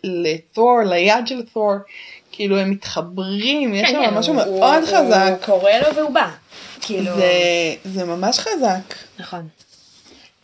לתור, 0.05 0.81
ליד 0.87 1.27
של 1.27 1.43
תור, 1.53 1.73
כאילו 2.33 2.59
הם 2.59 2.71
מתחברים, 2.71 3.75
יש 3.75 3.89
כן, 3.89 3.93
שם 3.93 4.11
כן, 4.11 4.15
משהו 4.15 4.35
הוא- 4.35 4.43
מאוד 4.61 4.79
הוא- 4.83 4.87
חזק. 4.89 5.29
הוא 5.31 5.47
קורא 5.47 5.71
לו 5.73 5.95
והוא 5.97 6.11
בא. 6.11 6.29
כאילו... 6.81 7.15
זה, 7.17 7.33
זה 7.85 8.05
ממש 8.05 8.39
חזק. 8.39 8.95
נכון. 9.19 9.49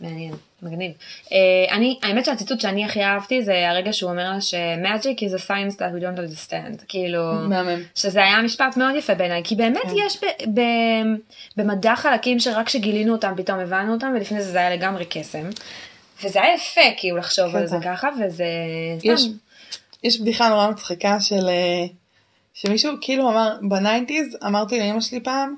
מעניין, 0.01 0.35
מגניב. 0.63 0.93
Uh, 1.25 1.31
אני, 1.71 1.99
האמת 2.03 2.25
שהציטוט 2.25 2.61
שאני 2.61 2.85
הכי 2.85 3.05
אהבתי 3.05 3.43
זה 3.43 3.71
הרגע 3.71 3.93
שהוא 3.93 4.11
אומר 4.11 4.31
לה 4.31 4.41
ש-magic 4.41 5.19
is 5.19 5.41
a 5.41 5.49
science 5.49 5.77
that 5.77 5.99
we 5.99 6.03
don't 6.03 6.19
understand. 6.19 6.85
כאילו, 6.89 7.33
מהמם. 7.35 7.83
שזה 7.95 8.23
היה 8.23 8.43
משפט 8.43 8.77
מאוד 8.77 8.95
יפה 8.95 9.15
בעיניי, 9.15 9.41
כי 9.45 9.55
באמת 9.55 9.83
כן. 9.83 9.95
יש 10.07 10.17
ב- 10.25 10.61
ב- 10.61 11.17
במדע 11.57 11.97
חלקים 11.97 12.39
שרק 12.39 12.67
כשגילינו 12.67 13.13
אותם 13.13 13.33
פתאום 13.37 13.59
הבנו 13.59 13.93
אותם, 13.93 14.13
ולפני 14.17 14.43
זה 14.43 14.53
זה 14.53 14.59
היה 14.59 14.71
לגמרי 14.71 15.05
קסם. 15.11 15.51
וזה 16.25 16.43
היה 16.43 16.55
יפה 16.55 16.81
כאילו 16.97 17.17
לחשוב 17.17 17.57
על 17.57 17.67
זה 17.67 17.77
כן. 17.83 17.95
ככה, 17.95 18.09
וזה 18.21 18.45
יש, 19.05 19.21
סתם. 19.21 19.31
יש 20.03 20.21
בדיחה 20.21 20.49
נורא 20.49 20.71
מצחיקה 20.71 21.21
של 21.21 21.49
אה, 21.49 21.87
שמישהו 22.55 22.93
כאילו 23.01 23.31
אמר 23.31 23.57
בניינטיז 23.63 24.37
אמרתי 24.47 24.81
לאמא 24.81 25.01
שלי 25.01 25.21
פעם 25.21 25.55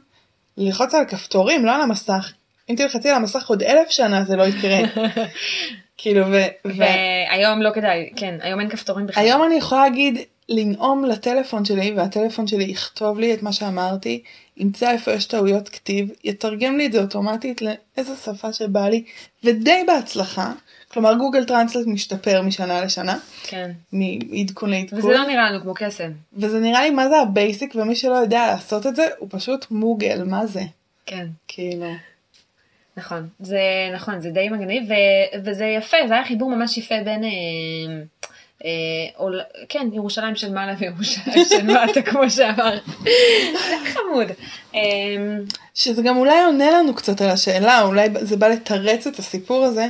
ללחוץ 0.57 0.95
על 0.95 1.05
כפתורים 1.05 1.67
לא 1.67 1.75
על 1.75 1.81
המסך 1.81 2.33
אם 2.71 2.75
תלחצי 2.75 3.09
על 3.09 3.15
המסך 3.15 3.49
עוד 3.49 3.63
אלף 3.63 3.91
שנה 3.91 4.25
זה 4.25 4.37
לא 4.37 4.43
יקרה 4.43 4.79
כאילו 5.99 6.27
ו- 6.27 6.69
והיום 6.77 7.63
לא 7.63 7.71
כדאי, 7.75 8.11
כן, 8.17 8.39
היום 8.41 8.61
אין 8.61 8.69
כפתורים 8.69 9.07
בכלל. 9.07 9.23
והיום 9.23 9.45
אני 9.45 9.55
יכולה 9.55 9.83
להגיד 9.89 10.19
לנאום 10.49 11.05
לטלפון 11.05 11.65
שלי 11.65 11.93
והטלפון 11.97 12.47
שלי 12.47 12.65
יכתוב 12.65 13.19
לי 13.19 13.35
את 13.35 13.43
מה 13.43 13.53
שאמרתי 13.53 14.23
ימצא 14.57 14.91
איפה 14.91 15.13
יש 15.13 15.27
טעויות 15.27 15.69
כתיב 15.69 16.11
יתרגם 16.25 16.77
לי 16.77 16.87
את 16.87 16.93
זה 16.93 17.01
אוטומטית 17.01 17.63
לאיזה 17.63 18.17
שפה 18.25 18.53
שבא 18.53 18.89
לי 18.89 19.05
ודי 19.45 19.85
בהצלחה 19.87 20.53
כלומר 20.93 21.15
גוגל 21.15 21.45
טרנסלט 21.45 21.87
משתפר 21.87 22.43
משנה 22.43 22.81
לשנה 22.81 23.19
כן. 23.43 23.71
מעדכון 23.93 24.71
לעדכון. 24.71 24.99
וזה 24.99 25.09
לא 25.09 25.27
נראה 25.27 25.51
לנו 25.51 25.63
כמו 25.63 25.75
קסם. 25.75 26.11
וזה 26.33 26.61
נראה 26.61 26.83
לי 26.83 26.91
מה 26.91 27.09
זה 27.09 27.17
ה 27.17 27.26
basic 27.26 27.75
ומי 27.75 27.97
שלא 27.97 28.15
יודע 28.15 28.47
לעשות 28.47 28.87
את 28.87 28.97
זה 28.97 29.09
הוא 29.19 29.29
פשוט 29.33 29.67
מוגל 29.71 30.25
מה 30.25 30.47
זה 30.47 30.63
כן. 31.07 31.27
כאילו 31.49 31.87
נכון, 32.99 33.29
זה 33.41 33.61
נכון, 33.95 34.21
זה 34.21 34.31
די 34.31 34.49
מגניב, 34.49 34.83
ו, 34.89 34.95
וזה 35.45 35.65
יפה, 35.65 35.97
זה 36.09 36.15
היה 36.15 36.25
חיבור 36.25 36.51
ממש 36.51 36.79
יפה 36.79 36.95
בין, 37.05 37.25
אה, 37.25 37.31
אה, 38.65 38.71
עול, 39.17 39.41
כן, 39.69 39.89
ירושלים 39.93 40.37
של 40.37 40.53
מעלה 40.53 40.75
וירושלים 40.79 41.45
של 41.49 41.63
מטה, 41.73 42.03
כמו 42.03 42.31
שאמר. 42.31 42.79
זה 43.53 43.77
חמוד. 43.85 44.27
אה, 44.75 44.81
שזה 45.75 46.03
גם 46.03 46.17
אולי 46.17 46.45
עונה 46.45 46.71
לנו 46.71 46.95
קצת 46.95 47.21
על 47.21 47.31
השאלה 47.31 47.83
אולי 47.83 48.09
זה 48.21 48.37
בא 48.37 48.49
לתרץ 48.49 49.07
את 49.07 49.19
הסיפור 49.19 49.65
הזה 49.65 49.89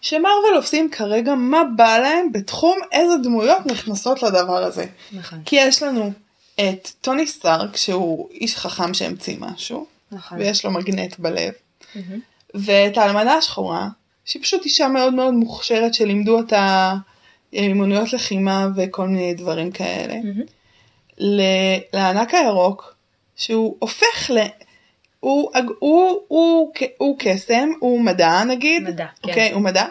שמארוול 0.00 0.54
עושים 0.56 0.90
כרגע 0.90 1.34
מה 1.34 1.62
בא 1.76 1.98
להם 1.98 2.32
בתחום 2.32 2.78
איזה 2.92 3.14
דמויות 3.22 3.66
נכנסות 3.66 4.22
לדבר 4.22 4.64
הזה 4.64 4.86
נכון, 5.12 5.38
כי 5.44 5.56
יש 5.56 5.82
לנו 5.82 6.12
את 6.54 6.90
טוני 7.00 7.26
סטארק 7.26 7.76
שהוא 7.76 8.28
איש 8.30 8.56
חכם 8.56 8.94
שהמציא 8.94 9.36
משהו 9.40 9.86
נכון. 10.12 10.38
ויש 10.38 10.64
לו 10.64 10.70
מגנט 10.70 11.18
בלב 11.18 11.52
מהמם. 11.94 12.20
ואת 12.54 12.98
האלמנה 12.98 13.34
השחורה, 13.34 13.88
שהיא 14.24 14.42
פשוט 14.42 14.64
אישה 14.64 14.88
מאוד 14.88 15.14
מאוד 15.14 15.34
מוכשרת 15.34 15.94
שלימדו 15.94 16.36
אותה 16.36 16.94
אה, 17.54 17.60
מימוניות 17.68 18.12
לחימה 18.12 18.68
וכל 18.76 19.08
מיני 19.08 19.34
דברים 19.34 19.70
כאלה. 19.70 20.14
ל- 21.18 21.78
לענק 21.92 22.34
הירוק, 22.34 22.94
שהוא 23.36 23.76
הופך 23.78 24.30
ל... 24.30 24.38
הוא, 25.20 25.50
הוא, 25.54 25.74
הוא, 25.78 26.20
הוא, 26.28 26.72
הוא 26.98 27.16
קסם, 27.18 27.68
הוא 27.80 28.00
מדע 28.00 28.44
נגיד, 28.44 28.82
מדע, 28.82 29.06
כן. 29.22 29.28
אוקיי, 29.28 29.52
הוא 29.52 29.62
מדע, 29.62 29.84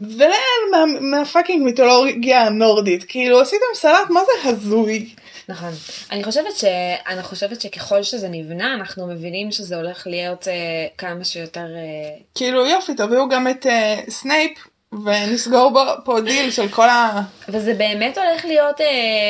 ולאל 0.00 0.34
מה- 0.70 1.00
מה 1.00 1.14
fucking 1.14 1.62
מיתולוגיה 1.62 2.42
הנורדית, 2.46 3.04
כאילו 3.04 3.40
עשיתם 3.40 3.64
סלט 3.74 4.10
מה 4.10 4.20
זה 4.24 4.48
הזוי, 4.48 5.08
נכון. 5.48 5.70
אני 6.10 6.24
חושבת 6.24 6.56
ש... 6.56 6.64
אני 7.08 7.22
חושבת 7.22 7.60
שככל 7.60 8.02
שזה 8.02 8.28
נבנה, 8.28 8.74
אנחנו 8.74 9.06
מבינים 9.06 9.52
שזה 9.52 9.76
הולך 9.76 10.06
להיות 10.06 10.48
אה, 10.48 10.52
כמה 10.98 11.24
שיותר... 11.24 11.66
אה, 11.76 12.18
כאילו 12.34 12.66
יופי 12.66 12.94
תביאו 12.94 13.28
גם 13.28 13.48
את 13.48 13.66
אה, 13.66 14.00
סנייפ 14.08 14.58
ונסגור 15.04 15.72
פה 16.04 16.20
דיל 16.20 16.50
של 16.50 16.68
כל 16.68 16.88
ה... 16.88 17.22
וזה 17.48 17.74
באמת 17.74 18.18
הולך 18.18 18.44
להיות 18.44 18.80
אה, 18.80 18.86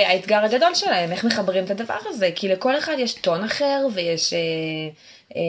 האתגר 0.09 0.45
הגדול 0.45 0.75
שלהם, 0.75 1.13
איך 1.13 1.25
מחברים 1.25 1.65
את 1.65 1.71
הדבר 1.71 1.97
הזה, 2.07 2.31
כי 2.35 2.49
לכל 2.49 2.79
אחד 2.79 2.95
יש 2.99 3.15
טון 3.15 3.45
אחר 3.45 3.87
ויש 3.95 4.33
אה, 4.33 4.39
אה, 5.37 5.41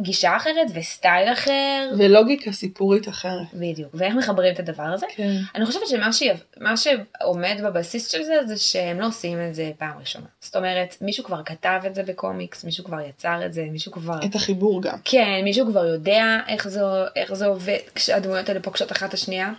גישה 0.00 0.36
אחרת 0.36 0.66
וסטייל 0.74 1.32
אחר, 1.32 1.90
ולוגיקה 1.98 2.52
סיפורית 2.52 3.08
אחרת. 3.08 3.46
בדיוק, 3.54 3.90
ואיך 3.94 4.14
מחברים 4.14 4.54
את 4.54 4.58
הדבר 4.58 4.82
הזה. 4.82 5.06
כן. 5.16 5.36
אני 5.54 5.66
חושבת 5.66 5.88
שמה 5.88 6.12
ש... 6.12 6.22
מה 6.60 6.76
שעומד 6.76 7.60
בבסיס 7.64 8.08
של 8.12 8.22
זה, 8.22 8.34
זה 8.46 8.56
שהם 8.56 9.00
לא 9.00 9.06
עושים 9.06 9.38
את 9.48 9.54
זה 9.54 9.70
פעם 9.78 9.98
ראשונה. 10.00 10.26
זאת 10.40 10.56
אומרת, 10.56 10.96
מישהו 11.00 11.24
כבר 11.24 11.42
כתב 11.42 11.80
את 11.86 11.94
זה 11.94 12.02
בקומיקס, 12.02 12.64
מישהו 12.64 12.84
כבר 12.84 13.00
יצר 13.00 13.46
את 13.46 13.52
זה, 13.52 13.64
מישהו 13.70 13.92
כבר... 13.92 14.18
את 14.24 14.34
החיבור 14.34 14.82
גם. 14.82 14.98
כן, 15.04 15.40
מישהו 15.44 15.66
כבר 15.66 15.86
יודע 15.86 16.38
איך 16.48 16.68
זה, 16.68 16.80
איך 17.16 17.34
זה 17.34 17.46
עובד 17.46 17.78
כשהדמויות 17.94 18.48
האלה 18.48 18.60
פוגשות 18.60 18.92
אחת 18.92 19.08
את 19.08 19.14
השנייה. 19.14 19.52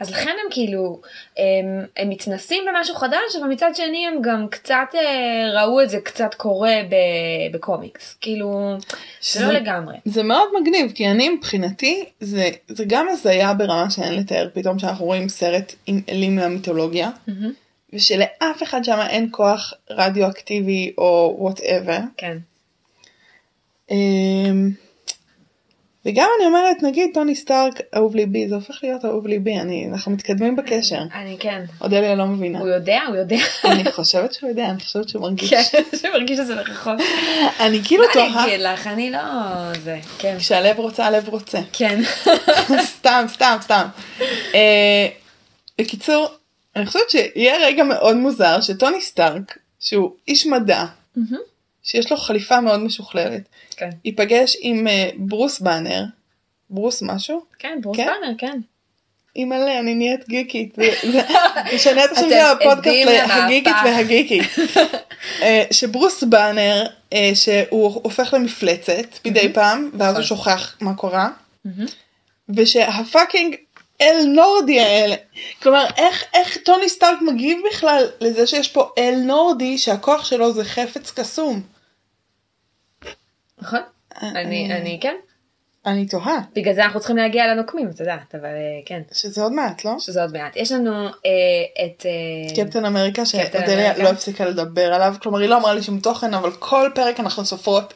אז 0.00 0.10
לכן 0.10 0.30
הם 0.30 0.50
כאילו, 0.50 1.00
הם, 1.36 1.86
הם 1.96 2.08
מתנסים 2.08 2.64
במשהו 2.68 2.94
חדש, 2.94 3.36
אבל 3.40 3.48
מצד 3.48 3.70
שני 3.74 4.06
הם 4.06 4.22
גם 4.22 4.46
קצת 4.50 4.94
אה, 4.94 5.62
ראו 5.62 5.82
את 5.82 5.90
זה 5.90 6.00
קצת 6.00 6.34
קורה 6.34 6.76
ב- 6.90 7.54
בקומיקס. 7.54 8.16
כאילו, 8.20 8.76
זה 9.22 9.46
לא 9.46 9.52
לגמרי. 9.52 9.96
זה 10.04 10.22
מאוד 10.22 10.48
מגניב, 10.60 10.92
כי 10.94 11.08
אני 11.08 11.28
מבחינתי, 11.28 12.04
זה, 12.20 12.48
זה 12.68 12.84
גם 12.88 13.06
הזיה 13.08 13.54
ברמה 13.54 13.90
שאין 13.90 14.14
לתאר, 14.14 14.48
פתאום 14.54 14.78
שאנחנו 14.78 15.04
רואים 15.04 15.28
סרט 15.28 15.74
עם 15.86 16.00
אלים 16.08 16.36
מהמיתולוגיה. 16.36 17.10
ושלאף 17.92 18.62
אחד 18.62 18.84
שם 18.84 18.98
אין 19.08 19.28
כוח 19.30 19.72
רדיואקטיבי 19.90 20.92
או 20.98 21.36
whatever. 21.38 21.98
כן. 22.16 22.38
אמ, 23.90 24.70
וגם 26.06 26.28
אני 26.38 26.46
אומרת, 26.46 26.82
נגיד 26.82 27.10
טוני 27.14 27.34
סטארק 27.34 27.80
אהוב 27.96 28.16
ליבי, 28.16 28.48
זה 28.48 28.54
הופך 28.54 28.78
להיות 28.82 29.04
אהוב 29.04 29.26
ליבי, 29.26 29.56
אני, 29.56 29.88
אנחנו 29.92 30.12
מתקדמים 30.12 30.56
בקשר. 30.56 31.02
אני 31.14 31.36
כן. 31.40 31.64
אודליה 31.80 32.14
לא 32.14 32.26
מבינה. 32.26 32.58
הוא 32.58 32.68
יודע, 32.68 33.00
הוא 33.08 33.16
יודע. 33.16 33.36
אני 33.64 33.92
חושבת 33.92 34.34
שהוא 34.34 34.48
יודע, 34.48 34.66
אני 34.66 34.80
חושבת 34.80 35.08
שהוא 35.08 35.22
מרגיש. 35.22 35.50
כן, 35.50 35.82
שמרגיש 35.96 36.38
שזה 36.38 36.54
נכון. 36.54 36.96
אני 37.60 37.80
כאילו 37.84 38.04
מה 38.04 38.22
אני 38.22 38.32
תוהה, 38.32 38.44
אגיד 38.44 38.60
לך, 38.60 38.86
אני 38.86 39.10
לא... 39.10 39.18
זה, 39.82 39.98
כן. 40.18 40.36
כשהלב 40.38 40.78
רוצה, 40.78 41.06
הלב 41.06 41.28
רוצה. 41.28 41.60
כן. 41.72 42.00
סתם, 42.96 43.24
סתם, 43.28 43.56
סתם. 43.60 43.86
אה, 44.54 45.06
בקיצור, 45.78 46.26
אני 46.76 46.86
חושבת 46.86 47.10
שיהיה 47.10 47.56
רגע 47.66 47.84
מאוד 47.84 48.16
מוזר 48.16 48.60
שטוני 48.60 49.00
סטארק, 49.00 49.58
שהוא 49.80 50.10
איש 50.28 50.46
מדע. 50.46 50.84
שיש 51.88 52.10
לו 52.10 52.16
חליפה 52.16 52.60
מאוד 52.60 52.80
משוכללת, 52.80 53.42
כן. 53.76 53.90
ייפגש 54.04 54.56
עם 54.60 54.88
אה, 54.88 55.10
ברוס 55.16 55.60
באנר, 55.60 56.04
ברוס 56.70 57.02
משהו? 57.02 57.44
כן, 57.58 57.78
ברוס 57.82 57.96
כן? 57.96 58.06
באנר, 58.06 58.34
כן. 58.38 58.60
אימא'לה, 59.36 59.78
אני 59.78 59.94
נהיית 59.94 60.28
גיקית. 60.28 60.78
נשנה 61.74 62.04
את 62.04 62.10
השם 62.10 62.30
של 62.30 62.36
הפודקאסט 62.36 63.04
להגיקית. 63.04 63.76
והגיקית. 63.84 64.42
אה, 65.42 65.64
שברוס 65.70 66.22
באנר, 66.22 66.86
אה, 67.12 67.30
שהוא 67.34 68.00
הופך 68.02 68.34
למפלצת 68.34 69.26
מדי 69.26 69.52
פעם, 69.52 69.90
ואז 69.94 70.16
הוא 70.16 70.24
נכון. 70.24 70.36
שוכח 70.36 70.76
מה 70.80 70.94
קורה. 70.94 71.28
ושהפאקינג 72.48 73.56
אל 74.00 74.24
נורדי 74.26 74.80
האלה, 74.80 75.16
כלומר 75.62 75.84
איך, 75.96 76.24
איך 76.34 76.56
טוני 76.56 76.88
סטארק 76.88 77.22
מגיב 77.22 77.58
בכלל 77.70 78.06
לזה 78.20 78.46
שיש 78.46 78.68
פה 78.68 78.88
אל 78.98 79.14
נורדי 79.24 79.78
שהכוח 79.78 80.24
שלו 80.24 80.52
זה 80.52 80.64
חפץ 80.64 81.10
קסום. 81.10 81.77
נכון. 83.60 83.80
אני, 84.22 84.74
אני, 84.74 84.98
כן. 85.00 85.14
אני 85.86 86.06
תוהה, 86.06 86.38
בגלל 86.54 86.74
זה 86.74 86.84
אנחנו 86.84 87.00
צריכים 87.00 87.16
להגיע 87.16 87.46
לנוקמים, 87.46 87.88
את 87.94 88.00
יודעת, 88.00 88.34
אבל 88.34 88.44
אה, 88.44 88.80
כן. 88.86 89.00
שזה 89.12 89.42
עוד 89.42 89.52
מעט, 89.52 89.84
לא? 89.84 89.98
שזה 89.98 90.22
עוד 90.22 90.32
מעט. 90.32 90.56
יש 90.56 90.72
לנו 90.72 91.06
אה, 91.06 91.10
את... 91.84 92.06
אה, 92.06 92.64
קפטן 92.64 92.84
אמריקה 92.84 93.26
שאודליה. 93.26 93.98
לא 93.98 94.08
הפסיקה 94.08 94.44
לדבר 94.44 94.94
עליו, 94.94 95.14
כלומר 95.22 95.38
היא 95.38 95.48
לא 95.48 95.56
אמרה 95.56 95.74
לי 95.74 95.82
שום 95.82 96.00
תוכן, 96.00 96.34
אבל 96.34 96.50
כל 96.52 96.90
פרק 96.94 97.20
אנחנו 97.20 97.44
סופרות 97.44 97.94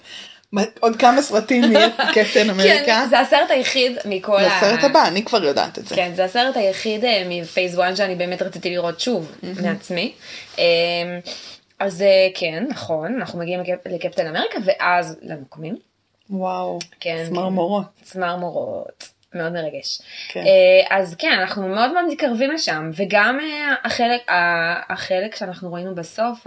עוד 0.81 0.97
כמה 0.97 1.23
סרטים 1.23 1.73
יהיה 1.73 1.89
קפטן 2.15 2.51
אמריקה. 2.51 2.87
כן, 2.87 3.07
זה 3.11 3.21
הסרט 3.21 3.51
היחיד 3.51 3.97
מכל 4.05 4.41
זה 4.41 4.57
הסרט 4.57 4.85
הבא, 4.85 5.09
אני 5.09 5.25
כבר 5.25 5.45
יודעת 5.45 5.79
את 5.79 5.87
זה. 5.87 5.95
כן, 5.95 6.13
זה 6.15 6.25
הסרט 6.25 6.57
היחיד 6.57 7.05
אה, 7.05 7.23
מפייס 7.29 7.79
1 7.79 7.97
שאני 7.97 8.15
באמת 8.15 8.43
רציתי 8.43 8.71
לראות 8.71 9.01
שוב 9.01 9.33
מעצמי. 9.63 10.13
אז 11.83 12.03
אה, 12.03 12.29
כן, 12.35 12.65
נכון, 12.69 13.15
אנחנו 13.21 13.39
מגיעים 13.39 13.61
לקפ- 13.61 13.89
לקפטן 13.91 14.27
אמריקה 14.27 14.59
ואז 14.65 15.19
לנוקמים. 15.23 15.77
וואו, 16.31 16.79
כן, 17.01 17.25
צמרמורות. 17.29 17.85
צמרמורות. 18.03 19.09
מאוד 19.35 19.53
מרגש. 19.53 20.01
כן. 20.29 20.41
אה, 20.41 20.97
אז 20.99 21.15
כן, 21.15 21.33
אנחנו 21.41 21.69
מאוד 21.69 21.93
מאוד 21.93 22.05
מתקרבים 22.09 22.51
לשם, 22.51 22.91
וגם 22.97 23.39
אה, 23.41 23.75
החלק, 23.85 24.21
החלק 24.89 25.37
שאנחנו 25.37 25.73
ראינו 25.73 25.95
בסוף, 25.95 26.47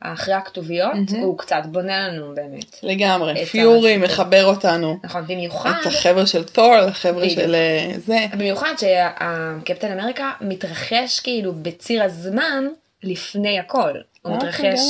אחרי 0.00 0.34
הכתוביות, 0.34 0.92
הוא 1.22 1.38
קצת 1.38 1.62
בונה 1.66 2.08
לנו 2.08 2.34
באמת. 2.34 2.76
לגמרי, 2.82 3.46
פיורי 3.46 3.94
הסיפור. 3.94 4.08
מחבר 4.08 4.44
אותנו. 4.44 4.98
נכון, 5.04 5.24
במיוחד, 5.26 5.72
את 5.80 5.86
החבר'ה 5.86 6.26
של 6.26 6.44
תור, 6.44 6.74
החבר'ה. 6.74 7.30
של 7.30 7.54
זה. 7.96 8.18
במיוחד 8.32 8.74
שהקפטן 8.80 9.98
אמריקה 9.98 10.32
מתרחש 10.40 11.20
כאילו 11.20 11.52
בציר 11.54 12.02
הזמן 12.04 12.64
לפני 13.02 13.58
הכל. 13.58 13.92
הוא 14.22 14.36
מתרחש. 14.36 14.80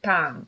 פעם. 0.00 0.42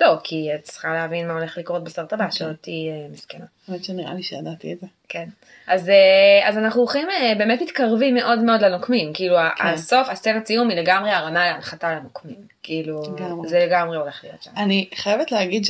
לא, 0.00 0.16
כי 0.24 0.54
את 0.54 0.62
צריכה 0.62 0.94
להבין 0.94 1.28
מה 1.28 1.34
הולך 1.34 1.58
לקרות 1.58 1.84
בסרט 1.84 2.12
הבא, 2.12 2.30
שלא 2.30 2.52
תהיי 2.60 2.90
אה, 2.90 3.06
מסכנה. 3.12 3.44
האמת 3.68 3.84
שנראה 3.84 4.14
לי 4.14 4.22
שידעתי 4.22 4.72
את 4.72 4.80
זה. 4.80 4.86
כן. 5.08 5.28
אז, 5.66 5.88
אה, 5.88 6.48
אז 6.48 6.58
אנחנו 6.58 6.80
הולכים 6.80 7.10
אה, 7.10 7.34
באמת 7.38 7.62
מתקרבים 7.62 8.14
מאוד 8.14 8.38
מאוד 8.38 8.60
לנוקמים. 8.60 9.12
כאילו 9.14 9.36
כן. 9.56 9.66
הסוף, 9.66 10.08
הסצנת 10.08 10.46
סיום 10.46 10.68
היא 10.68 10.78
לגמרי 10.78 11.10
הרמה 11.10 11.46
להנחתה 11.46 11.94
לנוקמים. 11.94 12.46
כאילו. 12.62 13.02
זה 13.46 13.66
לגמרי 13.66 13.96
הולך 13.96 14.24
להיות 14.24 14.42
שם. 14.42 14.50
אני 14.56 14.88
חייבת 14.94 15.32
להגיד 15.32 15.64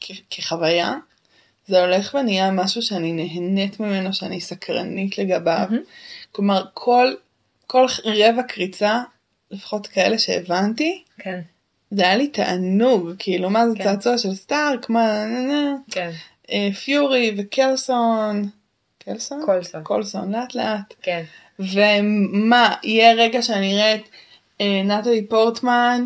שכחוויה, 0.00 0.94
זה 1.66 1.80
הולך 1.80 2.14
ונהיה 2.14 2.50
משהו 2.50 2.82
שאני 2.82 3.12
נהנית 3.12 3.80
ממנו, 3.80 4.12
שאני 4.12 4.40
סקרנית 4.40 5.18
לגביו. 5.18 5.66
כלומר, 6.32 6.64
כל, 6.74 7.14
כל 7.66 7.86
רבע 8.04 8.42
קריצה, 8.42 9.02
לפחות 9.50 9.86
כאלה 9.86 10.18
שהבנתי, 10.18 11.02
כן, 11.18 11.40
זה 11.90 12.02
היה 12.02 12.16
לי 12.16 12.28
תענוג, 12.28 13.10
כאילו, 13.18 13.50
מה 13.50 13.68
זה 13.68 13.76
כן. 13.78 13.84
צעצוע 13.84 14.18
של 14.18 14.34
סטארק, 14.34 14.90
מה, 14.90 15.24
כן, 15.90 16.10
אה, 16.50 16.68
פיורי 16.84 17.34
וקלסון, 17.38 18.48
קלסון? 18.98 19.42
קולסון. 19.44 19.82
קולסון, 19.84 20.32
לאט 20.32 20.54
לאט. 20.54 20.94
כן, 21.02 21.22
ומה, 21.58 22.74
יהיה 22.82 23.14
רגע 23.14 23.42
שאני 23.42 23.74
אראה 23.74 23.94
את 23.94 24.08
אה, 24.60 24.82
נטלי 24.84 25.26
פורטמן 25.26 26.04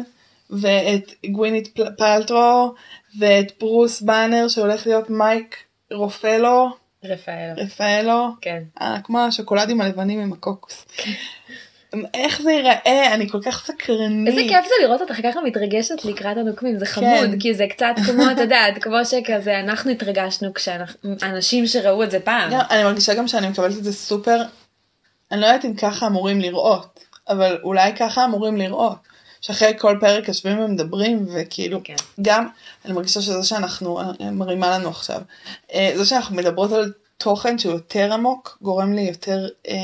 ואת 0.50 1.12
גווינית 1.26 1.68
פל- 1.68 1.94
פלטרו 1.98 2.74
ואת 3.18 3.52
ברוס 3.60 4.02
באנר 4.02 4.48
שהולך 4.48 4.86
להיות 4.86 5.10
מייק 5.10 5.56
רופלו, 5.92 6.68
רפאל. 7.04 7.52
רפאלו, 7.56 8.28
כן. 8.40 8.62
אה, 8.80 8.96
כמו 9.04 9.20
השוקולדים 9.20 9.80
הלבנים 9.80 10.20
עם 10.20 10.32
הקוקוס. 10.32 10.86
איך 12.14 12.42
זה 12.42 12.52
ייראה, 12.52 13.14
אני 13.14 13.28
כל 13.28 13.38
כך 13.42 13.66
סקרנית. 13.66 14.28
איזה 14.28 14.40
כיף 14.48 14.64
זה 14.64 14.86
לראות 14.86 15.00
אותך 15.00 15.20
ככה 15.22 15.40
מתרגשת 15.40 16.04
לקראת 16.04 16.36
הנוקמים, 16.36 16.78
זה 16.78 16.86
חמוד, 16.86 17.30
כן. 17.30 17.38
כי 17.38 17.54
זה 17.54 17.66
קצת 17.70 17.94
כמו, 18.06 18.22
את 18.32 18.38
יודעת, 18.38 18.82
כמו 18.82 19.04
שכזה 19.04 19.60
אנחנו 19.60 19.90
התרגשנו 19.90 20.54
כשאנשים 20.54 21.66
שראו 21.66 22.02
את 22.02 22.10
זה 22.10 22.20
פעם. 22.20 22.52
גם, 22.52 22.60
אני 22.70 22.84
מרגישה 22.84 23.14
גם 23.14 23.28
שאני 23.28 23.48
מקבלת 23.48 23.78
את 23.78 23.84
זה 23.84 23.92
סופר, 23.92 24.42
אני 25.32 25.40
לא 25.40 25.46
יודעת 25.46 25.64
אם 25.64 25.74
ככה 25.74 26.06
אמורים 26.06 26.40
לראות, 26.40 27.00
אבל 27.28 27.58
אולי 27.62 27.92
ככה 27.96 28.24
אמורים 28.24 28.56
לראות. 28.56 29.14
שאחרי 29.40 29.72
כל 29.78 29.96
פרק 30.00 30.28
יושבים 30.28 30.58
ומדברים 30.58 31.26
וכאילו 31.34 31.80
כן. 31.84 31.94
גם 32.22 32.48
אני 32.84 32.92
מרגישה 32.92 33.20
שזה 33.20 33.44
שאנחנו 33.44 34.00
אה, 34.00 34.30
מרימה 34.32 34.78
לנו 34.78 34.88
עכשיו 34.88 35.20
אה, 35.74 35.92
זה 35.96 36.06
שאנחנו 36.06 36.36
מדברות 36.36 36.72
על 36.72 36.92
תוכן 37.18 37.58
שהוא 37.58 37.72
יותר 37.72 38.12
עמוק 38.12 38.58
גורם 38.62 38.92
לי 38.92 39.02
יותר 39.02 39.48
אה, 39.68 39.74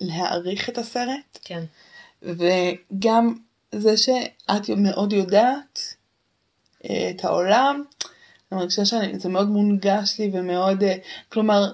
להעריך 0.00 0.68
את 0.68 0.78
הסרט 0.78 1.38
כן. 1.44 1.62
וגם 2.22 3.34
זה 3.72 3.96
שאת 3.96 4.68
מאוד 4.76 5.12
יודעת 5.12 5.94
אה, 6.90 7.10
את 7.10 7.24
העולם, 7.24 7.82
אני 8.52 8.60
מרגישה 8.60 8.84
שזה 8.84 9.28
מאוד 9.28 9.48
מונגש 9.48 10.18
לי 10.18 10.30
ומאוד, 10.32 10.82
אה, 10.82 10.94
כלומר, 11.28 11.72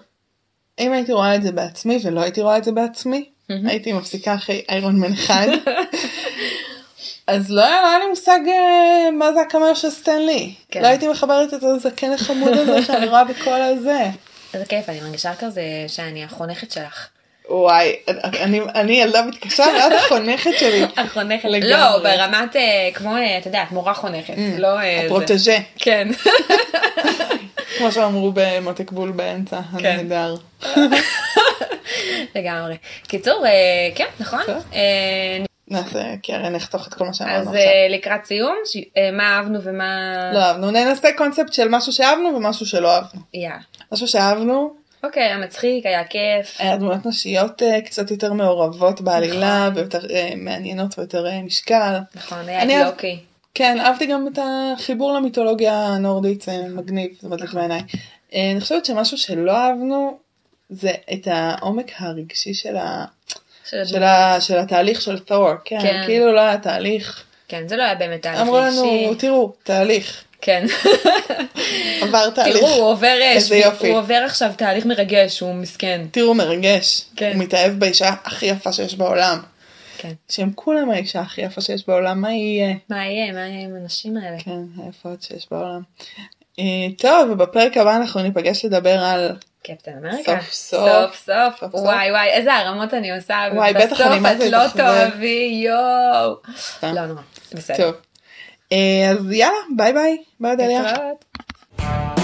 אם 0.79 0.93
הייתי 0.93 1.13
רואה 1.13 1.35
את 1.35 1.43
זה 1.43 1.53
בעצמי 1.53 1.99
ולא 2.05 2.21
הייתי 2.21 2.43
רואה 2.43 2.59
את 2.59 2.65
זה 2.65 2.73
בעצמי. 2.73 3.31
הייתי 3.49 3.93
מפסיקה 3.93 4.35
אחרי 4.35 4.63
איירון 4.69 5.01
מן 5.01 5.13
אחד, 5.13 5.47
אז 7.27 7.51
לא 7.51 7.65
היה 7.65 7.83
לא 7.83 7.89
היה 7.89 7.99
לי 7.99 8.07
מושג 8.09 8.41
אה, 8.49 9.11
מה 9.11 9.33
זה 9.33 9.41
הקמר 9.41 9.75
של 9.75 9.91
סטנלי. 9.91 10.55
כן. 10.71 10.83
לא 10.83 10.87
הייתי 10.87 11.09
מחברת 11.09 11.55
את 11.55 11.63
הזקן 11.63 12.13
החמוד 12.13 12.53
הזה 12.53 12.83
שאני 12.83 13.09
רואה 13.09 13.25
בכל 13.25 13.63
הזה. 13.63 14.11
איזה 14.55 14.65
כיף, 14.65 14.89
אני 14.89 15.01
מרגישה 15.01 15.33
כזה 15.39 15.63
שאני 15.89 16.25
החונכת 16.25 16.71
שלך. 16.71 17.09
וואי, 17.51 17.97
אני, 18.25 18.61
אני 18.75 18.93
ילדה 18.93 19.23
מתקשה 19.23 19.63
ואת 19.63 19.93
החונכת 20.05 20.51
שלי. 20.59 20.85
החונכת. 20.97 21.45
לגמרי. 21.45 21.71
לא, 21.71 21.99
ברמת 21.99 22.57
אה, 22.57 22.89
כמו, 22.95 23.17
אה, 23.17 23.39
את 23.39 23.47
יודעת, 23.47 23.73
מורה 23.73 23.95
חונכת. 23.95 24.35
לא 24.59 24.79
אה, 24.79 24.99
זה. 25.01 25.07
הפרוטג'ה. 25.07 25.59
כן. 25.79 26.09
כמו 27.79 27.93
שאמרו 27.93 28.33
במותק 28.35 28.91
בול 28.91 29.11
באמצע, 29.11 29.61
כן. 29.79 29.87
הנהדר. 29.87 30.35
לגמרי. 32.37 32.77
קיצור, 33.09 33.47
אה, 33.47 33.91
כן, 33.95 34.07
נכון. 34.21 34.41
נעשה 35.71 36.17
קרן 36.23 36.53
נחתוך 36.53 36.89
את 36.89 36.95
כל 36.95 37.05
מה 37.05 37.11
אז 37.11 37.17
שאמרנו 37.17 37.39
עכשיו. 37.41 37.55
אה, 37.55 37.87
לקראת 37.91 38.25
סיום, 38.25 38.57
ש- 38.65 38.77
אה, 38.97 39.11
מה 39.13 39.23
אהבנו 39.37 39.63
ומה... 39.63 40.15
לא 40.35 40.39
אהבנו, 40.39 40.71
ננסה 40.71 41.09
קונספט 41.17 41.53
של 41.53 41.69
משהו 41.69 41.93
שאהבנו 41.93 42.29
ומשהו 42.37 42.67
שלא 42.67 42.95
אהבנו. 42.95 43.21
יאללה. 43.35 43.59
משהו 43.93 44.09
שאהבנו, 44.09 44.75
אוקיי, 45.05 45.23
היה 45.23 45.39
מצחיק, 45.39 45.87
היה 45.87 46.05
כיף. 46.05 46.57
היה 46.59 46.77
דמויות 46.77 47.07
נשיות 47.07 47.63
אה, 47.63 47.81
קצת 47.81 48.11
יותר 48.11 48.33
מעורבות 48.33 49.01
בעלילה 49.01 49.61
נכון. 49.69 49.77
ויותר 49.79 50.01
מעניינות 50.37 50.99
ויותר 50.99 51.27
משקל. 51.45 51.99
נכון, 52.15 52.49
היה 52.49 52.85
לוקי. 52.85 53.19
כן, 53.55 53.81
אהבתי 53.81 54.07
גם 54.07 54.29
את 54.33 54.39
החיבור 54.43 55.13
למיתולוגיה 55.13 55.87
הנורדית, 55.87 56.43
זה 56.43 56.63
מגניב, 56.69 57.11
זה 57.21 57.29
מדליק 57.29 57.49
נכון. 57.49 57.59
בעיניי. 57.61 57.81
אה, 58.35 58.51
אני 58.53 58.61
חושבת 58.61 58.85
שמשהו 58.85 59.19
שלא 59.19 59.57
אהבנו, 59.57 60.19
זה 60.71 60.91
את 61.13 61.29
העומק 61.31 61.91
הרגשי 61.99 62.55
של, 62.55 62.77
ה... 62.77 63.05
של 63.71 63.85
של, 63.85 64.03
ה... 64.03 64.41
של 64.41 64.59
התהליך 64.59 65.01
של 65.03 65.19
תור, 65.19 65.49
כן, 65.65 65.79
כן. 65.83 66.03
כאילו 66.07 66.33
לא 66.33 66.41
היה 66.41 66.59
תהליך. 66.59 67.23
כן, 67.49 67.69
זה 67.69 67.77
לא 67.77 67.83
היה 67.83 67.95
באמת 67.95 68.23
תהליך 68.23 68.41
אמרו 68.41 68.55
רגשי. 68.55 68.77
לנו, 69.07 69.15
תראו, 69.15 69.53
תהליך, 69.63 70.25
כן. 70.41 70.67
עבר 72.03 72.31
תהליך. 72.31 72.57
תראו, 72.57 72.69
הוא 72.69 72.85
עובר, 72.91 73.17
איזה 73.21 73.47
שבי- 73.47 73.57
יופי. 73.57 73.89
הוא 73.89 73.99
עובר 73.99 74.23
עכשיו 74.27 74.53
תהליך 74.57 74.87
מרגש, 74.87 75.41
הוא 75.41 75.55
מסכן. 75.55 76.01
תראו, 76.11 76.35
מרגש. 76.35 77.03
כן. 77.17 77.33
הוא 77.35 77.43
מתאהב 77.43 77.73
באישה 77.73 78.15
הכי 78.25 78.47
יפה 78.47 78.73
שיש 78.73 78.95
בעולם. 78.95 79.39
כן. 79.99 80.13
שהם 80.29 80.51
כולם 80.55 80.91
האישה 80.91 81.21
הכי 81.21 81.41
יפה 81.41 81.61
שיש 81.61 81.87
בעולם, 81.89 82.21
מה 82.21 82.33
יהיה? 82.33 82.75
מה 82.91 83.07
יהיה? 83.07 83.33
מה 83.33 83.39
יהיה 83.39 83.65
עם 83.65 83.75
הנשים 83.83 84.17
האלה? 84.17 84.37
כן, 84.39 84.61
היפות 84.85 85.23
שיש 85.23 85.47
בעולם. 85.51 85.81
אה, 86.59 86.65
טוב, 86.99 87.31
ובפרק 87.31 87.77
הבא 87.77 87.97
אנחנו 87.97 88.23
ניפגש 88.23 88.65
לדבר 88.65 89.05
על... 89.05 89.37
קפטן 89.63 89.93
אמריקה. 90.05 90.41
סוף 90.41 90.53
סוף. 90.53 91.17
סוף 91.17 91.61
סוף. 91.61 91.75
וואי 91.75 92.11
וואי, 92.11 92.29
איזה 92.29 92.55
הרמות 92.55 92.95
אני 92.95 93.17
עושה. 93.17 93.39
וואי, 93.55 93.73
בטח 93.75 94.01
אני 94.01 94.19
מה 94.19 94.37
זה 94.37 94.47
את 94.47 94.51
לא. 94.53 94.69
תאהבי, 94.69 95.63
יואו. 95.65 96.37
לא 96.83 97.07
נורא, 97.07 97.23
בסדר. 97.53 97.77
טוב. 97.77 97.95
אה, 98.73 99.11
אז 99.11 99.33
יאללה, 99.33 99.57
ביי 99.77 99.93
ביי. 99.93 100.17
ביי 100.41 100.57
אודליה. 100.57 100.83
להתראות. 100.83 102.20